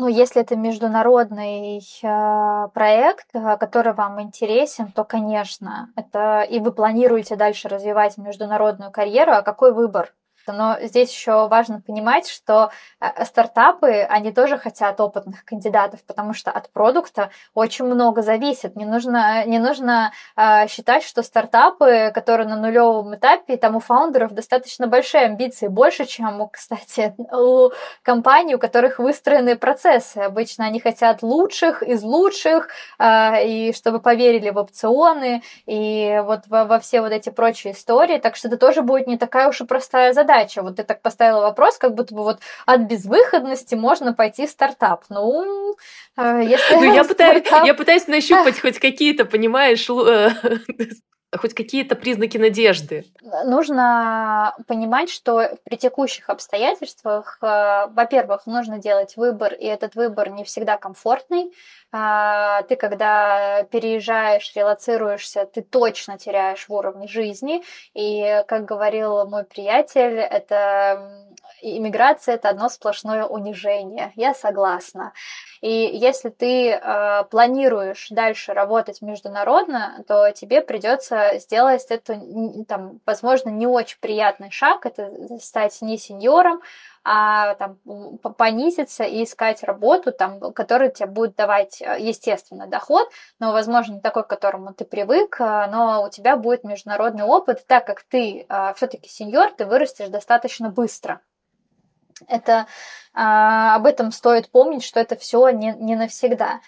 Ну, 0.00 0.06
если 0.06 0.42
это 0.42 0.54
международный 0.54 1.78
э, 1.80 2.68
проект, 2.72 3.26
э, 3.34 3.56
который 3.56 3.94
вам 3.94 4.22
интересен, 4.22 4.92
то, 4.92 5.02
конечно, 5.02 5.90
это 5.96 6.42
и 6.42 6.60
вы 6.60 6.70
планируете 6.70 7.34
дальше 7.34 7.68
развивать 7.68 8.16
международную 8.16 8.92
карьеру, 8.92 9.32
а 9.32 9.42
какой 9.42 9.72
выбор? 9.72 10.14
Но 10.52 10.78
здесь 10.80 11.12
еще 11.12 11.48
важно 11.48 11.80
понимать, 11.80 12.28
что 12.28 12.70
э, 13.00 13.24
стартапы, 13.24 14.06
они 14.08 14.32
тоже 14.32 14.58
хотят 14.58 15.00
опытных 15.00 15.44
кандидатов, 15.44 16.00
потому 16.06 16.32
что 16.32 16.50
от 16.50 16.70
продукта 16.70 17.30
очень 17.54 17.84
много 17.84 18.22
зависит. 18.22 18.76
Не 18.76 18.84
нужно, 18.84 19.44
не 19.44 19.58
нужно 19.58 20.12
э, 20.36 20.66
считать, 20.68 21.02
что 21.02 21.22
стартапы, 21.22 22.10
которые 22.14 22.48
на 22.48 22.56
нулевом 22.56 23.14
этапе, 23.14 23.56
там 23.56 23.76
у 23.76 23.80
фаундеров 23.80 24.32
достаточно 24.32 24.86
большие 24.86 25.24
амбиции, 25.24 25.68
больше, 25.68 26.06
чем, 26.06 26.48
кстати, 26.48 27.14
у 27.32 27.70
компаний, 28.02 28.54
у 28.54 28.58
которых 28.58 28.98
выстроены 28.98 29.56
процессы. 29.56 30.18
Обычно 30.18 30.66
они 30.66 30.80
хотят 30.80 31.22
лучших 31.22 31.82
из 31.82 32.02
лучших, 32.02 32.68
э, 32.98 33.46
и 33.46 33.72
чтобы 33.72 34.00
поверили 34.00 34.50
в 34.50 34.56
опционы, 34.56 35.42
и 35.66 36.20
вот 36.24 36.40
во, 36.46 36.64
во 36.64 36.78
все 36.78 37.00
вот 37.00 37.12
эти 37.12 37.30
прочие 37.30 37.74
истории. 37.74 38.18
Так 38.18 38.36
что 38.36 38.48
это 38.48 38.56
тоже 38.56 38.82
будет 38.82 39.06
не 39.06 39.18
такая 39.18 39.48
уж 39.48 39.60
и 39.60 39.64
простая 39.64 40.12
задача 40.12 40.37
задача. 40.38 40.62
Вот 40.62 40.76
ты 40.76 40.84
так 40.84 41.02
поставила 41.02 41.42
вопрос, 41.42 41.78
как 41.78 41.94
будто 41.94 42.14
бы 42.14 42.22
вот 42.22 42.40
от 42.66 42.82
безвыходности 42.82 43.74
можно 43.74 44.12
пойти 44.12 44.46
в 44.46 44.50
стартап. 44.50 45.04
Ну, 45.08 45.76
э, 46.16 46.42
если 46.44 46.74
ну, 46.74 46.94
я, 46.94 47.04
пытаюсь, 47.04 47.44
я 47.64 47.74
пытаюсь 47.74 48.06
нащупать 48.06 48.60
хоть 48.60 48.78
какие-то, 48.78 49.24
понимаешь, 49.24 49.88
э, 49.90 50.30
хоть 51.36 51.54
какие-то 51.54 51.94
признаки 51.94 52.38
надежды? 52.38 53.04
Нужно 53.44 54.54
понимать, 54.66 55.10
что 55.10 55.58
при 55.64 55.76
текущих 55.76 56.30
обстоятельствах, 56.30 57.38
э, 57.42 57.86
во-первых, 57.90 58.46
нужно 58.46 58.78
делать 58.78 59.16
выбор, 59.16 59.52
и 59.52 59.66
этот 59.66 59.94
выбор 59.94 60.30
не 60.30 60.44
всегда 60.44 60.76
комфортный. 60.78 61.52
А, 61.90 62.62
ты, 62.62 62.76
когда 62.76 63.62
переезжаешь, 63.64 64.52
релацируешься, 64.54 65.46
ты 65.46 65.62
точно 65.62 66.18
теряешь 66.18 66.68
в 66.68 66.72
уровне 66.72 67.08
жизни. 67.08 67.62
И, 67.94 68.42
как 68.46 68.64
говорил 68.64 69.26
мой 69.26 69.44
приятель, 69.44 70.18
это 70.18 71.26
иммиграция 71.62 72.36
это 72.36 72.48
одно 72.48 72.68
сплошное 72.68 73.24
унижение. 73.24 74.12
Я 74.16 74.34
согласна. 74.34 75.12
И 75.60 75.70
если 75.70 76.28
ты 76.28 76.70
э, 76.70 77.24
планируешь 77.30 78.08
дальше 78.10 78.52
работать 78.52 79.02
международно, 79.02 80.04
то 80.06 80.30
тебе 80.30 80.60
придется 80.60 81.38
сделать 81.38 81.86
это, 81.88 82.20
там, 82.68 83.00
возможно, 83.04 83.50
не 83.50 83.66
очень 83.66 83.98
приятный 84.00 84.50
шаг, 84.50 84.86
это 84.86 85.10
стать 85.40 85.80
не 85.82 85.98
сеньором, 85.98 86.62
а 87.04 87.54
там, 87.54 87.78
понизиться 88.36 89.04
и 89.04 89.24
искать 89.24 89.62
работу, 89.62 90.12
там, 90.12 90.52
которая 90.52 90.90
тебе 90.90 91.08
будет 91.08 91.36
давать, 91.36 91.80
э, 91.80 91.96
естественно, 91.98 92.66
доход, 92.66 93.08
но, 93.38 93.52
возможно, 93.52 93.94
не 93.94 94.00
такой, 94.00 94.24
к 94.24 94.28
которому 94.28 94.74
ты 94.74 94.84
привык, 94.84 95.40
э, 95.40 95.66
но 95.70 96.04
у 96.04 96.10
тебя 96.10 96.36
будет 96.36 96.64
международный 96.64 97.24
опыт, 97.24 97.64
так 97.66 97.86
как 97.86 98.02
ты 98.02 98.46
э, 98.48 98.74
все-таки 98.76 99.08
сеньор, 99.08 99.52
ты 99.52 99.64
вырастешь 99.64 100.08
достаточно 100.08 100.68
быстро. 100.68 101.20
Это 102.26 102.66
а, 103.14 103.76
об 103.76 103.86
этом 103.86 104.12
стоит 104.12 104.50
помнить, 104.50 104.84
что 104.84 105.00
это 105.00 105.16
все 105.16 105.48
не, 105.50 105.74
не 105.78 105.96
навсегда. 105.96 106.60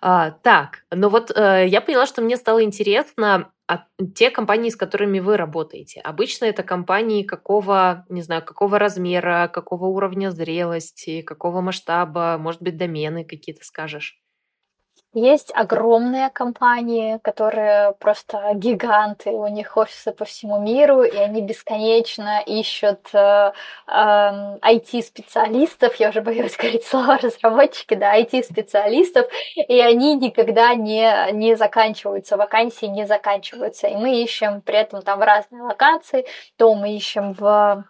А, 0.00 0.30
так, 0.30 0.84
ну 0.90 1.08
вот 1.08 1.30
э, 1.34 1.66
я 1.66 1.80
поняла, 1.80 2.06
что 2.06 2.22
мне 2.22 2.36
стало 2.36 2.62
интересно, 2.62 3.50
а 3.66 3.84
те 4.14 4.30
компании, 4.30 4.70
с 4.70 4.76
которыми 4.76 5.18
вы 5.18 5.36
работаете, 5.36 6.00
обычно 6.00 6.44
это 6.46 6.62
компании 6.62 7.22
какого, 7.22 8.06
не 8.08 8.22
знаю, 8.22 8.44
какого 8.44 8.78
размера, 8.78 9.50
какого 9.52 9.86
уровня 9.86 10.30
зрелости, 10.30 11.22
какого 11.22 11.60
масштаба, 11.60 12.36
может 12.38 12.62
быть, 12.62 12.76
домены 12.76 13.24
какие-то 13.24 13.64
скажешь? 13.64 14.18
Есть 15.14 15.50
огромные 15.54 16.28
компании, 16.28 17.18
которые 17.22 17.94
просто 17.98 18.52
гиганты, 18.54 19.30
у 19.30 19.48
них 19.48 19.78
офисы 19.78 20.12
по 20.12 20.26
всему 20.26 20.60
миру, 20.60 21.02
и 21.02 21.16
они 21.16 21.40
бесконечно 21.40 22.42
ищут 22.44 23.08
э, 23.14 23.52
э, 23.86 23.90
IT-специалистов, 23.90 25.96
я 25.96 26.10
уже 26.10 26.20
боюсь 26.20 26.56
говорить 26.58 26.84
слово 26.84 27.16
разработчики, 27.16 27.94
да, 27.94 28.20
IT-специалистов, 28.20 29.26
и 29.56 29.80
они 29.80 30.14
никогда 30.14 30.74
не, 30.74 31.32
не 31.32 31.56
заканчиваются, 31.56 32.36
вакансии 32.36 32.86
не 32.86 33.06
заканчиваются, 33.06 33.86
и 33.86 33.96
мы 33.96 34.22
ищем 34.22 34.60
при 34.60 34.76
этом 34.76 35.00
там 35.00 35.20
в 35.20 35.22
разные 35.22 35.62
локации, 35.62 36.26
то 36.56 36.74
мы 36.74 36.94
ищем 36.94 37.32
в 37.32 37.82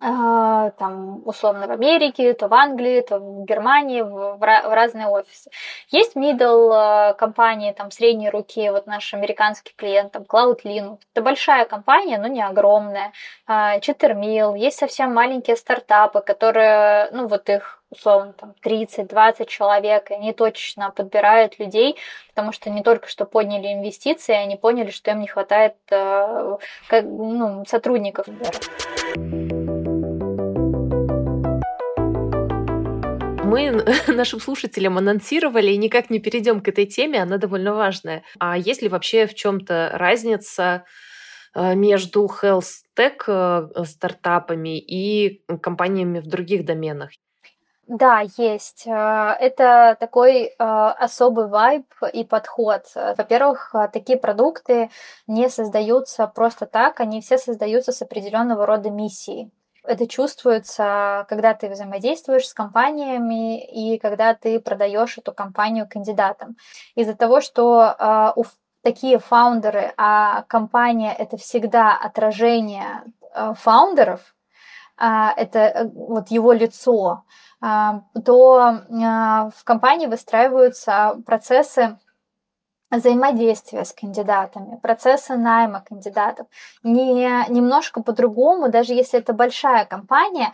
там, 0.00 1.22
условно, 1.24 1.66
в 1.66 1.70
Америке, 1.70 2.32
то 2.34 2.48
в 2.48 2.54
Англии, 2.54 3.00
то 3.00 3.18
в 3.18 3.44
Германии, 3.44 4.02
в, 4.02 4.36
в 4.36 4.74
разные 4.74 5.06
офисы. 5.06 5.50
Есть 5.88 6.16
middle 6.16 6.70
а, 6.72 7.14
компании, 7.14 7.72
там, 7.72 7.90
средней 7.90 8.30
руки, 8.30 8.70
вот 8.70 8.86
наш 8.86 9.14
американский 9.14 9.72
клиент, 9.76 10.12
там, 10.12 10.22
Cloud 10.22 10.60
Linux. 10.64 10.98
Это 11.12 11.22
большая 11.22 11.64
компания, 11.64 12.18
но 12.18 12.26
не 12.26 12.42
огромная. 12.42 13.12
Читермил, 13.80 14.54
есть 14.54 14.78
совсем 14.78 15.14
маленькие 15.14 15.56
стартапы, 15.56 16.20
которые, 16.20 17.08
ну, 17.12 17.26
вот 17.26 17.48
их 17.48 17.80
условно, 17.90 18.32
там 18.32 18.54
30-20 18.64 19.46
человек, 19.46 20.10
и 20.10 20.14
они 20.14 20.32
точно 20.32 20.90
подбирают 20.90 21.60
людей, 21.60 21.96
потому 22.30 22.50
что 22.50 22.68
не 22.68 22.82
только 22.82 23.08
что 23.08 23.24
подняли 23.24 23.72
инвестиции, 23.72 24.34
они 24.34 24.56
поняли, 24.56 24.90
что 24.90 25.12
им 25.12 25.20
не 25.20 25.28
хватает 25.28 25.76
как, 25.86 27.04
ну, 27.04 27.64
сотрудников. 27.66 28.26
Мы 33.44 33.84
нашим 34.08 34.40
слушателям 34.40 34.98
анонсировали 34.98 35.70
и 35.72 35.76
никак 35.76 36.10
не 36.10 36.18
перейдем 36.18 36.60
к 36.60 36.68
этой 36.68 36.86
теме, 36.86 37.22
она 37.22 37.38
довольно 37.38 37.74
важная. 37.74 38.22
А 38.38 38.56
есть 38.56 38.82
ли 38.82 38.88
вообще 38.88 39.26
в 39.26 39.34
чем-то 39.34 39.90
разница 39.94 40.84
э, 41.54 41.74
между 41.74 42.26
health 42.26 42.82
tech 42.96 43.24
э, 43.26 43.84
стартапами 43.84 44.78
и 44.78 45.44
компаниями 45.60 46.20
в 46.20 46.26
других 46.26 46.64
доменах? 46.64 47.10
Да, 47.86 48.22
есть. 48.38 48.86
Э, 48.86 49.36
это 49.38 49.96
такой 50.00 50.46
особый 50.58 51.48
вайб 51.48 51.86
и 52.12 52.24
подход. 52.24 52.82
Во-первых, 52.94 53.74
такие 53.92 54.18
продукты 54.18 54.90
не 55.26 55.48
создаются 55.50 56.26
просто 56.26 56.66
так, 56.66 57.00
они 57.00 57.20
все 57.20 57.38
создаются 57.38 57.92
с 57.92 58.02
определенного 58.02 58.66
рода 58.66 58.90
миссией. 58.90 59.50
Это 59.86 60.06
чувствуется, 60.08 61.26
когда 61.28 61.52
ты 61.52 61.68
взаимодействуешь 61.68 62.48
с 62.48 62.54
компаниями 62.54 63.62
и 63.62 63.98
когда 63.98 64.34
ты 64.34 64.58
продаешь 64.58 65.18
эту 65.18 65.32
компанию 65.32 65.86
кандидатам. 65.88 66.56
Из-за 66.94 67.14
того, 67.14 67.40
что 67.40 67.94
э, 67.98 68.32
у 68.36 68.44
такие 68.82 69.18
фаундеры, 69.18 69.92
а 69.96 70.42
компания 70.42 71.12
это 71.12 71.36
всегда 71.36 71.96
отражение 71.96 73.04
э, 73.34 73.52
фаундеров, 73.58 74.34
э, 74.98 75.06
это 75.36 75.90
вот 75.94 76.30
его 76.30 76.52
лицо, 76.52 77.24
э, 77.62 77.66
то 78.24 78.70
э, 78.70 79.50
в 79.54 79.64
компании 79.64 80.06
выстраиваются 80.06 81.20
процессы 81.26 81.98
взаимодействия 82.96 83.84
с 83.84 83.92
кандидатами, 83.92 84.76
процесса 84.82 85.36
найма 85.36 85.80
кандидатов. 85.80 86.46
Не, 86.82 87.44
немножко 87.48 88.02
по-другому, 88.02 88.68
даже 88.68 88.92
если 88.94 89.18
это 89.18 89.32
большая 89.32 89.84
компания, 89.84 90.52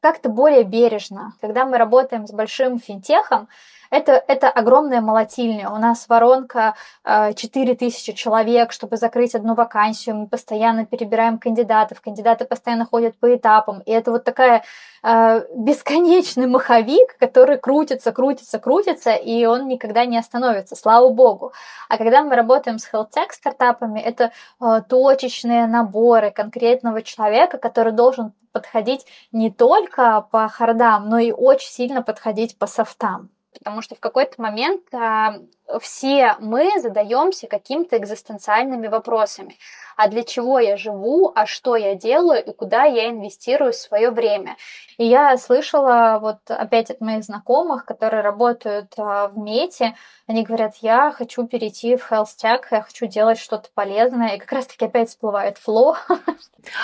как-то 0.00 0.28
более 0.28 0.62
бережно. 0.62 1.32
Когда 1.40 1.64
мы 1.64 1.78
работаем 1.78 2.26
с 2.26 2.32
большим 2.32 2.78
финтехом, 2.78 3.48
это, 3.90 4.22
это 4.26 4.48
огромная 4.48 5.00
молотильня. 5.00 5.70
У 5.70 5.76
нас 5.76 6.08
воронка 6.08 6.74
4000 7.04 8.10
э, 8.10 8.14
человек, 8.14 8.72
чтобы 8.72 8.96
закрыть 8.96 9.34
одну 9.34 9.54
вакансию. 9.54 10.16
Мы 10.16 10.26
постоянно 10.26 10.86
перебираем 10.86 11.38
кандидатов. 11.38 12.00
Кандидаты 12.00 12.44
постоянно 12.44 12.84
ходят 12.84 13.16
по 13.18 13.34
этапам. 13.34 13.80
И 13.80 13.92
это 13.92 14.10
вот 14.10 14.24
такая 14.24 14.64
э, 15.02 15.44
бесконечный 15.54 16.46
маховик, 16.46 17.16
который 17.18 17.58
крутится, 17.58 18.12
крутится, 18.12 18.58
крутится, 18.58 19.12
и 19.12 19.44
он 19.46 19.68
никогда 19.68 20.04
не 20.04 20.18
остановится, 20.18 20.76
слава 20.76 21.08
богу. 21.10 21.52
А 21.88 21.98
когда 21.98 22.22
мы 22.22 22.34
работаем 22.34 22.78
с 22.78 22.92
health 22.92 23.10
tech 23.14 23.32
стартапами, 23.32 24.00
это 24.00 24.32
э, 24.60 24.82
точечные 24.88 25.66
наборы 25.66 26.30
конкретного 26.30 27.02
человека, 27.02 27.58
который 27.58 27.92
должен 27.92 28.32
подходить 28.52 29.06
не 29.32 29.50
только 29.50 30.26
по 30.30 30.48
хардам, 30.48 31.08
но 31.08 31.18
и 31.18 31.30
очень 31.30 31.70
сильно 31.70 32.02
подходить 32.02 32.58
по 32.58 32.66
софтам 32.66 33.30
потому 33.58 33.82
что 33.82 33.94
в 33.94 34.00
какой-то 34.00 34.40
момент 34.40 34.82
а, 34.92 35.36
все 35.80 36.36
мы 36.40 36.80
задаемся 36.80 37.46
какими-то 37.46 37.96
экзистенциальными 37.96 38.86
вопросами. 38.86 39.56
А 39.96 40.08
для 40.08 40.22
чего 40.24 40.58
я 40.58 40.76
живу, 40.76 41.32
а 41.34 41.46
что 41.46 41.74
я 41.74 41.94
делаю 41.94 42.44
и 42.44 42.52
куда 42.52 42.84
я 42.84 43.08
инвестирую 43.08 43.72
свое 43.72 44.10
время. 44.10 44.56
И 44.98 45.06
я 45.06 45.36
слышала 45.38 46.18
вот 46.20 46.38
опять 46.48 46.90
от 46.90 47.00
моих 47.00 47.24
знакомых, 47.24 47.84
которые 47.84 48.22
работают 48.22 48.94
а, 48.98 49.28
в 49.28 49.38
Мете, 49.38 49.94
они 50.26 50.42
говорят, 50.42 50.76
я 50.80 51.12
хочу 51.12 51.46
перейти 51.46 51.96
в 51.96 52.10
Health 52.10 52.26
я 52.42 52.82
хочу 52.82 53.06
делать 53.06 53.38
что-то 53.38 53.68
полезное, 53.74 54.36
и 54.36 54.38
как 54.38 54.52
раз-таки 54.52 54.84
опять 54.84 55.08
всплывает 55.08 55.58
фло. 55.58 55.96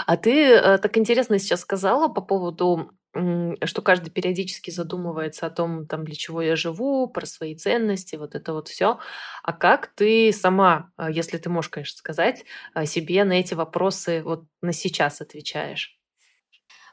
А 0.06 0.16
ты 0.16 0.52
э, 0.52 0.78
так 0.78 0.96
интересно 0.96 1.40
сейчас 1.40 1.62
сказала 1.62 2.06
по 2.06 2.20
поводу 2.20 2.92
что 3.14 3.82
каждый 3.82 4.10
периодически 4.10 4.70
задумывается 4.70 5.46
о 5.46 5.50
том, 5.50 5.86
там, 5.86 6.04
для 6.04 6.14
чего 6.14 6.40
я 6.40 6.56
живу, 6.56 7.06
про 7.08 7.26
свои 7.26 7.54
ценности, 7.54 8.16
вот 8.16 8.34
это 8.34 8.54
вот 8.54 8.68
все. 8.68 8.98
А 9.42 9.52
как 9.52 9.88
ты 9.88 10.32
сама, 10.32 10.90
а, 10.96 11.10
если 11.10 11.36
ты 11.36 11.50
можешь, 11.50 11.70
конечно, 11.70 11.98
сказать, 11.98 12.44
а, 12.74 12.86
себе 12.86 13.24
на 13.24 13.34
эти 13.34 13.54
вопросы 13.54 14.22
вот 14.22 14.44
на 14.62 14.72
сейчас 14.72 15.20
отвечаешь? 15.20 15.98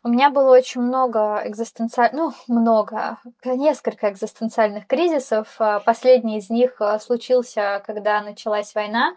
У 0.04 0.10
меня 0.10 0.30
было 0.30 0.52
очень 0.52 0.82
много 0.82 1.42
экзистенциальных, 1.46 2.36
ну, 2.48 2.56
много, 2.56 3.18
несколько 3.46 4.10
экзистенциальных 4.10 4.88
кризисов. 4.88 5.56
А, 5.60 5.80
последний 5.80 6.40
из 6.40 6.50
них 6.50 6.82
случился, 7.02 7.82
когда 7.86 8.22
началась 8.22 8.76
война, 8.76 9.16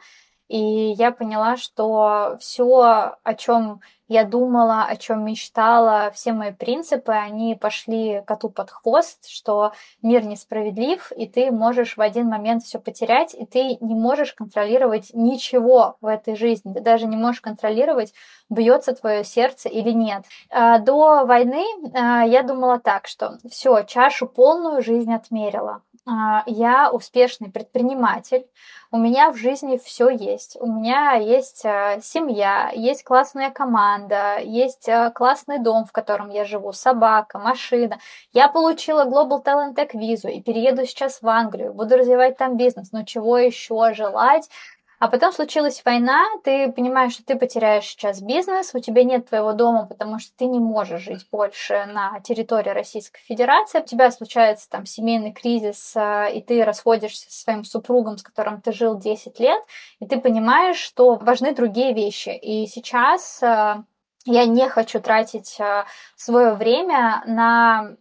и 0.53 0.93
я 0.93 1.13
поняла, 1.13 1.57
что 1.57 2.37
все, 2.39 3.17
о 3.23 3.35
чем 3.35 3.81
я 4.07 4.25
думала, 4.25 4.85
о 4.85 4.97
чем 4.97 5.25
мечтала, 5.25 6.11
все 6.15 6.35
мои 6.35 6.53
принципы, 6.53 7.13
они 7.13 7.55
пошли 7.55 8.23
коту 8.27 8.51
под 8.51 8.71
хвост, 8.71 9.27
что 9.31 9.73
мир 10.03 10.27
несправедлив, 10.27 11.11
и 11.17 11.27
ты 11.27 11.51
можешь 11.51 11.97
в 11.97 12.03
один 12.03 12.29
момент 12.29 12.65
все 12.65 12.79
потерять, 12.79 13.33
и 13.35 13.47
ты 13.47 13.79
не 13.81 13.95
можешь 13.95 14.35
контролировать 14.35 15.13
ничего 15.15 15.97
в 16.03 16.07
этой 16.07 16.37
жизни. 16.37 16.75
Ты 16.75 16.81
даже 16.81 17.07
не 17.07 17.17
можешь 17.17 17.41
контролировать, 17.41 18.13
бьется 18.51 18.95
твое 18.95 19.25
сердце 19.25 19.71
или 19.71 19.93
нет. 19.93 20.25
А, 20.51 20.81
до 20.81 21.25
войны 21.25 21.65
а, 21.95 22.27
я 22.27 22.43
думала 22.43 22.79
так, 22.79 23.07
что 23.07 23.39
все, 23.51 23.85
чашу 23.85 24.27
полную 24.27 24.83
жизнь 24.83 25.15
отмерила. 25.15 25.81
А, 26.05 26.43
я 26.47 26.91
успешный 26.91 27.51
предприниматель, 27.51 28.45
у 28.91 28.99
меня 28.99 29.31
в 29.31 29.37
жизни 29.37 29.79
все 29.79 30.11
есть. 30.11 30.57
У 30.61 30.67
меня 30.67 31.13
есть 31.13 31.61
семья, 31.61 32.71
есть 32.75 33.05
классная 33.05 33.51
команда, 33.51 34.39
есть 34.43 34.89
э, 34.89 35.13
классный 35.15 35.59
дом, 35.61 35.85
в 35.85 35.93
котором 35.93 36.29
я 36.31 36.45
живу, 36.45 36.73
собака, 36.73 37.39
машина. 37.39 38.01
Я 38.33 38.49
получила 38.49 39.05
Global 39.07 39.45
Talent 39.45 39.75
Tech 39.75 39.91
визу 39.95 40.29
и 40.29 40.43
перееду 40.43 40.85
сейчас 40.87 41.23
в 41.23 41.29
Англию, 41.29 41.73
буду 41.73 41.97
развивать 41.97 42.37
там 42.37 42.57
бизнес. 42.57 42.91
Но 42.93 43.05
чего 43.05 43.39
еще 43.39 43.95
желать? 43.95 44.51
А 45.03 45.09
потом 45.09 45.33
случилась 45.33 45.83
война, 45.85 46.23
ты 46.45 46.71
понимаешь, 46.71 47.15
что 47.15 47.25
ты 47.25 47.35
потеряешь 47.35 47.87
сейчас 47.87 48.21
бизнес, 48.23 48.71
у 48.73 48.79
тебя 48.79 49.03
нет 49.03 49.29
твоего 49.29 49.53
дома, 49.53 49.85
потому 49.85 50.21
что 50.21 50.31
ты 50.37 50.45
не 50.45 50.61
можешь 50.61 51.03
жить 51.03 51.27
больше 51.33 51.87
на 51.87 52.21
территории 52.21 52.69
Российской 52.71 53.21
Федерации, 53.23 53.81
у 53.81 53.85
тебя 53.85 54.13
случается 54.13 54.71
там 54.71 54.87
семейный 54.87 55.33
кризис, 55.33 55.95
э, 55.97 56.33
и 56.35 56.41
ты 56.41 56.63
расходишься 56.63 57.29
со 57.33 57.43
своим 57.43 57.65
супругом, 57.65 58.17
с 58.17 58.23
которым 58.23 58.61
ты 58.61 58.71
жил 58.71 58.97
10 58.97 59.41
лет, 59.41 59.61
и 59.99 60.07
ты 60.07 60.21
понимаешь, 60.21 60.79
что 60.79 61.17
важны 61.17 61.53
другие 61.53 61.95
вещи. 61.95 62.29
И 62.29 62.69
сейчас 62.69 63.43
э, 63.43 63.83
я 64.25 64.47
не 64.47 64.69
хочу 64.69 65.01
тратить 65.01 65.59
э, 65.59 65.85
свое 66.15 66.55
время 66.55 67.25
на 67.27 67.97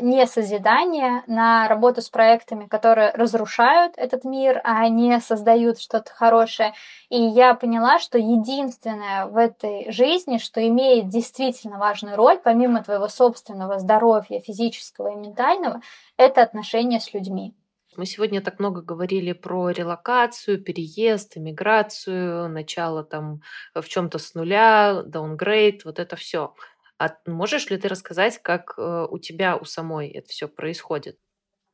не 0.00 0.26
созидание, 0.26 1.22
на 1.26 1.68
работу 1.68 2.02
с 2.02 2.10
проектами, 2.10 2.66
которые 2.66 3.10
разрушают 3.12 3.94
этот 3.96 4.24
мир, 4.24 4.60
а 4.64 4.88
не 4.88 5.20
создают 5.20 5.80
что-то 5.80 6.12
хорошее. 6.12 6.74
И 7.08 7.20
я 7.20 7.54
поняла, 7.54 7.98
что 7.98 8.18
единственное 8.18 9.26
в 9.26 9.36
этой 9.36 9.90
жизни, 9.92 10.38
что 10.38 10.66
имеет 10.66 11.08
действительно 11.08 11.78
важную 11.78 12.16
роль, 12.16 12.38
помимо 12.38 12.82
твоего 12.82 13.08
собственного 13.08 13.78
здоровья 13.78 14.40
физического 14.40 15.12
и 15.12 15.16
ментального, 15.16 15.80
это 16.16 16.42
отношения 16.42 17.00
с 17.00 17.14
людьми. 17.14 17.54
Мы 17.96 18.06
сегодня 18.06 18.40
так 18.40 18.60
много 18.60 18.82
говорили 18.82 19.32
про 19.32 19.70
релокацию, 19.70 20.62
переезд, 20.62 21.36
иммиграцию, 21.36 22.48
начало 22.48 23.02
там 23.02 23.40
в 23.74 23.82
чем-то 23.82 24.18
с 24.18 24.34
нуля, 24.34 25.02
даунгрейд, 25.04 25.84
вот 25.84 25.98
это 25.98 26.14
все. 26.14 26.54
А 27.00 27.16
можешь 27.26 27.70
ли 27.70 27.78
ты 27.78 27.88
рассказать, 27.88 28.38
как 28.42 28.74
э, 28.76 29.06
у 29.10 29.18
тебя 29.18 29.56
у 29.56 29.64
самой 29.64 30.10
это 30.10 30.28
все 30.28 30.48
происходит? 30.48 31.18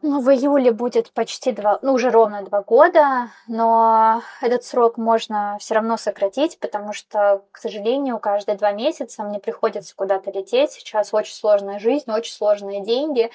Ну, 0.02 0.20
в 0.20 0.30
июле 0.30 0.70
будет 0.70 1.10
почти 1.12 1.50
два, 1.50 1.80
ну, 1.82 1.94
уже 1.94 2.10
ровно 2.10 2.42
два 2.42 2.62
года, 2.62 3.30
но 3.48 4.22
этот 4.40 4.62
срок 4.62 4.98
можно 4.98 5.56
все 5.58 5.74
равно 5.74 5.96
сократить, 5.96 6.60
потому 6.60 6.92
что, 6.92 7.44
к 7.50 7.58
сожалению, 7.58 8.20
каждые 8.20 8.56
два 8.56 8.70
месяца 8.70 9.24
мне 9.24 9.40
приходится 9.40 9.96
куда-то 9.96 10.30
лететь. 10.30 10.72
Сейчас 10.72 11.12
очень 11.12 11.34
сложная 11.34 11.80
жизнь, 11.80 12.08
очень 12.08 12.34
сложные 12.34 12.84
деньги, 12.84 13.32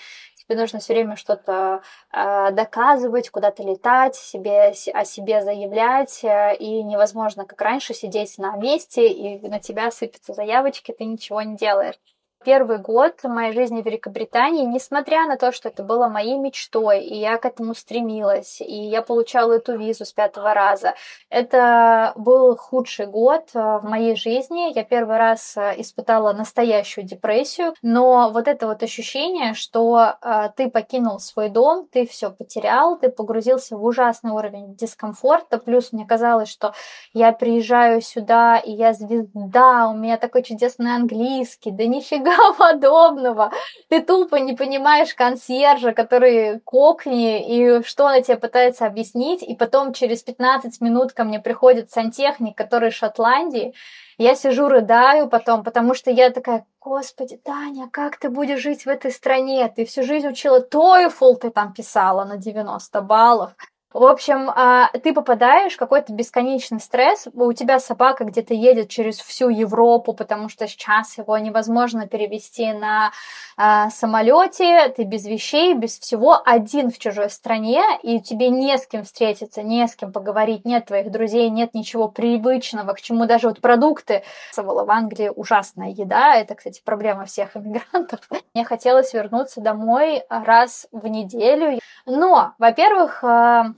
тебе 0.51 0.59
нужно 0.59 0.79
все 0.79 0.93
время 0.93 1.15
что-то 1.15 1.81
э, 2.11 2.51
доказывать, 2.51 3.29
куда-то 3.29 3.63
летать, 3.63 4.15
себе, 4.15 4.73
о 4.93 5.05
себе 5.05 5.41
заявлять, 5.41 6.23
э, 6.23 6.55
и 6.57 6.83
невозможно, 6.83 7.45
как 7.45 7.61
раньше, 7.61 7.93
сидеть 7.93 8.37
на 8.37 8.55
месте, 8.57 9.07
и 9.07 9.47
на 9.47 9.59
тебя 9.59 9.91
сыпятся 9.91 10.33
заявочки, 10.33 10.93
ты 10.97 11.05
ничего 11.05 11.41
не 11.41 11.55
делаешь 11.55 11.95
первый 12.43 12.77
год 12.79 13.23
моей 13.23 13.53
жизни 13.53 13.81
в 13.81 13.85
Великобритании, 13.85 14.65
несмотря 14.65 15.25
на 15.25 15.37
то, 15.37 15.51
что 15.51 15.69
это 15.69 15.83
было 15.83 16.07
моей 16.07 16.37
мечтой, 16.37 17.03
и 17.03 17.15
я 17.15 17.37
к 17.37 17.45
этому 17.45 17.75
стремилась, 17.75 18.61
и 18.61 18.75
я 18.75 19.01
получала 19.01 19.53
эту 19.53 19.77
визу 19.77 20.05
с 20.05 20.13
пятого 20.13 20.53
раза, 20.53 20.93
это 21.29 22.13
был 22.15 22.55
худший 22.57 23.05
год 23.05 23.49
э, 23.53 23.59
в 23.59 23.83
моей 23.83 24.15
жизни. 24.15 24.73
Я 24.73 24.83
первый 24.83 25.17
раз 25.17 25.55
э, 25.55 25.75
испытала 25.77 26.33
настоящую 26.33 27.05
депрессию, 27.05 27.73
но 27.81 28.31
вот 28.31 28.47
это 28.47 28.67
вот 28.67 28.83
ощущение, 28.83 29.53
что 29.53 30.15
э, 30.21 30.49
ты 30.55 30.69
покинул 30.69 31.19
свой 31.19 31.49
дом, 31.49 31.87
ты 31.91 32.07
все 32.07 32.31
потерял, 32.31 32.97
ты 32.97 33.09
погрузился 33.09 33.77
в 33.77 33.83
ужасный 33.83 34.31
уровень 34.31 34.75
дискомфорта, 34.75 35.57
плюс 35.57 35.91
мне 35.91 36.05
казалось, 36.05 36.49
что 36.49 36.73
я 37.13 37.31
приезжаю 37.31 38.01
сюда, 38.01 38.57
и 38.57 38.71
я 38.71 38.93
звезда, 38.93 39.87
у 39.89 39.95
меня 39.95 40.17
такой 40.17 40.43
чудесный 40.43 40.95
английский, 40.95 41.71
да 41.71 41.85
нифига 41.85 42.30
нифига 42.31 42.53
подобного. 42.57 43.51
Ты 43.89 44.01
тупо 44.01 44.35
не 44.35 44.53
понимаешь 44.53 45.13
консьержа, 45.13 45.93
который 45.93 46.59
кокни, 46.61 47.79
и 47.79 47.83
что 47.83 48.07
она 48.07 48.21
тебе 48.21 48.37
пытается 48.37 48.85
объяснить, 48.85 49.43
и 49.43 49.55
потом 49.55 49.93
через 49.93 50.23
15 50.23 50.81
минут 50.81 51.13
ко 51.13 51.23
мне 51.23 51.39
приходит 51.39 51.91
сантехник, 51.91 52.57
который 52.57 52.89
из 52.89 52.95
Шотландии, 52.95 53.73
я 54.17 54.35
сижу, 54.35 54.67
рыдаю 54.67 55.27
потом, 55.27 55.63
потому 55.63 55.95
что 55.95 56.11
я 56.11 56.29
такая, 56.29 56.65
господи, 56.79 57.37
Таня, 57.37 57.89
как 57.89 58.17
ты 58.17 58.29
будешь 58.29 58.59
жить 58.59 58.85
в 58.85 58.89
этой 58.89 59.11
стране? 59.11 59.67
Ты 59.75 59.85
всю 59.85 60.03
жизнь 60.03 60.27
учила 60.27 60.59
TOEFL, 60.59 61.37
ты 61.37 61.49
там 61.49 61.73
писала 61.73 62.23
на 62.25 62.37
90 62.37 63.01
баллов. 63.01 63.53
В 63.93 64.05
общем, 64.05 64.49
а, 64.49 64.89
ты 65.03 65.13
попадаешь 65.13 65.73
в 65.73 65.77
какой-то 65.77 66.13
бесконечный 66.13 66.79
стресс, 66.79 67.27
у 67.33 67.51
тебя 67.51 67.77
собака 67.77 68.23
где-то 68.23 68.53
едет 68.53 68.87
через 68.87 69.19
всю 69.19 69.49
Европу, 69.49 70.13
потому 70.13 70.47
что 70.47 70.65
сейчас 70.65 71.17
его 71.17 71.37
невозможно 71.37 72.07
перевести 72.07 72.71
на 72.71 73.11
а, 73.57 73.89
самолете, 73.89 74.87
ты 74.95 75.03
без 75.03 75.25
вещей, 75.25 75.73
без 75.73 75.99
всего, 75.99 76.41
один 76.45 76.89
в 76.89 76.99
чужой 76.99 77.29
стране, 77.29 77.83
и 78.01 78.21
тебе 78.21 78.49
не 78.49 78.77
с 78.77 78.87
кем 78.87 79.03
встретиться, 79.03 79.61
не 79.61 79.85
с 79.85 79.95
кем 79.95 80.13
поговорить, 80.13 80.63
нет 80.63 80.85
твоих 80.85 81.11
друзей, 81.11 81.49
нет 81.49 81.73
ничего 81.73 82.07
привычного, 82.07 82.93
к 82.93 83.01
чему 83.01 83.25
даже 83.25 83.49
вот 83.49 83.59
продукты. 83.59 84.23
В 84.55 84.89
Англии 84.89 85.29
ужасная 85.35 85.89
еда, 85.89 86.35
это, 86.35 86.55
кстати, 86.55 86.81
проблема 86.83 87.25
всех 87.25 87.57
иммигрантов. 87.57 88.21
Мне 88.53 88.63
хотелось 88.63 89.13
вернуться 89.13 89.59
домой 89.59 90.23
раз 90.29 90.87
в 90.93 91.07
неделю, 91.07 91.79
но, 92.05 92.53
во-первых, 92.57 93.23
а, 93.23 93.73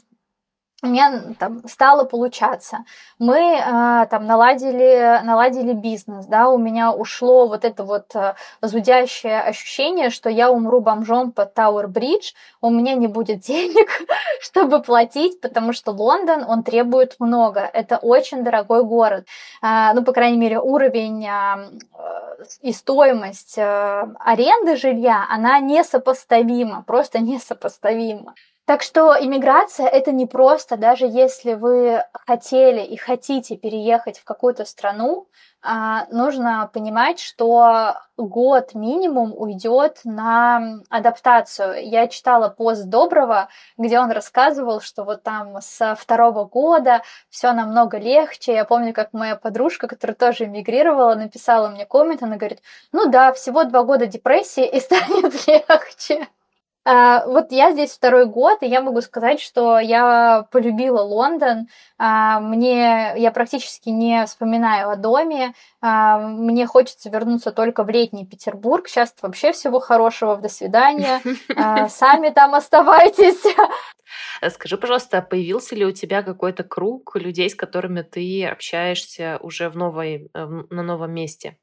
у 0.84 0.88
меня 0.88 1.34
там 1.40 1.66
стало 1.66 2.04
получаться. 2.04 2.80
Мы 3.18 3.38
э, 3.38 4.06
там 4.10 4.28
наладили, 4.28 5.22
наладили 5.24 5.72
бизнес, 5.72 6.26
да, 6.26 6.50
у 6.50 6.58
меня 6.58 6.92
ушло 6.92 7.48
вот 7.48 7.64
это 7.64 7.86
вот 7.86 8.14
э, 8.16 8.36
зудящее 8.62 9.40
ощущение, 9.40 10.10
что 10.10 10.30
я 10.30 10.52
умру 10.52 10.82
бомжом 10.82 11.32
под 11.32 11.54
Тауэр 11.54 11.88
Бридж, 11.88 12.34
у 12.60 12.70
меня 12.70 12.96
не 12.96 13.08
будет 13.08 13.40
денег, 13.48 13.90
чтобы 14.42 14.82
платить, 14.82 15.40
потому 15.40 15.72
что 15.72 15.92
Лондон, 15.92 16.44
он 16.46 16.64
требует 16.64 17.16
много. 17.20 17.62
Это 17.62 17.98
очень 17.98 18.44
дорогой 18.44 18.84
город. 18.84 19.26
Э, 19.62 19.94
ну, 19.94 20.04
по 20.04 20.12
крайней 20.12 20.38
мере, 20.38 20.60
уровень 20.60 21.26
э, 21.26 21.80
и 22.62 22.74
стоимость 22.74 23.58
э, 23.58 24.06
аренды 24.20 24.76
жилья, 24.76 25.26
она 25.30 25.60
несопоставима, 25.60 26.84
просто 26.86 27.20
несопоставима. 27.20 28.34
Так 28.66 28.82
что 28.82 29.14
иммиграция 29.20 29.88
это 29.88 30.14
не 30.14 30.26
просто, 30.26 30.78
даже 30.78 31.06
если 31.06 31.54
вы 31.54 32.02
хотели 32.14 32.80
и 32.82 32.96
хотите 32.96 33.58
переехать 33.58 34.20
в 34.20 34.24
какую-то 34.24 34.64
страну, 34.64 35.28
а, 35.62 36.06
нужно 36.12 36.70
понимать, 36.74 37.20
что 37.20 37.96
год 38.16 38.74
минимум 38.74 39.34
уйдет 39.36 40.00
на 40.06 40.80
адаптацию. 40.90 41.90
Я 41.90 42.08
читала 42.08 42.48
пост 42.48 42.86
Доброго, 42.86 43.50
где 43.78 44.00
он 44.00 44.12
рассказывал, 44.12 44.80
что 44.80 45.04
вот 45.04 45.24
там 45.24 45.62
со 45.62 45.96
второго 45.96 46.46
года 46.46 47.02
все 47.30 47.52
намного 47.52 47.98
легче. 47.98 48.54
Я 48.54 48.64
помню, 48.64 48.94
как 48.94 49.12
моя 49.12 49.36
подружка, 49.36 49.88
которая 49.88 50.16
тоже 50.16 50.46
эмигрировала, 50.46 51.16
написала 51.16 51.68
мне 51.68 51.86
коммент, 51.86 52.24
она 52.24 52.38
говорит, 52.38 52.62
ну 52.94 53.10
да, 53.10 53.34
всего 53.34 53.66
два 53.66 53.84
года 53.84 54.06
депрессии 54.06 54.66
и 54.66 54.80
станет 54.82 55.48
легче. 55.48 56.30
А, 56.86 57.26
вот 57.26 57.52
я 57.52 57.72
здесь 57.72 57.92
второй 57.92 58.26
год, 58.26 58.62
и 58.62 58.68
я 58.68 58.82
могу 58.82 59.02
сказать, 59.02 59.40
что 59.40 59.80
я 59.80 60.46
полюбила 60.52 61.02
Лондон. 61.02 61.68
А, 61.98 62.40
мне 62.40 63.14
я 63.16 63.32
практически 63.32 63.90
не 63.90 64.26
вспоминаю 64.26 64.90
о 64.90 64.96
доме. 64.96 65.54
А, 65.82 66.20
мне 66.20 66.68
хочется 66.68 67.10
вернуться 67.10 67.52
только 67.52 67.84
в 67.84 67.90
летний 67.90 68.26
Петербург. 68.26 68.88
Сейчас 68.88 69.14
вообще 69.22 69.54
всего 69.54 69.80
хорошего. 69.80 70.38
До 70.38 70.50
свидания. 70.50 71.22
Сами 71.90 72.30
там 72.30 72.54
оставайтесь. 72.54 73.44
Скажи, 74.50 74.78
пожалуйста, 74.78 75.22
появился 75.22 75.76
ли 75.76 75.86
у 75.86 75.92
тебя 75.92 76.22
какой-то 76.22 76.64
круг 76.64 77.16
людей, 77.16 77.50
с 77.50 77.56
которыми 77.56 78.02
ты 78.02 78.46
общаешься 78.46 79.40
уже 79.42 79.70
в 79.70 79.78
новой, 79.78 80.30
э, 80.34 80.46
на 80.46 80.84
новом 80.84 81.14
месте? 81.14 81.58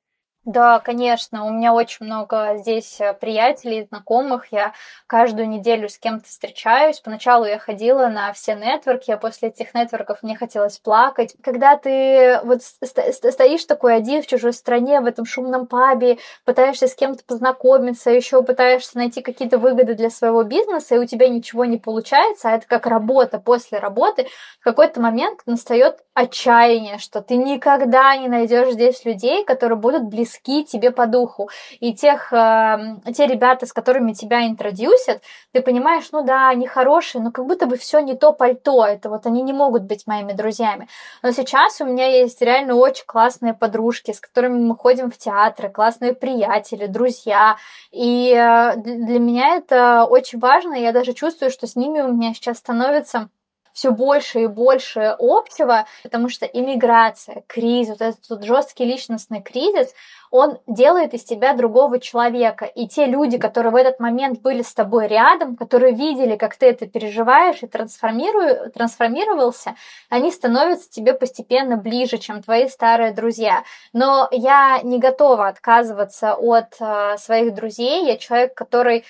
Да, 0.46 0.78
конечно, 0.80 1.44
у 1.44 1.50
меня 1.50 1.74
очень 1.74 2.06
много 2.06 2.56
здесь 2.56 2.98
э, 2.98 3.12
приятелей, 3.12 3.84
знакомых. 3.84 4.46
Я 4.50 4.72
каждую 5.06 5.46
неделю 5.50 5.90
с 5.90 5.98
кем-то 5.98 6.26
встречаюсь. 6.26 6.98
Поначалу 7.00 7.44
я 7.44 7.58
ходила 7.58 8.06
на 8.06 8.32
все 8.32 8.54
нетворки, 8.54 9.10
а 9.10 9.18
после 9.18 9.50
этих 9.50 9.74
нетворков 9.74 10.22
мне 10.22 10.36
хотелось 10.36 10.78
плакать. 10.78 11.36
Когда 11.42 11.76
ты 11.76 12.40
вот 12.42 12.62
стоишь 12.62 13.66
такой 13.66 13.94
один 13.94 14.22
в 14.22 14.26
чужой 14.26 14.54
стране, 14.54 15.02
в 15.02 15.06
этом 15.06 15.26
шумном 15.26 15.66
пабе, 15.66 16.16
пытаешься 16.46 16.88
с 16.88 16.94
кем-то 16.94 17.22
познакомиться, 17.26 18.10
еще 18.10 18.42
пытаешься 18.42 18.96
найти 18.96 19.20
какие-то 19.20 19.58
выгоды 19.58 19.94
для 19.94 20.08
своего 20.08 20.42
бизнеса, 20.42 20.94
и 20.94 20.98
у 20.98 21.04
тебя 21.04 21.28
ничего 21.28 21.66
не 21.66 21.76
получается, 21.76 22.48
а 22.48 22.52
это 22.52 22.66
как 22.66 22.86
работа 22.86 23.38
после 23.38 23.78
работы, 23.78 24.26
в 24.58 24.64
какой-то 24.64 25.02
момент 25.02 25.40
настает 25.44 25.98
отчаяние, 26.20 26.98
что 26.98 27.22
ты 27.22 27.36
никогда 27.36 28.16
не 28.16 28.28
найдешь 28.28 28.72
здесь 28.74 29.04
людей, 29.04 29.44
которые 29.44 29.78
будут 29.78 30.04
близки 30.04 30.64
тебе 30.64 30.90
по 30.90 31.06
духу. 31.06 31.48
И 31.80 31.94
тех, 31.94 32.32
э, 32.32 32.76
те 33.14 33.26
ребята, 33.26 33.66
с 33.66 33.72
которыми 33.72 34.12
тебя 34.12 34.46
интродюсят, 34.46 35.22
ты 35.52 35.62
понимаешь, 35.62 36.08
ну 36.12 36.22
да, 36.22 36.48
они 36.48 36.66
хорошие, 36.66 37.22
но 37.22 37.30
как 37.30 37.46
будто 37.46 37.66
бы 37.66 37.76
все 37.76 38.00
не 38.00 38.14
то 38.14 38.32
пальто, 38.32 38.84
это 38.84 39.08
вот 39.08 39.26
они 39.26 39.42
не 39.42 39.52
могут 39.52 39.82
быть 39.82 40.06
моими 40.06 40.32
друзьями. 40.32 40.88
Но 41.22 41.32
сейчас 41.32 41.80
у 41.80 41.86
меня 41.86 42.06
есть 42.06 42.42
реально 42.42 42.74
очень 42.74 43.04
классные 43.06 43.54
подружки, 43.54 44.12
с 44.12 44.20
которыми 44.20 44.58
мы 44.60 44.76
ходим 44.76 45.10
в 45.10 45.16
театры, 45.16 45.70
классные 45.70 46.14
приятели, 46.14 46.86
друзья. 46.86 47.56
И 47.90 48.32
э, 48.32 48.76
для 48.76 49.18
меня 49.18 49.56
это 49.56 50.04
очень 50.04 50.38
важно, 50.38 50.74
я 50.74 50.92
даже 50.92 51.14
чувствую, 51.14 51.50
что 51.50 51.66
с 51.66 51.76
ними 51.76 52.00
у 52.00 52.12
меня 52.12 52.34
сейчас 52.34 52.58
становится 52.58 53.30
все 53.72 53.90
больше 53.90 54.42
и 54.42 54.46
больше 54.46 55.16
общего, 55.18 55.86
потому 56.02 56.28
что 56.28 56.46
иммиграция, 56.46 57.42
кризис, 57.46 57.90
вот 57.90 58.00
этот 58.00 58.28
вот 58.28 58.44
жесткий 58.44 58.84
личностный 58.84 59.42
кризис, 59.42 59.94
он 60.30 60.58
делает 60.66 61.12
из 61.12 61.24
тебя 61.24 61.54
другого 61.54 61.98
человека. 61.98 62.64
И 62.64 62.86
те 62.86 63.06
люди, 63.06 63.36
которые 63.36 63.72
в 63.72 63.76
этот 63.76 63.98
момент 63.98 64.40
были 64.40 64.62
с 64.62 64.72
тобой 64.72 65.08
рядом, 65.08 65.56
которые 65.56 65.92
видели, 65.92 66.36
как 66.36 66.56
ты 66.56 66.66
это 66.66 66.86
переживаешь 66.86 67.62
и 67.62 67.66
трансформировался, 67.66 69.74
они 70.08 70.30
становятся 70.30 70.88
тебе 70.88 71.14
постепенно 71.14 71.76
ближе, 71.76 72.18
чем 72.18 72.42
твои 72.42 72.68
старые 72.68 73.12
друзья. 73.12 73.64
Но 73.92 74.28
я 74.30 74.80
не 74.82 75.00
готова 75.00 75.48
отказываться 75.48 76.34
от 76.34 76.76
э, 76.80 77.16
своих 77.18 77.54
друзей. 77.54 78.06
Я 78.06 78.16
человек, 78.16 78.54
который 78.54 79.04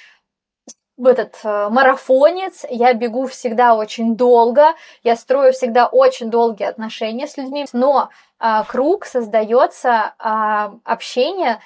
этот 1.06 1.38
э, 1.44 1.68
марафонец, 1.70 2.64
я 2.68 2.92
бегу 2.94 3.26
всегда 3.26 3.74
очень 3.74 4.16
долго, 4.16 4.74
я 5.02 5.16
строю 5.16 5.52
всегда 5.52 5.86
очень 5.86 6.30
долгие 6.30 6.64
отношения 6.64 7.26
с 7.26 7.36
людьми, 7.36 7.66
но 7.72 8.10
э, 8.38 8.62
круг 8.68 9.04
создается 9.04 10.14
э, 10.18 10.70
общение 10.84 11.60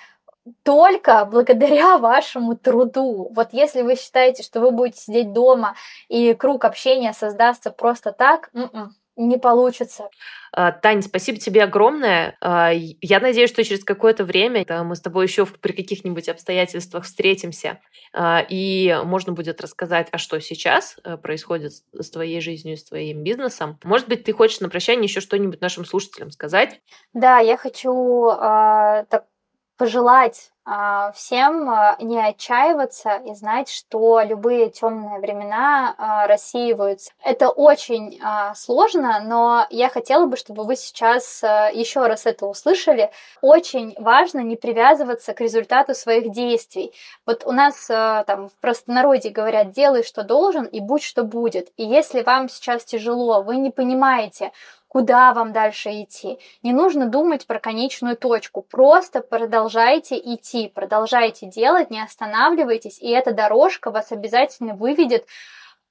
только 0.62 1.24
благодаря 1.24 1.98
вашему 1.98 2.56
труду. 2.56 3.30
Вот 3.34 3.48
если 3.52 3.82
вы 3.82 3.96
считаете, 3.96 4.42
что 4.42 4.60
вы 4.60 4.70
будете 4.70 5.00
сидеть 5.00 5.32
дома 5.32 5.74
и 6.08 6.34
круг 6.34 6.64
общения 6.64 7.12
создастся 7.12 7.70
просто 7.70 8.12
так, 8.12 8.50
м-м, 8.54 8.94
не 9.16 9.38
получится. 9.38 10.08
А, 10.52 10.72
Тань, 10.72 11.02
спасибо 11.02 11.38
тебе 11.38 11.62
огромное. 11.62 12.36
А, 12.40 12.70
я 12.72 13.20
надеюсь, 13.20 13.50
что 13.50 13.64
через 13.64 13.84
какое-то 13.84 14.24
время 14.24 14.64
мы 14.84 14.96
с 14.96 15.00
тобой 15.00 15.26
еще 15.26 15.46
при 15.46 15.72
каких-нибудь 15.72 16.28
обстоятельствах 16.28 17.04
встретимся, 17.04 17.80
а, 18.12 18.44
и 18.48 18.96
можно 19.04 19.32
будет 19.32 19.60
рассказать, 19.60 20.08
а 20.12 20.18
что 20.18 20.40
сейчас 20.40 20.96
э, 21.04 21.16
происходит 21.16 21.72
с 21.92 22.10
твоей 22.10 22.40
жизнью, 22.40 22.76
с 22.76 22.84
твоим 22.84 23.22
бизнесом. 23.22 23.78
Может 23.84 24.08
быть, 24.08 24.24
ты 24.24 24.32
хочешь 24.32 24.60
на 24.60 24.68
прощание 24.68 25.04
еще 25.04 25.20
что-нибудь 25.20 25.60
нашим 25.60 25.84
слушателям 25.84 26.30
сказать? 26.30 26.80
Да, 27.12 27.38
я 27.38 27.56
хочу 27.56 28.28
э, 28.30 29.04
так, 29.08 29.26
пожелать 29.76 30.50
всем 31.14 31.68
а, 31.68 31.96
не 32.00 32.18
отчаиваться 32.18 33.16
и 33.26 33.34
знать, 33.34 33.68
что 33.68 34.20
любые 34.20 34.70
темные 34.70 35.20
времена 35.20 35.94
а, 35.98 36.26
рассеиваются. 36.26 37.12
Это 37.22 37.50
очень 37.50 38.20
сложно, 38.54 39.20
но 39.24 39.66
я 39.70 39.88
хотела 39.88 40.26
бы, 40.26 40.36
чтобы 40.36 40.64
вы 40.64 40.76
сейчас 40.76 41.42
еще 41.42 42.06
раз 42.06 42.26
это 42.26 42.46
услышали. 42.46 43.10
Очень 43.42 43.94
важно 43.98 44.40
не 44.40 44.56
привязываться 44.56 45.34
к 45.34 45.40
результату 45.40 45.94
своих 45.94 46.30
действий. 46.32 46.92
Вот 47.26 47.44
у 47.44 47.52
нас 47.52 47.86
там 47.86 48.48
в 48.48 48.52
простонародье 48.60 49.30
говорят 49.30 49.72
«делай, 49.72 50.02
что 50.02 50.22
должен, 50.22 50.64
и 50.64 50.80
будь, 50.80 51.02
что 51.02 51.24
будет». 51.24 51.70
И 51.76 51.84
если 51.84 52.22
вам 52.22 52.48
сейчас 52.48 52.84
тяжело, 52.84 53.42
вы 53.42 53.56
не 53.56 53.70
понимаете, 53.70 54.52
куда 54.94 55.34
вам 55.34 55.52
дальше 55.52 55.90
идти. 55.90 56.38
Не 56.62 56.72
нужно 56.72 57.06
думать 57.06 57.48
про 57.48 57.58
конечную 57.58 58.16
точку, 58.16 58.62
просто 58.62 59.22
продолжайте 59.22 60.16
идти, 60.16 60.68
продолжайте 60.68 61.46
делать, 61.46 61.90
не 61.90 62.00
останавливайтесь, 62.00 63.00
и 63.00 63.10
эта 63.10 63.32
дорожка 63.32 63.90
вас 63.90 64.12
обязательно 64.12 64.74
выведет, 64.74 65.26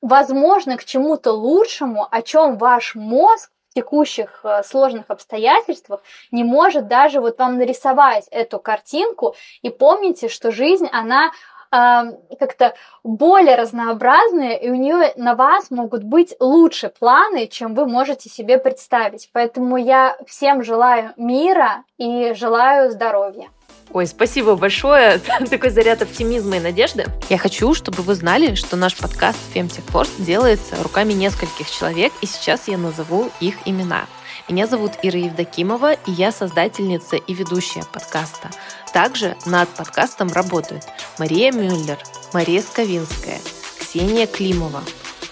возможно, 0.02 0.78
к 0.78 0.86
чему-то 0.86 1.34
лучшему, 1.34 2.08
о 2.10 2.22
чем 2.22 2.58
ваш 2.58 2.96
мозг 2.96 3.52
в 3.72 3.74
текущих 3.74 4.40
э, 4.46 4.64
сложных 4.64 5.06
обстоятельствах 5.10 6.02
не 6.32 6.46
может 6.46 6.88
даже 6.88 7.20
вот 7.20 7.38
вам 7.40 7.58
нарисовать 7.58 8.30
эту 8.32 8.58
картинку. 8.58 9.36
И 9.64 9.70
помните, 9.70 10.30
что 10.30 10.50
жизнь, 10.52 10.88
она 10.94 11.32
как-то 11.74 12.76
более 13.04 13.56
разнообразные, 13.56 14.62
и 14.62 14.70
у 14.70 14.76
нее 14.76 15.12
на 15.16 15.34
вас 15.34 15.72
могут 15.72 16.04
быть 16.04 16.36
лучше 16.40 16.90
планы, 16.90 17.48
чем 17.48 17.74
вы 17.74 17.88
можете 17.88 18.30
себе 18.30 18.60
представить. 18.60 19.30
Поэтому 19.34 19.78
я 19.78 20.16
всем 20.28 20.64
желаю 20.64 21.14
мира 21.18 21.84
и 21.98 22.34
желаю 22.36 22.92
здоровья. 22.92 23.50
Ой, 23.92 24.06
спасибо 24.08 24.56
большое. 24.56 25.20
Такой 25.50 25.70
заряд 25.70 26.02
оптимизма 26.02 26.58
и 26.58 26.60
надежды. 26.60 27.06
Я 27.30 27.38
хочу, 27.38 27.74
чтобы 27.74 28.04
вы 28.04 28.16
знали, 28.16 28.56
что 28.56 28.76
наш 28.76 28.96
подкаст 28.96 29.40
Femtech 29.54 29.92
Force 29.92 30.12
делается 30.20 30.82
руками 30.82 31.14
нескольких 31.14 31.70
человек, 31.70 32.14
и 32.22 32.28
сейчас 32.28 32.68
я 32.68 32.78
назову 32.78 33.30
их 33.40 33.56
имена. 33.66 34.06
Меня 34.50 34.68
зовут 34.68 34.92
Ира 35.04 35.20
Евдокимова, 35.20 35.94
и 35.94 36.12
я 36.12 36.34
создательница 36.34 37.16
и 37.16 37.34
ведущая 37.34 37.84
подкаста. 37.94 38.50
Также 38.94 39.38
над 39.46 39.70
подкастом 39.70 40.28
работают 40.34 40.84
Мария 41.18 41.54
Мюллер, 41.54 41.98
Мария 42.34 42.62
Сковинская, 42.62 43.40
Ксения 43.80 44.28
Климова 44.28 44.84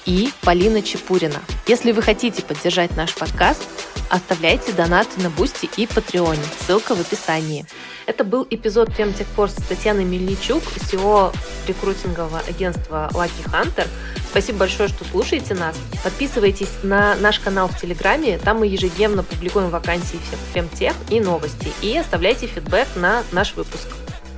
и 0.05 0.31
Полина 0.41 0.81
Чепурина. 0.81 1.41
Если 1.67 1.91
вы 1.91 2.01
хотите 2.01 2.41
поддержать 2.41 2.95
наш 2.95 3.13
подкаст, 3.13 3.61
оставляйте 4.09 4.71
донаты 4.71 5.21
на 5.21 5.29
Бусти 5.29 5.69
и 5.77 5.87
Патреоне. 5.87 6.43
Ссылка 6.65 6.95
в 6.95 7.01
описании. 7.01 7.65
Это 8.05 8.23
был 8.23 8.45
эпизод 8.49 8.89
Force 8.89 9.61
с 9.61 9.67
Татьяной 9.67 10.03
Мельничук, 10.03 10.63
CEO 10.75 11.33
рекрутингового 11.67 12.39
агентства 12.47 13.09
Lucky 13.13 13.45
Hunter– 13.51 13.87
Спасибо 14.31 14.59
большое, 14.59 14.87
что 14.87 15.03
слушаете 15.03 15.53
нас. 15.55 15.75
Подписывайтесь 16.05 16.71
на 16.83 17.17
наш 17.17 17.39
канал 17.39 17.67
в 17.67 17.77
Телеграме. 17.77 18.37
Там 18.37 18.59
мы 18.59 18.67
ежедневно 18.67 19.23
публикуем 19.23 19.69
вакансии 19.69 20.19
фемтех 20.53 20.93
и 21.09 21.19
новости. 21.19 21.73
И 21.81 21.97
оставляйте 21.97 22.47
фидбэк 22.47 22.87
на 22.95 23.23
наш 23.33 23.55
выпуск. 23.55 23.89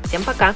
Всем 0.05 0.23
пока! 0.23 0.55